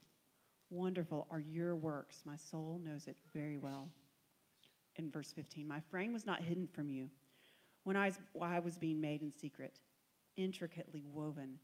Wonderful 0.72 1.28
are 1.30 1.40
your 1.40 1.76
works, 1.76 2.24
my 2.26 2.36
soul 2.36 2.82
knows 2.84 3.06
it 3.06 3.18
very 3.32 3.58
well. 3.58 3.88
In 4.96 5.12
verse 5.12 5.32
15, 5.34 5.68
my 5.68 5.82
frame 5.92 6.14
was 6.14 6.26
not 6.26 6.42
hidden 6.42 6.68
from 6.68 6.90
you 6.90 7.10
when 7.84 7.96
I 7.96 8.08
was, 8.08 8.20
I 8.42 8.58
was 8.58 8.80
being 8.80 9.00
made 9.00 9.22
in 9.22 9.32
secret, 9.32 9.78
intricately 10.36 11.04
woven 11.14 11.60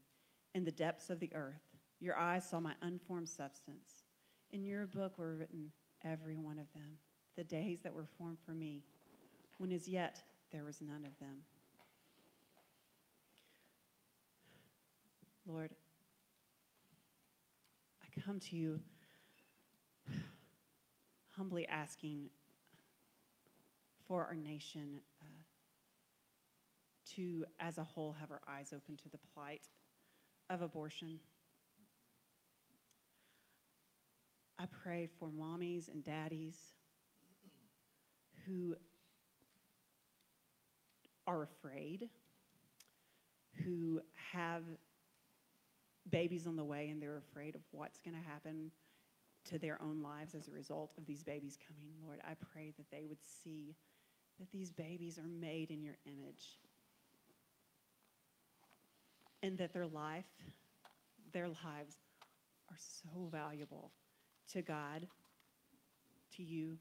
in 0.54 0.64
the 0.64 0.70
depths 0.70 1.10
of 1.10 1.18
the 1.18 1.34
earth. 1.34 1.62
Your 1.98 2.16
eyes 2.16 2.48
saw 2.48 2.60
my 2.60 2.74
unformed 2.82 3.28
substance. 3.28 4.01
In 4.52 4.64
your 4.64 4.86
book 4.86 5.18
were 5.18 5.34
written 5.34 5.72
every 6.04 6.36
one 6.36 6.58
of 6.58 6.70
them, 6.74 6.98
the 7.36 7.44
days 7.44 7.80
that 7.82 7.94
were 7.94 8.06
formed 8.18 8.38
for 8.44 8.52
me, 8.52 8.84
when 9.58 9.72
as 9.72 9.88
yet 9.88 10.22
there 10.50 10.64
was 10.64 10.80
none 10.82 11.06
of 11.06 11.18
them. 11.18 11.38
Lord, 15.46 15.70
I 18.02 18.20
come 18.20 18.38
to 18.40 18.56
you 18.56 18.80
humbly 21.30 21.66
asking 21.66 22.28
for 24.06 24.26
our 24.26 24.34
nation 24.34 25.00
uh, 25.22 25.24
to, 27.14 27.44
as 27.58 27.78
a 27.78 27.84
whole, 27.84 28.14
have 28.20 28.30
our 28.30 28.42
eyes 28.46 28.72
open 28.74 28.96
to 28.98 29.08
the 29.08 29.18
plight 29.34 29.62
of 30.50 30.60
abortion. 30.60 31.18
I 34.62 34.66
pray 34.84 35.08
for 35.18 35.28
mommies 35.28 35.88
and 35.88 36.04
daddies 36.04 36.54
who 38.46 38.76
are 41.26 41.42
afraid, 41.42 42.08
who 43.64 44.00
have 44.32 44.62
babies 46.08 46.46
on 46.46 46.54
the 46.54 46.62
way 46.62 46.90
and 46.90 47.02
they're 47.02 47.16
afraid 47.16 47.56
of 47.56 47.62
what's 47.72 47.98
going 47.98 48.16
to 48.16 48.22
happen 48.30 48.70
to 49.50 49.58
their 49.58 49.82
own 49.82 50.00
lives 50.00 50.36
as 50.36 50.46
a 50.46 50.52
result 50.52 50.92
of 50.96 51.06
these 51.06 51.24
babies 51.24 51.58
coming. 51.66 51.88
Lord, 52.04 52.20
I 52.24 52.34
pray 52.52 52.72
that 52.76 52.88
they 52.92 53.04
would 53.08 53.22
see 53.42 53.74
that 54.38 54.52
these 54.52 54.70
babies 54.70 55.18
are 55.18 55.26
made 55.26 55.72
in 55.72 55.82
your 55.82 55.96
image 56.06 56.60
and 59.42 59.58
that 59.58 59.72
their 59.72 59.88
life, 59.88 60.24
their 61.32 61.48
lives 61.48 61.96
are 62.70 62.78
so 62.78 63.28
valuable 63.32 63.90
to 64.52 64.62
God, 64.62 65.06
to 66.36 66.42
you, 66.42 66.76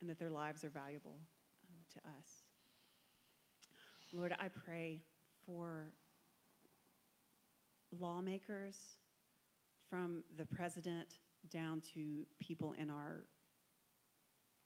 and 0.00 0.08
that 0.08 0.18
their 0.18 0.30
lives 0.30 0.64
are 0.64 0.70
valuable 0.70 1.18
um, 1.68 1.76
to 1.94 1.98
us. 2.08 2.42
Lord, 4.12 4.34
I 4.38 4.48
pray 4.48 5.00
for 5.44 5.92
lawmakers 7.98 8.76
from 9.90 10.22
the 10.36 10.46
president 10.46 11.18
down 11.50 11.82
to 11.94 12.26
people 12.40 12.74
in 12.78 12.90
our 12.90 13.24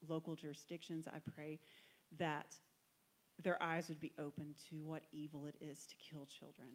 local 0.09 0.35
jurisdictions. 0.35 1.07
I 1.07 1.19
pray 1.35 1.59
that 2.19 2.55
their 3.43 3.63
eyes 3.63 3.89
would 3.89 4.01
be 4.01 4.13
open 4.19 4.55
to 4.71 4.77
what 4.85 5.03
evil 5.13 5.47
it 5.47 5.57
is 5.61 5.87
to 5.87 5.95
kill 5.97 6.27
children. 6.27 6.69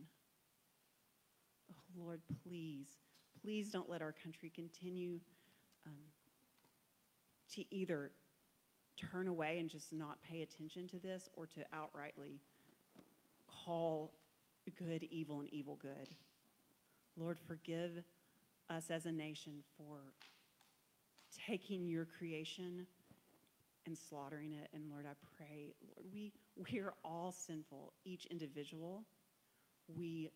Oh, 1.71 2.03
Lord, 2.03 2.21
please, 2.43 2.87
please 3.41 3.69
don't 3.69 3.89
let 3.89 4.01
our 4.01 4.13
country 4.23 4.51
continue 4.53 5.19
um, 5.87 5.93
to 7.55 7.63
either 7.73 8.11
turn 9.11 9.27
away 9.27 9.59
and 9.59 9.69
just 9.69 9.93
not 9.93 10.17
pay 10.21 10.41
attention 10.41 10.87
to 10.87 10.99
this 10.99 11.29
or 11.35 11.45
to 11.45 11.59
outrightly 11.73 12.39
call 13.47 14.13
good 14.77 15.03
evil 15.03 15.39
and 15.39 15.53
evil 15.53 15.77
good. 15.81 16.09
Lord, 17.15 17.37
forgive 17.47 18.03
us 18.69 18.89
as 18.89 19.05
a 19.05 19.11
nation 19.11 19.63
for 19.77 19.97
taking 21.47 21.87
your 21.87 22.05
creation 22.05 22.85
and 23.85 23.97
slaughtering 23.97 24.53
it. 24.53 24.69
And 24.73 24.83
Lord, 24.91 25.05
I 25.05 25.13
pray, 25.37 25.73
Lord, 25.87 26.05
we, 26.13 26.33
we 26.71 26.79
are 26.79 26.93
all 27.03 27.31
sinful, 27.31 27.93
each 28.05 28.25
individual. 28.25 29.03
We, 29.87 30.29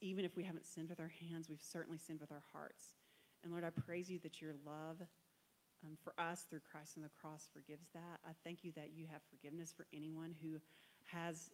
even 0.00 0.24
if 0.24 0.36
we 0.36 0.42
haven't 0.42 0.66
sinned 0.66 0.88
with 0.88 1.00
our 1.00 1.12
hands, 1.30 1.48
we've 1.48 1.62
certainly 1.62 1.98
sinned 1.98 2.20
with 2.20 2.32
our 2.32 2.42
hearts. 2.52 2.96
And 3.46 3.54
Lord, 3.54 3.62
I 3.62 3.70
praise 3.70 4.10
you 4.10 4.18
that 4.24 4.42
your 4.42 4.54
love 4.66 4.98
um, 5.86 5.96
for 6.02 6.12
us 6.18 6.44
through 6.50 6.66
Christ 6.68 6.94
on 6.96 7.04
the 7.04 7.14
cross 7.22 7.46
forgives 7.54 7.86
that. 7.94 8.18
I 8.26 8.32
thank 8.42 8.64
you 8.64 8.72
that 8.74 8.90
you 8.92 9.06
have 9.06 9.22
forgiveness 9.30 9.72
for 9.72 9.86
anyone 9.94 10.34
who 10.42 10.58
has 11.14 11.48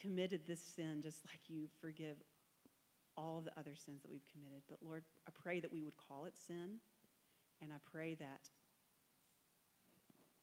committed 0.00 0.42
this 0.46 0.62
sin 0.76 1.00
just 1.02 1.18
like 1.26 1.40
you 1.48 1.66
forgive 1.80 2.14
all 3.16 3.42
the 3.44 3.50
other 3.58 3.74
sins 3.74 4.02
that 4.02 4.10
we've 4.12 4.22
committed. 4.30 4.62
But 4.70 4.78
Lord, 4.86 5.02
I 5.26 5.32
pray 5.42 5.58
that 5.58 5.72
we 5.72 5.82
would 5.82 5.96
call 5.96 6.26
it 6.26 6.34
sin, 6.46 6.78
and 7.60 7.72
I 7.72 7.82
pray 7.90 8.14
that 8.14 8.46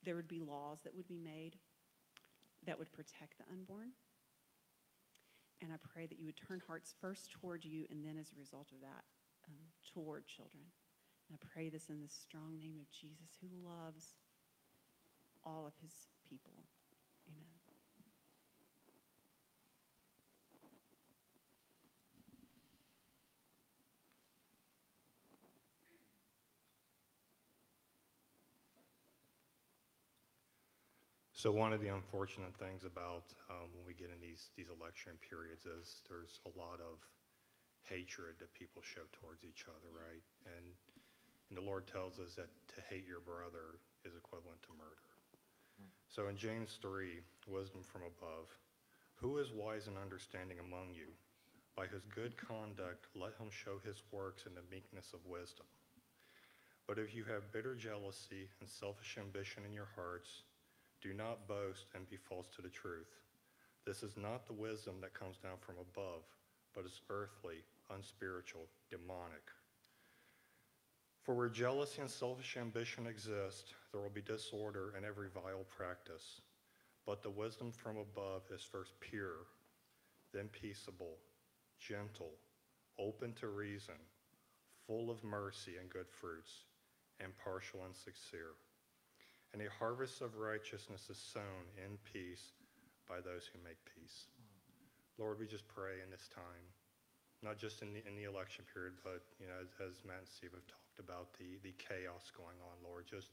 there 0.04 0.18
would 0.18 0.28
be 0.28 0.42
laws 0.42 0.80
that 0.84 0.94
would 0.94 1.08
be 1.08 1.18
made 1.18 1.56
that 2.68 2.78
would 2.78 2.92
protect 2.92 3.38
the 3.38 3.46
unborn. 3.54 3.96
And 5.62 5.72
I 5.72 5.78
pray 5.94 6.08
that 6.08 6.20
you 6.20 6.26
would 6.26 6.36
turn 6.36 6.62
hearts 6.68 6.94
first 7.00 7.32
toward 7.40 7.64
you, 7.64 7.86
and 7.90 8.04
then 8.04 8.18
as 8.20 8.32
a 8.36 8.38
result 8.38 8.68
of 8.76 8.82
that, 8.82 9.08
um, 9.48 9.64
toward 9.94 10.28
children. 10.28 10.64
And 11.30 11.38
I 11.38 11.46
pray 11.54 11.70
this 11.70 11.90
in 11.90 12.02
the 12.02 12.10
strong 12.10 12.58
name 12.58 12.80
of 12.82 12.90
Jesus, 12.90 13.38
who 13.40 13.48
loves 13.62 14.18
all 15.46 15.68
of 15.68 15.74
his 15.82 15.94
people. 16.28 16.66
Amen. 17.30 17.46
So 31.40 31.54
one 31.54 31.72
of 31.72 31.80
the 31.80 31.88
unfortunate 31.88 32.52
things 32.60 32.84
about 32.84 33.32
um, 33.48 33.72
when 33.72 33.88
we 33.88 33.94
get 33.94 34.10
in 34.12 34.20
these, 34.20 34.50
these 34.58 34.68
election 34.68 35.14
periods 35.24 35.64
is 35.64 36.02
there's 36.10 36.42
a 36.44 36.52
lot 36.60 36.84
of 36.84 37.00
hatred 37.88 38.36
that 38.44 38.52
people 38.52 38.84
show 38.84 39.08
towards 39.16 39.48
each 39.48 39.64
other, 39.64 39.88
right? 39.96 40.26
And, 40.44 40.76
and 41.50 41.58
the 41.58 41.66
Lord 41.66 41.90
tells 41.90 42.22
us 42.22 42.38
that 42.38 42.54
to 42.78 42.82
hate 42.90 43.10
your 43.10 43.26
brother 43.26 43.82
is 44.06 44.14
equivalent 44.14 44.62
to 44.64 44.78
murder. 44.78 45.10
Hmm. 45.82 45.90
So 46.08 46.30
in 46.30 46.38
James 46.38 46.78
3, 46.82 47.20
wisdom 47.50 47.82
from 47.82 48.06
above, 48.06 48.54
who 49.18 49.38
is 49.38 49.52
wise 49.52 49.88
and 49.88 49.98
understanding 49.98 50.62
among 50.62 50.94
you? 50.94 51.12
By 51.76 51.88
his 51.88 52.06
good 52.06 52.38
conduct, 52.38 53.08
let 53.16 53.36
him 53.36 53.50
show 53.50 53.82
his 53.84 54.04
works 54.12 54.46
in 54.46 54.54
the 54.54 54.68
meekness 54.72 55.12
of 55.14 55.26
wisdom. 55.26 55.66
But 56.88 57.00
if 57.00 57.14
you 57.14 57.24
have 57.26 57.52
bitter 57.52 57.76
jealousy 57.76 58.50
and 58.60 58.68
selfish 58.68 59.18
ambition 59.20 59.64
in 59.66 59.74
your 59.74 59.90
hearts, 59.96 60.44
do 61.02 61.14
not 61.14 61.48
boast 61.48 61.86
and 61.96 62.10
be 62.10 62.18
false 62.18 62.48
to 62.56 62.62
the 62.62 62.70
truth. 62.70 63.14
This 63.86 64.04
is 64.04 64.18
not 64.18 64.46
the 64.46 64.54
wisdom 64.54 64.96
that 65.02 65.14
comes 65.14 65.38
down 65.38 65.58
from 65.60 65.76
above, 65.80 66.24
but 66.76 66.86
is 66.86 67.02
earthly, 67.10 67.64
unspiritual, 67.90 68.68
demonic. 68.90 69.48
For 71.24 71.36
where 71.36 71.50
jealousy 71.50 72.02
and 72.02 72.10
selfish 72.10 72.58
ambition 72.58 73.06
exist, 73.06 73.74
there 73.92 74.02
will 74.02 74.10
be 74.10 74.22
disorder 74.22 74.94
and 74.96 75.06
every 75.06 75.28
vile 75.30 75.66
practice. 75.70 76.42
But 77.06 77.24
the 77.24 77.30
wisdom 77.30 77.72
from 77.72 77.98
above 77.98 78.44
is 78.54 78.64
first 78.64 78.94
pure, 79.00 79.48
then 80.34 80.48
peaceable, 80.48 81.18
gentle, 81.80 82.32
open 82.98 83.34
to 83.34 83.48
reason, 83.48 83.96
full 84.86 85.10
of 85.10 85.24
mercy 85.24 85.76
and 85.80 85.90
good 85.90 86.10
fruits, 86.10 86.64
impartial 87.24 87.86
and 87.86 87.96
sincere. 87.96 88.56
And 89.54 89.62
a 89.62 89.70
harvest 89.80 90.22
of 90.22 90.38
righteousness 90.38 91.10
is 91.10 91.18
sown 91.18 91.66
in 91.78 91.98
peace 92.12 92.54
by 93.08 93.18
those 93.18 93.50
who 93.50 93.60
make 93.64 93.82
peace. 93.96 94.28
Lord, 95.18 95.40
we 95.40 95.48
just 95.48 95.68
pray 95.68 96.02
in 96.04 96.12
this 96.12 96.30
time, 96.34 96.66
not 97.42 97.58
just 97.58 97.82
in 97.82 97.94
the, 97.94 98.06
in 98.08 98.16
the 98.16 98.30
election 98.30 98.64
period, 98.72 98.94
but, 99.04 99.24
you 99.40 99.48
know, 99.48 99.58
as, 99.62 99.70
as 99.82 100.06
Matt 100.06 100.20
and 100.20 100.28
Steve 100.28 100.52
have 100.54 100.68
talked 100.68 100.89
about 101.00 101.34
the, 101.40 101.58
the 101.64 101.74
chaos 101.80 102.32
going 102.36 102.60
on, 102.62 102.76
Lord, 102.84 103.08
just 103.08 103.32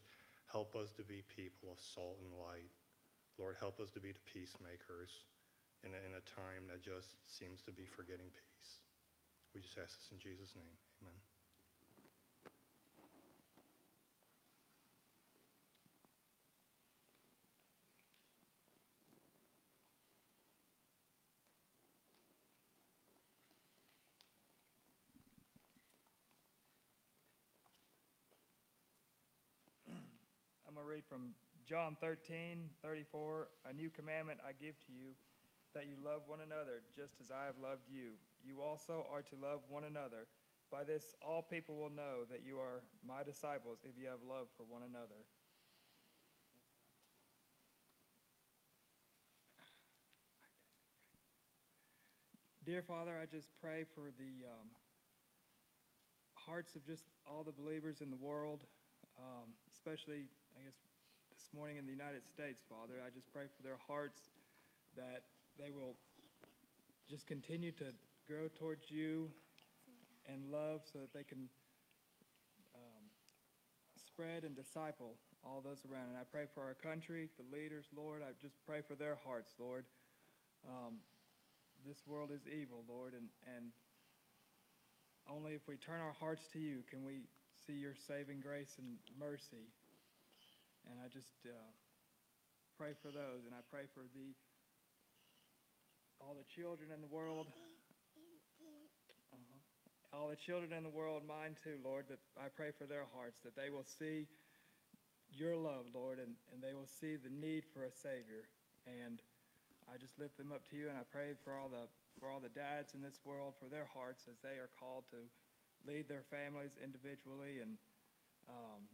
help 0.50 0.74
us 0.78 0.94
to 0.96 1.02
be 1.02 1.26
people 1.26 1.74
of 1.74 1.78
salt 1.82 2.18
and 2.22 2.32
light. 2.38 2.70
Lord, 3.36 3.58
help 3.58 3.82
us 3.82 3.90
to 3.92 4.00
be 4.00 4.14
the 4.14 4.24
peacemakers 4.24 5.26
in 5.84 5.92
a, 5.92 6.00
in 6.06 6.16
a 6.16 6.24
time 6.24 6.70
that 6.72 6.80
just 6.80 7.20
seems 7.28 7.60
to 7.68 7.72
be 7.74 7.84
forgetting 7.84 8.30
peace. 8.32 8.70
We 9.54 9.60
just 9.60 9.76
ask 9.76 9.98
this 9.98 10.08
in 10.12 10.18
Jesus' 10.18 10.54
name. 10.56 10.85
From 31.02 31.34
John 31.68 31.96
13, 32.00 32.70
34. 32.82 33.48
A 33.68 33.72
new 33.72 33.90
commandment 33.90 34.40
I 34.46 34.52
give 34.52 34.78
to 34.86 34.92
you, 34.92 35.12
that 35.74 35.86
you 35.86 35.96
love 36.04 36.22
one 36.26 36.40
another, 36.40 36.80
just 36.94 37.20
as 37.20 37.30
I 37.30 37.44
have 37.44 37.58
loved 37.60 37.84
you. 37.90 38.16
You 38.44 38.62
also 38.62 39.04
are 39.12 39.22
to 39.22 39.36
love 39.36 39.60
one 39.68 39.84
another. 39.84 40.26
By 40.70 40.84
this, 40.84 41.14
all 41.20 41.42
people 41.42 41.76
will 41.76 41.90
know 41.90 42.24
that 42.30 42.40
you 42.46 42.58
are 42.58 42.82
my 43.06 43.22
disciples 43.22 43.78
if 43.84 44.00
you 44.00 44.08
have 44.08 44.22
love 44.26 44.48
for 44.56 44.64
one 44.64 44.82
another. 44.82 45.20
Dear 52.64 52.82
Father, 52.82 53.14
I 53.20 53.26
just 53.26 53.46
pray 53.60 53.84
for 53.94 54.10
the 54.18 54.42
um, 54.42 54.66
hearts 56.34 56.74
of 56.74 56.84
just 56.84 57.04
all 57.26 57.44
the 57.44 57.52
believers 57.52 58.00
in 58.00 58.10
the 58.10 58.16
world, 58.16 58.64
um, 59.18 59.54
especially, 59.72 60.26
I 60.56 60.64
guess, 60.64 60.80
this 61.36 61.52
morning 61.52 61.76
in 61.76 61.84
the 61.84 61.92
United 61.92 62.24
States, 62.24 62.64
Father. 62.64 62.96
I 63.04 63.12
just 63.12 63.28
pray 63.28 63.44
for 63.44 63.60
their 63.60 63.76
hearts 63.76 64.32
that 64.96 65.28
they 65.60 65.68
will 65.68 65.92
just 67.04 67.26
continue 67.28 67.72
to 67.76 67.92
grow 68.24 68.48
towards 68.48 68.88
you 68.90 69.28
and 70.24 70.48
love 70.48 70.80
so 70.88 70.98
that 71.04 71.12
they 71.12 71.28
can 71.28 71.52
um, 72.72 73.04
spread 74.00 74.48
and 74.48 74.56
disciple 74.56 75.20
all 75.44 75.60
those 75.60 75.84
around. 75.84 76.08
And 76.08 76.16
I 76.16 76.24
pray 76.24 76.48
for 76.54 76.64
our 76.64 76.72
country, 76.72 77.28
the 77.36 77.44
leaders, 77.52 77.84
Lord. 77.94 78.22
I 78.24 78.32
just 78.40 78.56
pray 78.64 78.80
for 78.80 78.94
their 78.96 79.18
hearts, 79.20 79.52
Lord. 79.60 79.84
Um, 80.64 81.04
this 81.86 82.00
world 82.08 82.30
is 82.32 82.48
evil, 82.48 82.80
Lord, 82.88 83.12
and, 83.12 83.28
and 83.44 83.76
only 85.28 85.52
if 85.52 85.68
we 85.68 85.76
turn 85.76 86.00
our 86.00 86.16
hearts 86.18 86.48
to 86.54 86.58
you 86.58 86.80
can 86.88 87.04
we 87.04 87.28
see 87.66 87.74
your 87.74 87.94
saving 88.08 88.40
grace 88.40 88.80
and 88.80 88.96
mercy. 89.20 89.68
And 90.86 91.02
I 91.02 91.08
just 91.10 91.34
uh, 91.44 91.70
pray 92.78 92.94
for 93.02 93.10
those, 93.10 93.46
and 93.46 93.54
I 93.54 93.62
pray 93.70 93.90
for 93.90 94.06
the 94.14 94.34
all 96.20 96.32
the 96.32 96.48
children 96.48 96.88
in 96.94 97.00
the 97.00 97.12
world. 97.12 97.46
Uh-huh. 99.32 100.16
All 100.16 100.28
the 100.32 100.38
children 100.38 100.72
in 100.72 100.82
the 100.82 100.92
world, 100.92 101.22
mine 101.28 101.56
too, 101.60 101.76
Lord, 101.84 102.06
that 102.08 102.20
I 102.40 102.48
pray 102.48 102.72
for 102.72 102.86
their 102.86 103.04
hearts, 103.12 103.42
that 103.44 103.56
they 103.56 103.68
will 103.68 103.84
see 103.84 104.24
your 105.28 105.56
love, 105.56 105.92
Lord, 105.92 106.18
and, 106.18 106.32
and 106.54 106.62
they 106.62 106.72
will 106.72 106.88
see 106.88 107.16
the 107.20 107.28
need 107.28 107.68
for 107.74 107.84
a 107.84 107.92
Savior. 107.92 108.48
And 108.86 109.20
I 109.92 109.98
just 109.98 110.18
lift 110.18 110.38
them 110.38 110.52
up 110.52 110.64
to 110.70 110.76
you, 110.76 110.88
and 110.88 110.96
I 110.96 111.04
pray 111.10 111.34
for 111.44 111.52
all 111.54 111.68
the 111.68 111.90
for 112.16 112.32
all 112.32 112.40
the 112.40 112.54
dads 112.56 112.94
in 112.96 113.02
this 113.02 113.20
world, 113.28 113.52
for 113.60 113.68
their 113.68 113.84
hearts 113.92 114.24
as 114.24 114.40
they 114.40 114.56
are 114.56 114.72
called 114.80 115.04
to 115.12 115.20
lead 115.84 116.08
their 116.08 116.24
families 116.32 116.72
individually, 116.80 117.60
and 117.60 117.76
um, 118.48 118.88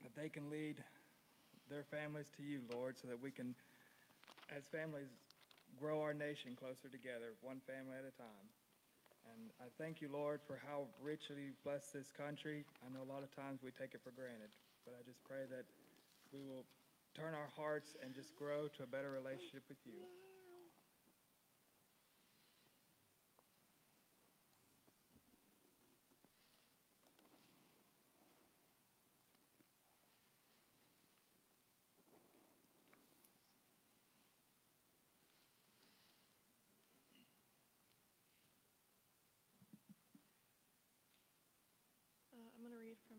that 0.00 0.16
they 0.16 0.30
can 0.30 0.48
lead 0.48 0.80
their 1.70 1.86
families 1.86 2.26
to 2.36 2.42
you, 2.42 2.60
Lord, 2.74 2.98
so 2.98 3.06
that 3.06 3.22
we 3.22 3.30
can, 3.30 3.54
as 4.50 4.66
families, 4.74 5.08
grow 5.78 6.02
our 6.02 6.12
nation 6.12 6.58
closer 6.58 6.90
together, 6.90 7.38
one 7.40 7.62
family 7.64 7.94
at 7.94 8.04
a 8.04 8.14
time. 8.18 8.46
And 9.30 9.54
I 9.62 9.70
thank 9.78 10.02
you, 10.02 10.10
Lord, 10.10 10.40
for 10.42 10.58
how 10.66 10.90
richly 11.00 11.54
you've 11.54 11.62
blessed 11.62 11.94
this 11.94 12.10
country. 12.10 12.66
I 12.82 12.90
know 12.90 13.06
a 13.06 13.10
lot 13.10 13.22
of 13.22 13.30
times 13.30 13.62
we 13.62 13.70
take 13.70 13.94
it 13.94 14.02
for 14.02 14.10
granted, 14.10 14.50
but 14.84 14.98
I 14.98 15.06
just 15.06 15.22
pray 15.22 15.46
that 15.54 15.64
we 16.34 16.42
will 16.42 16.66
turn 17.14 17.34
our 17.34 17.50
hearts 17.54 17.94
and 18.02 18.14
just 18.14 18.34
grow 18.34 18.66
to 18.76 18.82
a 18.82 18.90
better 18.90 19.10
relationship 19.10 19.62
with 19.68 19.78
you. 19.86 20.02
Uh, 42.32 42.48
I'm 42.56 42.62
going 42.64 42.72
to 42.72 42.80
read 42.80 42.96
from 43.08 43.18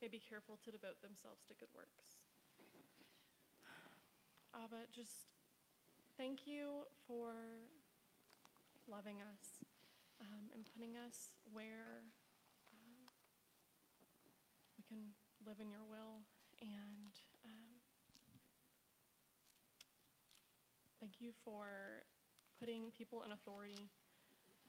may 0.00 0.08
be 0.08 0.22
careful 0.22 0.58
to 0.64 0.70
devote 0.70 1.02
themselves 1.02 1.42
to 1.48 1.54
good 1.54 1.70
works. 1.74 2.22
Abba, 4.54 4.88
just 4.94 5.28
thank 6.16 6.46
you 6.46 6.86
for 7.06 7.34
loving 8.88 9.20
us 9.20 9.62
um, 10.20 10.50
and 10.54 10.64
putting 10.74 10.96
us 10.96 11.30
where 11.52 12.06
um, 12.72 13.10
we 14.78 14.82
can 14.86 15.14
live 15.44 15.60
in 15.60 15.70
your 15.70 15.84
will. 15.84 16.24
And 16.62 17.12
um, 17.44 17.78
thank 21.00 21.20
you 21.20 21.30
for 21.44 22.02
putting 22.58 22.90
people 22.96 23.22
in 23.22 23.30
authority 23.30 23.90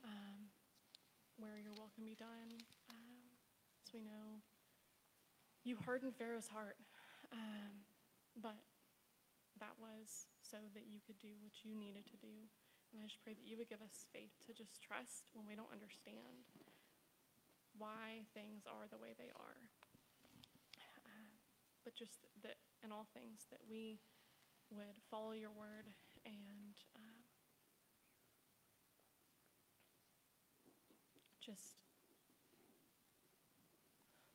um, 0.03 0.53
where 1.37 1.57
your 1.57 1.73
will 1.73 1.89
can 1.95 2.05
be 2.05 2.15
done. 2.15 2.61
Um, 2.89 3.33
as 3.85 3.93
we 3.93 4.01
know, 4.01 4.43
you 5.63 5.77
hardened 5.85 6.15
Pharaoh's 6.17 6.47
heart, 6.49 6.77
um, 7.33 7.85
but 8.41 8.57
that 9.59 9.75
was 9.79 10.27
so 10.41 10.57
that 10.73 10.87
you 10.87 10.99
could 11.05 11.19
do 11.19 11.35
what 11.43 11.53
you 11.63 11.75
needed 11.75 12.05
to 12.07 12.17
do. 12.17 12.47
And 12.93 13.01
I 13.03 13.05
just 13.07 13.21
pray 13.23 13.33
that 13.35 13.45
you 13.45 13.57
would 13.57 13.69
give 13.69 13.81
us 13.83 14.07
faith 14.13 14.33
to 14.47 14.53
just 14.53 14.81
trust 14.81 15.29
when 15.33 15.45
we 15.45 15.55
don't 15.55 15.71
understand. 15.71 16.45
why 17.77 18.25
things 18.33 18.65
are 18.67 18.87
the 18.89 18.97
way 18.97 19.13
they 19.17 19.31
are. 19.35 19.59
Uh, 21.05 21.31
but 21.83 21.95
just 21.95 22.19
that 22.43 22.57
in 22.83 22.91
all 22.91 23.07
things, 23.13 23.47
that 23.51 23.61
we 23.69 23.99
would 24.71 24.97
follow 25.09 25.31
your 25.33 25.51
word 25.51 25.87
and 26.25 26.75
uh, 26.95 27.19
just 31.41 31.78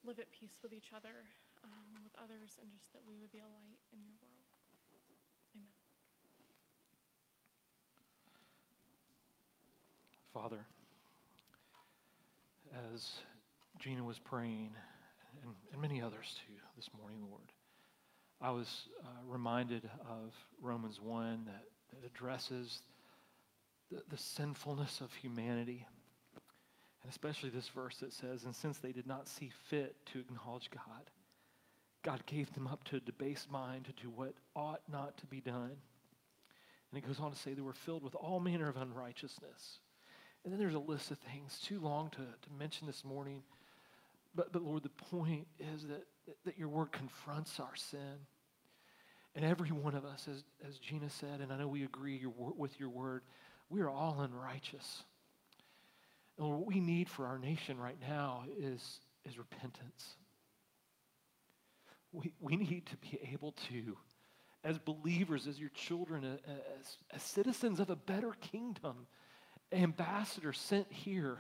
live 0.05 0.19
at 0.19 0.31
peace 0.31 0.59
with 0.63 0.73
each 0.73 0.93
other, 0.95 1.25
um, 1.65 2.03
with 2.05 2.13
others, 2.23 2.59
and 2.61 2.71
just 2.71 2.93
that 2.93 3.03
we 3.09 3.17
would 3.21 3.33
be 3.33 3.39
a 3.39 3.49
light 3.49 3.81
in 3.93 3.99
your 4.05 4.15
world. 4.21 4.45
Amen. 5.57 5.69
Father, 10.33 10.67
as 12.93 13.13
Gina 13.79 14.05
was 14.05 14.19
praying, 14.19 14.71
and, 15.43 15.55
and 15.73 15.81
many 15.81 16.03
others 16.03 16.37
too 16.47 16.55
this 16.77 16.91
morning, 16.99 17.25
Lord, 17.31 17.51
I 18.41 18.51
was 18.51 18.89
uh, 19.03 19.09
reminded 19.27 19.89
of 20.09 20.35
Romans 20.61 21.01
1 21.01 21.45
that, 21.47 21.65
that 21.91 22.07
addresses 22.07 22.83
the, 23.91 24.03
the 24.11 24.19
sinfulness 24.19 25.01
of 25.01 25.13
humanity. 25.15 25.87
And 27.05 27.13
especially 27.13 27.51
this 27.51 27.69
verse 27.69 27.99
that 27.99 28.15
says, 28.15 28.45
And 28.45 28.57
since 28.57 28.79
they 28.79 28.93
did 28.93 29.07
not 29.07 29.29
see 29.29 29.53
fit 29.69 29.95
to 30.07 30.21
acknowledge 30.21 30.71
God, 30.71 31.11
God 32.03 32.25
gave 32.25 32.53
them 32.55 32.67
up 32.67 32.83
to 32.85 32.97
a 32.97 33.01
debased 33.01 33.51
mind 33.51 33.85
to 33.85 34.03
do 34.03 34.09
what 34.09 34.33
ought 34.57 34.81
not 34.91 35.19
to 35.19 35.27
be 35.27 35.41
done. 35.41 35.77
And 36.91 37.03
it 37.03 37.07
goes 37.07 37.21
on 37.21 37.31
to 37.31 37.39
say 37.39 37.53
they 37.53 37.61
were 37.61 37.75
filled 37.75 38.03
with 38.03 38.15
all 38.15 38.41
manner 38.41 38.71
of 38.71 38.79
unrighteousness. 38.79 39.81
And 40.45 40.53
then 40.53 40.59
there's 40.59 40.75
a 40.75 40.79
list 40.79 41.11
of 41.11 41.19
things, 41.19 41.61
too 41.63 41.79
long 41.79 42.09
to, 42.11 42.19
to 42.19 42.59
mention 42.59 42.87
this 42.87 43.05
morning. 43.05 43.43
But, 44.35 44.53
but 44.53 44.63
Lord, 44.63 44.83
the 44.83 44.89
point 44.89 45.47
is 45.59 45.83
that, 45.83 46.07
that 46.47 46.59
your 46.59 46.69
word 46.69 46.91
confronts 46.93 47.61
our 47.61 47.77
sin. 47.77 48.27
And 49.35 49.45
every 49.45 49.73
one 49.73 49.95
of 49.95 50.07
us, 50.07 50.27
as, 50.31 50.45
as 50.67 50.79
Gina 50.79 51.11
said, 51.11 51.41
and 51.41 51.53
I 51.53 51.59
know 51.59 51.69
we 51.69 51.85
agree 51.85 52.17
your, 52.17 52.33
with 52.57 52.79
your 52.81 52.89
word, 52.89 53.23
we 53.69 53.83
are 53.83 53.91
all 53.91 54.21
unrighteous. 54.21 55.03
And 56.39 56.49
what 56.51 56.67
we 56.67 56.81
need 56.81 57.09
for 57.09 57.27
our 57.27 57.39
nation 57.39 57.79
right 57.79 57.99
now 58.01 58.45
is, 58.59 59.01
is 59.25 59.39
repentance. 59.39 60.17
We, 62.13 62.33
we 62.41 62.57
need 62.57 62.87
to 62.87 62.97
be 62.97 63.21
able 63.33 63.53
to, 63.69 63.97
as 64.63 64.79
believers, 64.79 65.47
as 65.47 65.59
your 65.59 65.71
children, 65.71 66.25
as, 66.25 66.97
as 67.13 67.23
citizens 67.23 67.81
of 67.81 67.91
a 67.91 67.97
better 67.97 68.33
kingdom, 68.41 69.07
ambassadors 69.73 70.59
sent 70.59 70.91
here, 70.91 71.39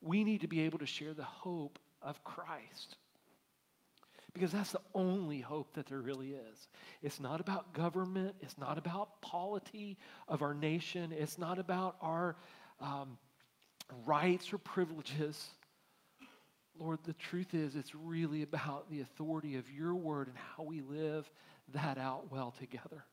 we 0.00 0.24
need 0.24 0.40
to 0.42 0.48
be 0.48 0.60
able 0.62 0.78
to 0.78 0.86
share 0.86 1.14
the 1.14 1.22
hope 1.22 1.78
of 2.00 2.22
Christ. 2.24 2.96
Because 4.34 4.52
that's 4.52 4.72
the 4.72 4.80
only 4.94 5.40
hope 5.40 5.74
that 5.74 5.86
there 5.86 6.00
really 6.00 6.30
is. 6.30 6.68
It's 7.02 7.20
not 7.20 7.40
about 7.40 7.74
government. 7.74 8.34
It's 8.40 8.56
not 8.56 8.78
about 8.78 9.20
polity 9.20 9.98
of 10.26 10.40
our 10.40 10.54
nation. 10.54 11.12
It's 11.12 11.36
not 11.36 11.58
about 11.58 11.96
our 12.00 12.36
um, 12.80 13.18
rights 14.06 14.52
or 14.52 14.58
privileges. 14.58 15.48
Lord, 16.78 16.98
the 17.04 17.12
truth 17.12 17.54
is, 17.54 17.76
it's 17.76 17.94
really 17.94 18.42
about 18.42 18.90
the 18.90 19.00
authority 19.00 19.56
of 19.56 19.70
your 19.70 19.94
word 19.94 20.28
and 20.28 20.36
how 20.36 20.64
we 20.64 20.80
live 20.80 21.30
that 21.74 21.98
out 21.98 22.30
well 22.30 22.54
together. 22.58 23.04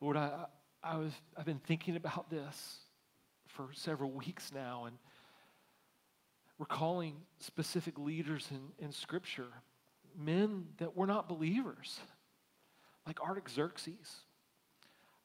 Lord, 0.00 0.16
I, 0.16 0.46
I 0.82 0.96
was, 0.96 1.12
I've 1.36 1.44
been 1.44 1.58
thinking 1.58 1.96
about 1.96 2.30
this 2.30 2.78
for 3.48 3.68
several 3.72 4.10
weeks 4.10 4.52
now 4.52 4.84
and 4.86 4.96
recalling 6.58 7.16
specific 7.38 7.98
leaders 7.98 8.48
in, 8.50 8.60
in 8.84 8.92
Scripture, 8.92 9.48
men 10.18 10.66
that 10.78 10.96
were 10.96 11.06
not 11.06 11.28
believers, 11.28 12.00
like 13.06 13.20
Artaxerxes, 13.20 14.24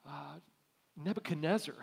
uh, 0.08 0.40
Nebuchadnezzar. 1.02 1.76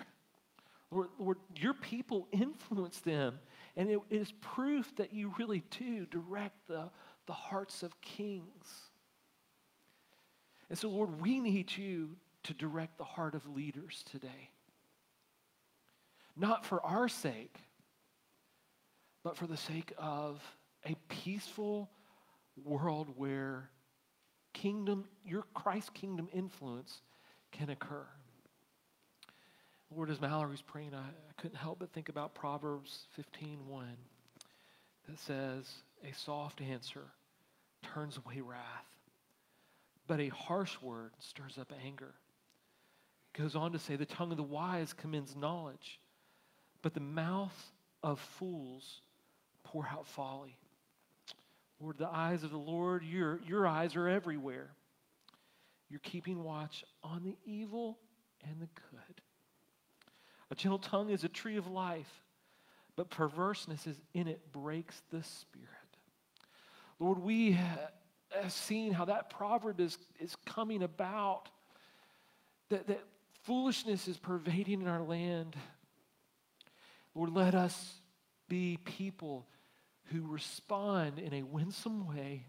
Lord, 0.92 1.08
Lord, 1.18 1.38
your 1.56 1.74
people 1.74 2.28
influence 2.32 3.00
them, 3.00 3.38
and 3.76 3.88
it 3.88 3.98
is 4.10 4.32
proof 4.40 4.94
that 4.96 5.12
you 5.12 5.34
really 5.38 5.62
do 5.78 6.06
direct 6.06 6.68
the, 6.68 6.90
the 7.26 7.32
hearts 7.32 7.82
of 7.82 7.98
kings. 8.00 8.90
And 10.68 10.78
so, 10.78 10.88
Lord, 10.88 11.20
we 11.20 11.40
need 11.40 11.74
you 11.76 12.16
to 12.44 12.54
direct 12.54 12.98
the 12.98 13.04
heart 13.04 13.34
of 13.34 13.46
leaders 13.46 14.04
today. 14.10 14.50
Not 16.36 16.64
for 16.64 16.84
our 16.84 17.08
sake, 17.08 17.56
but 19.22 19.36
for 19.36 19.46
the 19.46 19.56
sake 19.56 19.92
of 19.96 20.42
a 20.84 20.94
peaceful 21.08 21.90
world 22.64 23.08
where 23.16 23.70
kingdom, 24.52 25.04
your 25.24 25.44
Christ 25.54 25.94
kingdom 25.94 26.28
influence 26.32 27.02
can 27.50 27.70
occur. 27.70 28.06
Lord, 29.94 30.10
as 30.10 30.20
Mallory's 30.20 30.62
praying, 30.62 30.94
I, 30.94 31.00
I 31.00 31.32
couldn't 31.36 31.56
help 31.56 31.80
but 31.80 31.92
think 31.92 32.08
about 32.08 32.34
Proverbs 32.34 33.06
15:1 33.18 33.84
that 35.08 35.18
says, 35.18 35.70
A 36.08 36.12
soft 36.14 36.60
answer 36.60 37.04
turns 37.82 38.18
away 38.18 38.40
wrath, 38.40 38.86
but 40.06 40.20
a 40.20 40.28
harsh 40.28 40.80
word 40.80 41.12
stirs 41.18 41.58
up 41.58 41.72
anger. 41.84 42.14
It 43.34 43.38
goes 43.38 43.54
on 43.54 43.72
to 43.72 43.78
say, 43.78 43.96
The 43.96 44.06
tongue 44.06 44.30
of 44.30 44.36
the 44.36 44.42
wise 44.42 44.92
commends 44.92 45.36
knowledge, 45.36 46.00
but 46.80 46.94
the 46.94 47.00
mouth 47.00 47.72
of 48.02 48.20
fools 48.20 49.02
pour 49.64 49.86
out 49.86 50.06
folly. 50.06 50.56
Lord, 51.80 51.98
the 51.98 52.08
eyes 52.08 52.44
of 52.44 52.50
the 52.50 52.56
Lord, 52.56 53.02
your, 53.02 53.40
your 53.46 53.66
eyes 53.66 53.96
are 53.96 54.08
everywhere. 54.08 54.70
You're 55.90 56.00
keeping 56.00 56.42
watch 56.42 56.84
on 57.02 57.24
the 57.24 57.36
evil 57.44 57.98
and 58.48 58.60
the 58.60 58.68
good. 58.90 59.20
A 60.52 60.54
gentle 60.54 60.78
tongue 60.78 61.08
is 61.08 61.24
a 61.24 61.30
tree 61.30 61.56
of 61.56 61.66
life, 61.66 62.22
but 62.94 63.08
perverseness 63.08 63.86
is 63.86 63.98
in 64.12 64.28
it 64.28 64.52
breaks 64.52 65.00
the 65.10 65.22
spirit. 65.22 65.68
Lord, 66.98 67.18
we 67.20 67.52
have 67.52 68.52
seen 68.52 68.92
how 68.92 69.06
that 69.06 69.30
proverb 69.30 69.80
is, 69.80 69.96
is 70.20 70.36
coming 70.44 70.82
about, 70.82 71.48
that, 72.68 72.86
that 72.88 73.02
foolishness 73.44 74.06
is 74.08 74.18
pervading 74.18 74.82
in 74.82 74.88
our 74.88 75.00
land. 75.00 75.56
Lord, 77.14 77.30
let 77.30 77.54
us 77.54 77.94
be 78.46 78.78
people 78.84 79.46
who 80.12 80.26
respond 80.26 81.18
in 81.18 81.32
a 81.32 81.44
winsome 81.44 82.06
way 82.06 82.44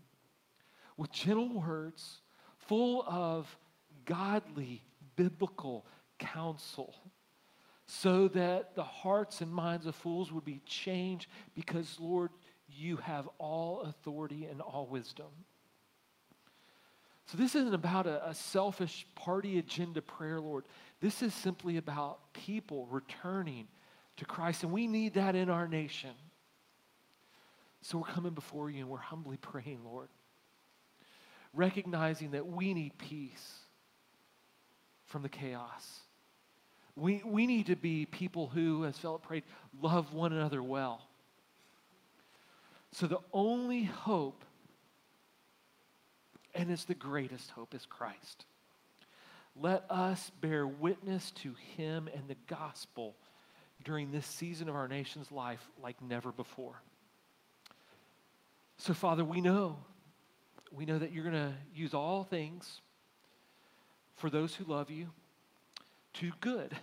with 0.98 1.10
gentle 1.14 1.48
words, 1.48 2.20
full 2.68 3.06
of 3.08 3.58
godly, 4.04 4.82
biblical 5.16 5.86
counsel, 6.20 6.94
so 8.02 8.28
that 8.30 8.74
the 8.76 8.84
hearts 8.84 9.42
and 9.42 9.52
minds 9.52 9.86
of 9.86 9.94
fools 9.94 10.32
would 10.32 10.44
be 10.44 10.62
changed 10.66 11.28
because, 11.54 11.98
Lord, 12.00 12.32
you 12.68 12.98
have 12.98 13.30
all 13.38 13.82
authority 13.82 14.46
and 14.46 14.62
all 14.62 14.88
wisdom. 14.88 15.28
So, 17.28 17.38
this 17.38 17.54
isn't 17.54 17.74
about 17.74 18.08
a, 18.08 18.30
a, 18.30 18.34
selfish 18.34 19.06
party 19.14 19.60
agenda 19.60 20.02
prayer, 20.02 20.42
Lord. 20.42 20.66
This 21.02 21.22
is 21.22 21.34
simply 21.36 21.78
about 21.78 22.34
people 22.34 22.88
returning 22.88 23.68
to 24.18 24.26
Christ, 24.26 24.64
and 24.64 24.72
we 24.72 24.88
need 24.88 25.14
that 25.14 25.36
in 25.36 25.50
our 25.50 25.68
nation. 25.68 26.12
So 27.82 28.00
we're 28.00 28.06
coming 28.06 28.34
before 28.34 28.70
you 28.70 28.80
and 28.80 28.90
we're 28.90 28.98
humbly 28.98 29.38
praying, 29.38 29.82
Lord, 29.84 30.08
recognizing 31.54 32.32
that 32.32 32.48
we 32.48 32.74
need 32.74 32.98
peace 32.98 33.60
from 35.06 35.22
the 35.22 35.30
chaos. 35.30 36.03
We, 36.96 37.24
we 37.26 37.48
need 37.48 37.68
to 37.68 37.76
be 37.76 38.06
people 38.06 38.48
who, 38.48 38.86
as 38.86 38.98
Philip 38.98 39.24
prayed, 39.24 39.44
love 39.82 40.14
one 40.14 40.32
another 40.32 40.62
well. 40.62 41.02
So 42.92 43.08
the 43.08 43.20
only 43.32 43.84
hope, 43.84 44.46
and 46.54 46.70
it's 46.70 46.86
the 46.86 46.94
greatest 46.94 47.50
hope, 47.52 47.74
is 47.74 47.86
Christ. 47.88 48.46
Let 49.60 49.86
us 49.90 50.32
bear 50.42 50.68
witness 50.68 51.32
to 51.32 51.56
him 51.76 52.08
and 52.14 52.28
the 52.28 52.38
gospel 52.48 53.16
during 53.84 54.12
this 54.12 54.26
season 54.26 54.70
of 54.70 54.76
our 54.76 54.88
nation's 54.88 55.32
life 55.32 55.68
like 55.82 56.00
never 56.02 56.32
before. 56.32 56.76
So, 58.78 58.94
Father, 58.94 59.24
we 59.26 59.42
know, 59.42 59.78
we 60.72 60.86
know 60.86 61.00
that 61.00 61.12
you're 61.12 61.24
going 61.24 61.36
to 61.36 61.54
use 61.74 61.94
all 61.94 62.24
things 62.24 62.82
for 64.16 64.30
those 64.30 64.54
who 64.54 64.66
love 64.66 64.92
you 64.92 65.10
to 66.14 66.32
good 66.40 66.76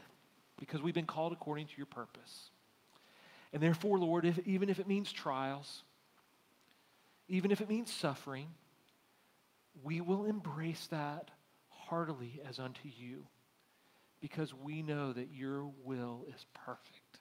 because 0.59 0.83
we've 0.83 0.95
been 0.95 1.07
called 1.07 1.33
according 1.33 1.67
to 1.67 1.73
your 1.77 1.87
purpose. 1.87 2.51
And 3.53 3.63
therefore, 3.63 3.99
Lord, 3.99 4.25
if, 4.25 4.39
even 4.47 4.69
if 4.69 4.79
it 4.79 4.87
means 4.87 5.11
trials, 5.11 5.83
even 7.29 7.51
if 7.51 7.61
it 7.61 7.69
means 7.69 7.93
suffering, 7.93 8.49
we 9.83 10.01
will 10.01 10.27
embrace 10.27 10.87
that 10.91 11.31
heartily 11.69 12.41
as 12.49 12.59
unto 12.59 12.89
you 12.89 13.27
because 14.21 14.53
we 14.55 14.83
know 14.83 15.13
that 15.13 15.29
your 15.33 15.71
will 15.85 16.25
is 16.29 16.45
perfect. 16.55 17.19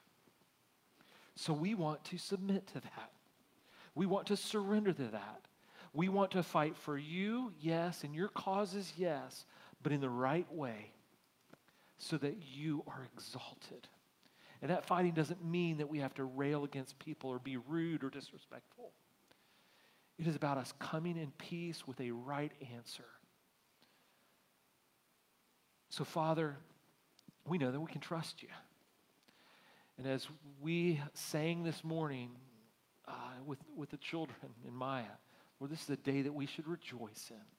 So 1.36 1.54
we 1.54 1.74
want 1.74 2.04
to 2.06 2.18
submit 2.18 2.68
to 2.68 2.82
that. 2.82 3.12
We 3.96 4.06
want 4.06 4.28
to 4.28 4.38
surrender 4.38 4.92
to 4.92 5.08
that. 5.08 5.42
We 5.94 6.10
want 6.10 6.32
to 6.32 6.44
fight 6.44 6.76
for 6.76 6.98
you, 6.98 7.54
yes, 7.60 8.04
and 8.04 8.14
your 8.14 8.28
causes, 8.28 8.94
yes, 8.98 9.46
but 9.82 9.92
in 9.92 10.02
the 10.02 10.10
right 10.10 10.52
way 10.52 10.92
so 12.00 12.18
that 12.18 12.38
you 12.56 12.84
are 12.88 13.08
exalted. 13.14 13.88
And 14.62 14.72
that 14.72 14.86
fighting 14.86 15.14
doesn't 15.14 15.44
mean 15.44 15.78
that 15.78 15.90
we 15.90 16.00
have 16.00 16.14
to 16.16 16.24
rail 16.24 16.64
against 16.64 16.98
people 16.98 17.30
or 17.30 17.40
be 17.40 17.58
rude 17.58 18.04
or 18.04 18.10
disrespectful. 18.10 18.92
It 20.18 20.28
is 20.28 20.36
about 20.36 20.58
us 20.58 20.74
coming 20.80 21.18
in 21.18 21.32
peace 21.38 21.88
with 21.88 22.00
a 22.02 22.12
right 22.12 22.52
answer. 22.76 23.06
So, 25.90 26.04
Father, 26.04 26.58
we 27.48 27.58
know 27.58 27.72
that 27.72 27.80
we 27.80 27.92
can 27.92 28.02
trust 28.02 28.42
you. 28.42 28.50
And 29.98 30.08
as 30.08 30.28
we 30.62 31.02
sang 31.14 31.64
this 31.64 31.84
morning 31.84 32.32
uh, 33.08 33.12
with, 33.46 33.60
with 33.76 33.90
the 33.90 33.98
children 33.98 34.38
in 34.66 34.74
Maya, 34.74 35.04
Lord, 35.60 35.72
this 35.72 35.84
is 35.84 35.90
a 35.90 35.98
day 35.98 36.22
that 36.22 36.34
we 36.34 36.46
should 36.46 36.68
rejoice 36.68 37.32
in. 37.32 37.59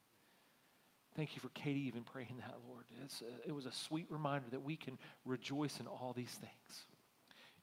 Thank 1.17 1.35
you 1.35 1.41
for 1.41 1.49
Katie 1.51 1.87
even 1.87 2.03
praying 2.03 2.37
that, 2.39 2.57
Lord. 2.69 2.85
A, 3.03 3.49
it 3.49 3.53
was 3.53 3.67
a 3.67 3.73
sweet 3.73 4.07
reminder 4.11 4.47
that 4.51 4.63
we 4.63 4.77
can 4.77 4.99
rejoice 5.25 5.81
in 5.81 5.87
all 5.87 6.13
these 6.17 6.31
things. 6.31 6.85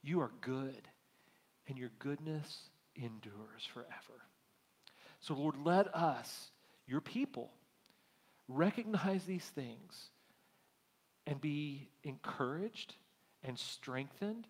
You 0.02 0.20
are 0.20 0.30
good, 0.40 0.88
and 1.66 1.78
your 1.78 1.90
goodness 1.98 2.70
endures 2.94 3.64
forever. 3.72 4.22
So, 5.20 5.34
Lord, 5.34 5.56
let 5.64 5.94
us, 5.94 6.50
your 6.86 7.00
people, 7.00 7.50
recognize 8.48 9.24
these 9.24 9.44
things 9.44 10.10
and 11.26 11.40
be 11.40 11.88
encouraged 12.04 12.94
and 13.42 13.58
strengthened 13.58 14.46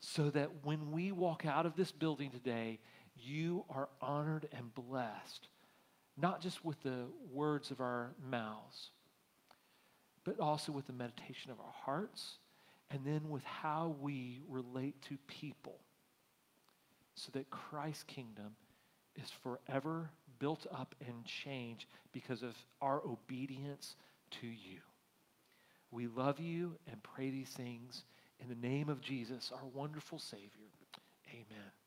so 0.00 0.30
that 0.30 0.64
when 0.64 0.90
we 0.90 1.12
walk 1.12 1.46
out 1.46 1.64
of 1.64 1.76
this 1.76 1.92
building 1.92 2.30
today, 2.30 2.80
you 3.16 3.64
are 3.70 3.88
honored 4.00 4.48
and 4.56 4.74
blessed, 4.74 5.48
not 6.16 6.40
just 6.40 6.64
with 6.64 6.82
the 6.82 7.06
words 7.32 7.70
of 7.70 7.80
our 7.80 8.12
mouths, 8.30 8.90
but 10.24 10.38
also 10.38 10.72
with 10.72 10.86
the 10.86 10.92
meditation 10.92 11.50
of 11.50 11.58
our 11.58 11.74
hearts 11.84 12.38
and 12.90 13.00
then 13.04 13.28
with 13.28 13.42
how 13.44 13.96
we 14.00 14.40
relate 14.48 15.00
to 15.02 15.16
people 15.26 15.80
so 17.14 17.30
that 17.32 17.50
Christ's 17.50 18.04
kingdom 18.04 18.54
is 19.16 19.30
forever 19.42 20.10
built 20.38 20.66
up 20.72 20.94
and 21.06 21.24
changed 21.24 21.86
because 22.12 22.42
of 22.42 22.56
our 22.80 23.02
obedience 23.06 23.96
to 24.40 24.46
you. 24.46 24.80
We 25.90 26.06
love 26.06 26.40
you 26.40 26.76
and 26.90 27.02
pray 27.02 27.30
these 27.30 27.50
things 27.50 28.04
in 28.40 28.48
the 28.48 28.66
name 28.66 28.88
of 28.88 29.00
Jesus, 29.00 29.52
our 29.54 29.66
wonderful 29.74 30.18
Savior. 30.18 30.48
Amen. 31.30 31.81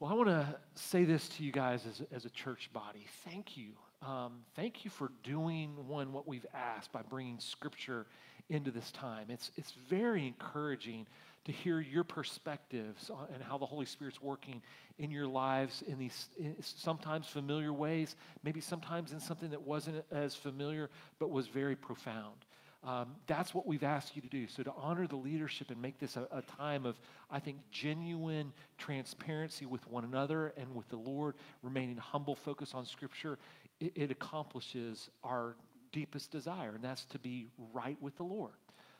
Well, 0.00 0.12
I 0.12 0.14
want 0.14 0.28
to 0.28 0.46
say 0.76 1.04
this 1.04 1.28
to 1.30 1.42
you 1.42 1.50
guys 1.50 1.84
as, 1.84 2.02
as 2.12 2.24
a 2.24 2.30
church 2.30 2.70
body. 2.72 3.06
Thank 3.24 3.56
you. 3.56 3.70
Um, 4.00 4.44
thank 4.54 4.84
you 4.84 4.92
for 4.92 5.10
doing, 5.24 5.70
one, 5.88 6.12
what 6.12 6.28
we've 6.28 6.46
asked 6.54 6.92
by 6.92 7.02
bringing 7.02 7.40
Scripture 7.40 8.06
into 8.48 8.70
this 8.70 8.92
time. 8.92 9.26
It's, 9.28 9.50
it's 9.56 9.72
very 9.90 10.24
encouraging 10.24 11.08
to 11.46 11.50
hear 11.50 11.80
your 11.80 12.04
perspectives 12.04 13.10
on, 13.10 13.26
and 13.34 13.42
how 13.42 13.58
the 13.58 13.66
Holy 13.66 13.86
Spirit's 13.86 14.22
working 14.22 14.62
in 15.00 15.10
your 15.10 15.26
lives 15.26 15.82
in 15.88 15.98
these 15.98 16.28
in 16.38 16.54
sometimes 16.60 17.26
familiar 17.26 17.72
ways, 17.72 18.14
maybe 18.44 18.60
sometimes 18.60 19.10
in 19.10 19.18
something 19.18 19.50
that 19.50 19.62
wasn't 19.62 20.04
as 20.12 20.36
familiar 20.36 20.90
but 21.18 21.30
was 21.30 21.48
very 21.48 21.74
profound. 21.74 22.36
Um, 22.84 23.16
that's 23.26 23.52
what 23.52 23.66
we've 23.66 23.82
asked 23.82 24.14
you 24.14 24.22
to 24.22 24.28
do. 24.28 24.46
So, 24.46 24.62
to 24.62 24.72
honor 24.76 25.06
the 25.08 25.16
leadership 25.16 25.70
and 25.70 25.82
make 25.82 25.98
this 25.98 26.16
a, 26.16 26.28
a, 26.30 26.42
time 26.42 26.86
of, 26.86 26.96
I 27.28 27.40
think, 27.40 27.58
genuine 27.72 28.52
transparency 28.78 29.66
with 29.66 29.86
one 29.88 30.04
another 30.04 30.52
and 30.56 30.72
with 30.74 30.88
the 30.88 30.96
Lord, 30.96 31.34
remaining 31.62 31.96
humble, 31.96 32.36
focus 32.36 32.74
on 32.74 32.86
Scripture, 32.86 33.38
it, 33.80 33.92
it 33.96 34.10
accomplishes 34.12 35.10
our 35.24 35.56
deepest 35.90 36.30
desire, 36.30 36.70
and 36.74 36.84
that's 36.84 37.04
to 37.06 37.18
be 37.18 37.48
right 37.72 38.00
with 38.00 38.16
the 38.16 38.22
Lord. 38.22 38.52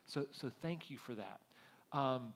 So, 0.06 0.26
so 0.32 0.50
thank 0.60 0.90
you 0.90 0.98
for 0.98 1.14
that. 1.14 1.40
Um, 1.92 2.32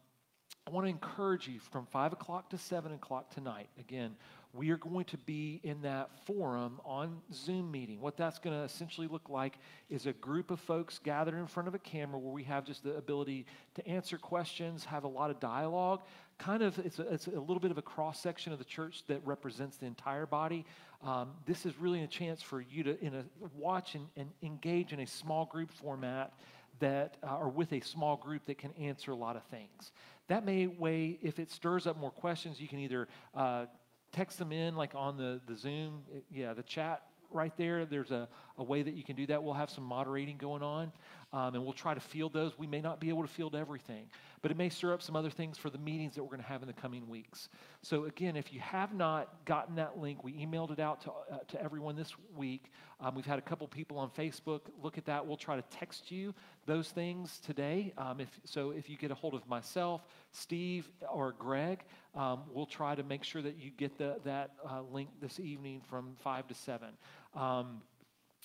I 0.66 0.70
want 0.70 0.86
to 0.86 0.90
encourage 0.90 1.49
you 1.49 1.59
from 1.59 1.86
5 1.86 2.12
o'clock 2.12 2.51
to 2.51 2.59
7 2.59 2.93
o'clock 2.93 3.30
tonight. 3.34 3.68
Again, 3.80 4.14
we 4.55 4.71
are 4.71 4.77
going 4.77 5.07
to 5.07 5.17
be 5.17 5.61
in 5.63 5.81
that 5.83 6.11
forum 6.27 6.79
on 6.85 7.23
Zoom 7.33 7.71
meeting. 7.71 8.01
What 8.01 8.19
that's 8.19 8.39
going 8.39 8.55
to 8.55 8.65
essentially 8.65 9.07
look 9.07 9.31
like 9.31 9.59
is 9.89 10.05
a 10.05 10.13
group 10.13 10.51
of 10.51 10.61
folks 10.61 10.99
gathered 10.99 11.39
in 11.39 11.47
front 11.47 11.69
of 11.69 11.75
a 11.75 11.79
camera 11.79 12.19
where 12.19 12.33
we 12.33 12.45
have 12.45 12.67
just 12.67 12.85
the 12.85 12.95
ability 12.97 13.47
to 13.77 13.87
answer 13.89 14.19
questions, 14.19 14.85
have 14.85 15.05
a 15.05 15.09
lot 15.09 15.31
of 15.31 15.41
dialogue. 15.41 16.03
Kind 16.37 16.63
of, 16.63 16.79
it's 16.81 16.99
a, 16.99 17.03
it's 17.15 17.29
a 17.29 17.41
little 17.41 17.61
bit 17.61 17.71
of 17.71 17.79
a 17.79 17.83
cross 17.83 18.21
section 18.21 18.53
of 18.53 18.59
the 18.59 18.65
church 18.65 19.05
that 19.07 19.25
represents 19.25 19.79
the 19.79 19.87
entire 19.87 20.27
body. 20.27 20.67
Um, 21.03 21.31
this 21.47 21.65
is 21.65 21.79
really 21.79 22.03
a 22.03 22.07
chance 22.07 22.43
for 22.43 22.61
you 22.61 22.83
to 22.83 23.03
in 23.03 23.15
a, 23.15 23.25
watch 23.57 23.95
and, 23.95 24.07
and 24.17 24.29
engage 24.43 24.93
in 24.93 25.01
a 25.01 25.07
small 25.07 25.47
group 25.47 25.71
format 25.71 26.35
that 26.81 27.17
uh, 27.23 27.39
or 27.39 27.49
with 27.49 27.73
a 27.73 27.81
small 27.81 28.17
group 28.17 28.45
that 28.47 28.59
can 28.59 28.73
answer 28.73 29.13
a 29.13 29.17
lot 29.17 29.37
of 29.37 29.45
things. 29.45 29.93
That 30.29 30.45
may 30.45 30.67
way, 30.67 31.19
if 31.23 31.39
it 31.39 31.51
stirs 31.51 31.87
up 31.87 31.99
more 31.99 32.11
questions, 32.11 32.61
you 32.61 32.69
can 32.69 32.79
either 32.81 33.09
uh, 33.35 33.67
text 34.13 34.39
them 34.39 34.53
in 34.53 34.77
like 34.77 34.95
on 34.95 35.17
the, 35.17 35.41
the 35.47 35.57
Zoom, 35.57 36.03
eh, 36.15 36.21
yeah, 36.31 36.55
the 36.55 36.63
chat 36.63 37.03
right 37.31 37.57
there. 37.57 37.87
There's 37.87 38.11
a, 38.11 38.29
a 38.59 38.63
way 38.63 38.83
that 38.83 38.95
you 38.95 39.03
can 39.03 39.17
do 39.17 39.27
that. 39.27 39.43
We'll 39.43 39.55
have 39.55 39.71
some 39.71 39.85
moderating 39.85 40.37
going 40.37 40.63
on, 40.63 40.93
um, 41.33 41.55
and 41.55 41.64
we'll 41.64 41.72
try 41.72 41.95
to 41.95 42.01
field 42.01 42.33
those. 42.33 42.59
We 42.59 42.66
may 42.66 42.80
not 42.80 43.01
be 43.01 43.09
able 43.09 43.22
to 43.22 43.28
field 43.28 43.55
everything, 43.55 44.07
but 44.43 44.51
it 44.51 44.57
may 44.57 44.68
stir 44.68 44.93
up 44.93 45.01
some 45.01 45.16
other 45.16 45.30
things 45.30 45.57
for 45.57 45.70
the 45.70 45.78
meetings 45.78 46.14
that 46.14 46.22
we're 46.22 46.30
going 46.30 46.43
to 46.43 46.47
have 46.47 46.62
in 46.62 46.68
the 46.68 46.74
coming 46.74 47.09
weeks. 47.09 47.49
So, 47.80 48.05
again, 48.05 48.37
if 48.37 48.53
you 48.53 48.61
have 48.61 48.95
not 48.95 49.45
gotten 49.47 49.76
that 49.76 49.99
link, 49.99 50.22
we 50.22 50.35
emailed 50.35 50.72
it 50.72 50.78
out 50.78 51.01
to, 51.03 51.11
uh, 51.11 51.39
to 51.49 51.62
everyone 51.62 51.97
this 51.97 52.14
week. 52.37 52.70
Um, 53.01 53.14
we've 53.14 53.26
had 53.26 53.39
a 53.39 53.43
couple 53.43 53.66
people 53.66 53.99
on 53.99 54.11
Facebook 54.11 54.61
look 54.83 54.99
at 54.99 55.07
that. 55.07 55.26
We'll 55.26 55.37
try 55.39 55.57
to 55.57 55.64
text 55.70 56.11
you 56.11 56.35
those 56.66 56.91
things 56.91 57.41
today. 57.45 57.95
Um, 57.97 58.20
if, 58.20 58.28
so, 58.45 58.70
if 58.70 58.91
you 58.91 58.99
get 58.99 59.11
a 59.11 59.14
hold 59.14 59.35
of 59.35 59.49
myself, 59.49 60.03
Steve, 60.33 60.91
or 61.11 61.33
Greg, 61.33 61.83
um, 62.14 62.43
we'll 62.53 62.66
try 62.66 62.95
to 62.95 63.03
make 63.03 63.24
sure 63.24 63.41
that 63.41 63.57
you 63.57 63.70
get 63.70 63.97
the, 63.97 64.20
that 64.24 64.51
uh, 64.68 64.83
link 64.93 65.09
this 65.20 65.41
evening 65.41 65.80
from 65.89 66.14
5 66.22 66.49
to 66.49 66.55
7. 66.55 66.89
Um, 67.35 67.80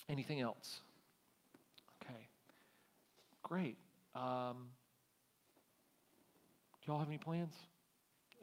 anything 0.08 0.40
else? 0.40 0.80
Great. 3.48 3.78
Um, 4.14 4.68
do 6.84 6.92
y'all 6.92 6.98
have 6.98 7.08
any 7.08 7.18
plans? 7.18 7.54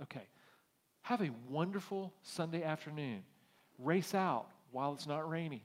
Okay. 0.01 0.27
Have 1.01 1.21
a 1.21 1.29
wonderful 1.49 2.11
Sunday 2.23 2.63
afternoon. 2.63 3.21
Race 3.77 4.15
out 4.15 4.47
while 4.71 4.93
it's 4.93 5.05
not 5.05 5.29
raining. 5.29 5.61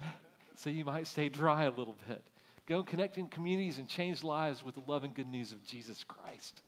so 0.56 0.70
you 0.70 0.84
might 0.84 1.08
stay 1.08 1.28
dry 1.28 1.64
a 1.64 1.70
little 1.70 1.96
bit. 2.06 2.22
Go 2.66 2.82
connect 2.82 3.18
in 3.18 3.26
communities 3.28 3.78
and 3.78 3.88
change 3.88 4.22
lives 4.22 4.62
with 4.62 4.74
the 4.74 4.82
love 4.86 5.02
and 5.02 5.14
good 5.14 5.28
news 5.28 5.52
of 5.52 5.64
Jesus 5.64 6.04
Christ. 6.04 6.62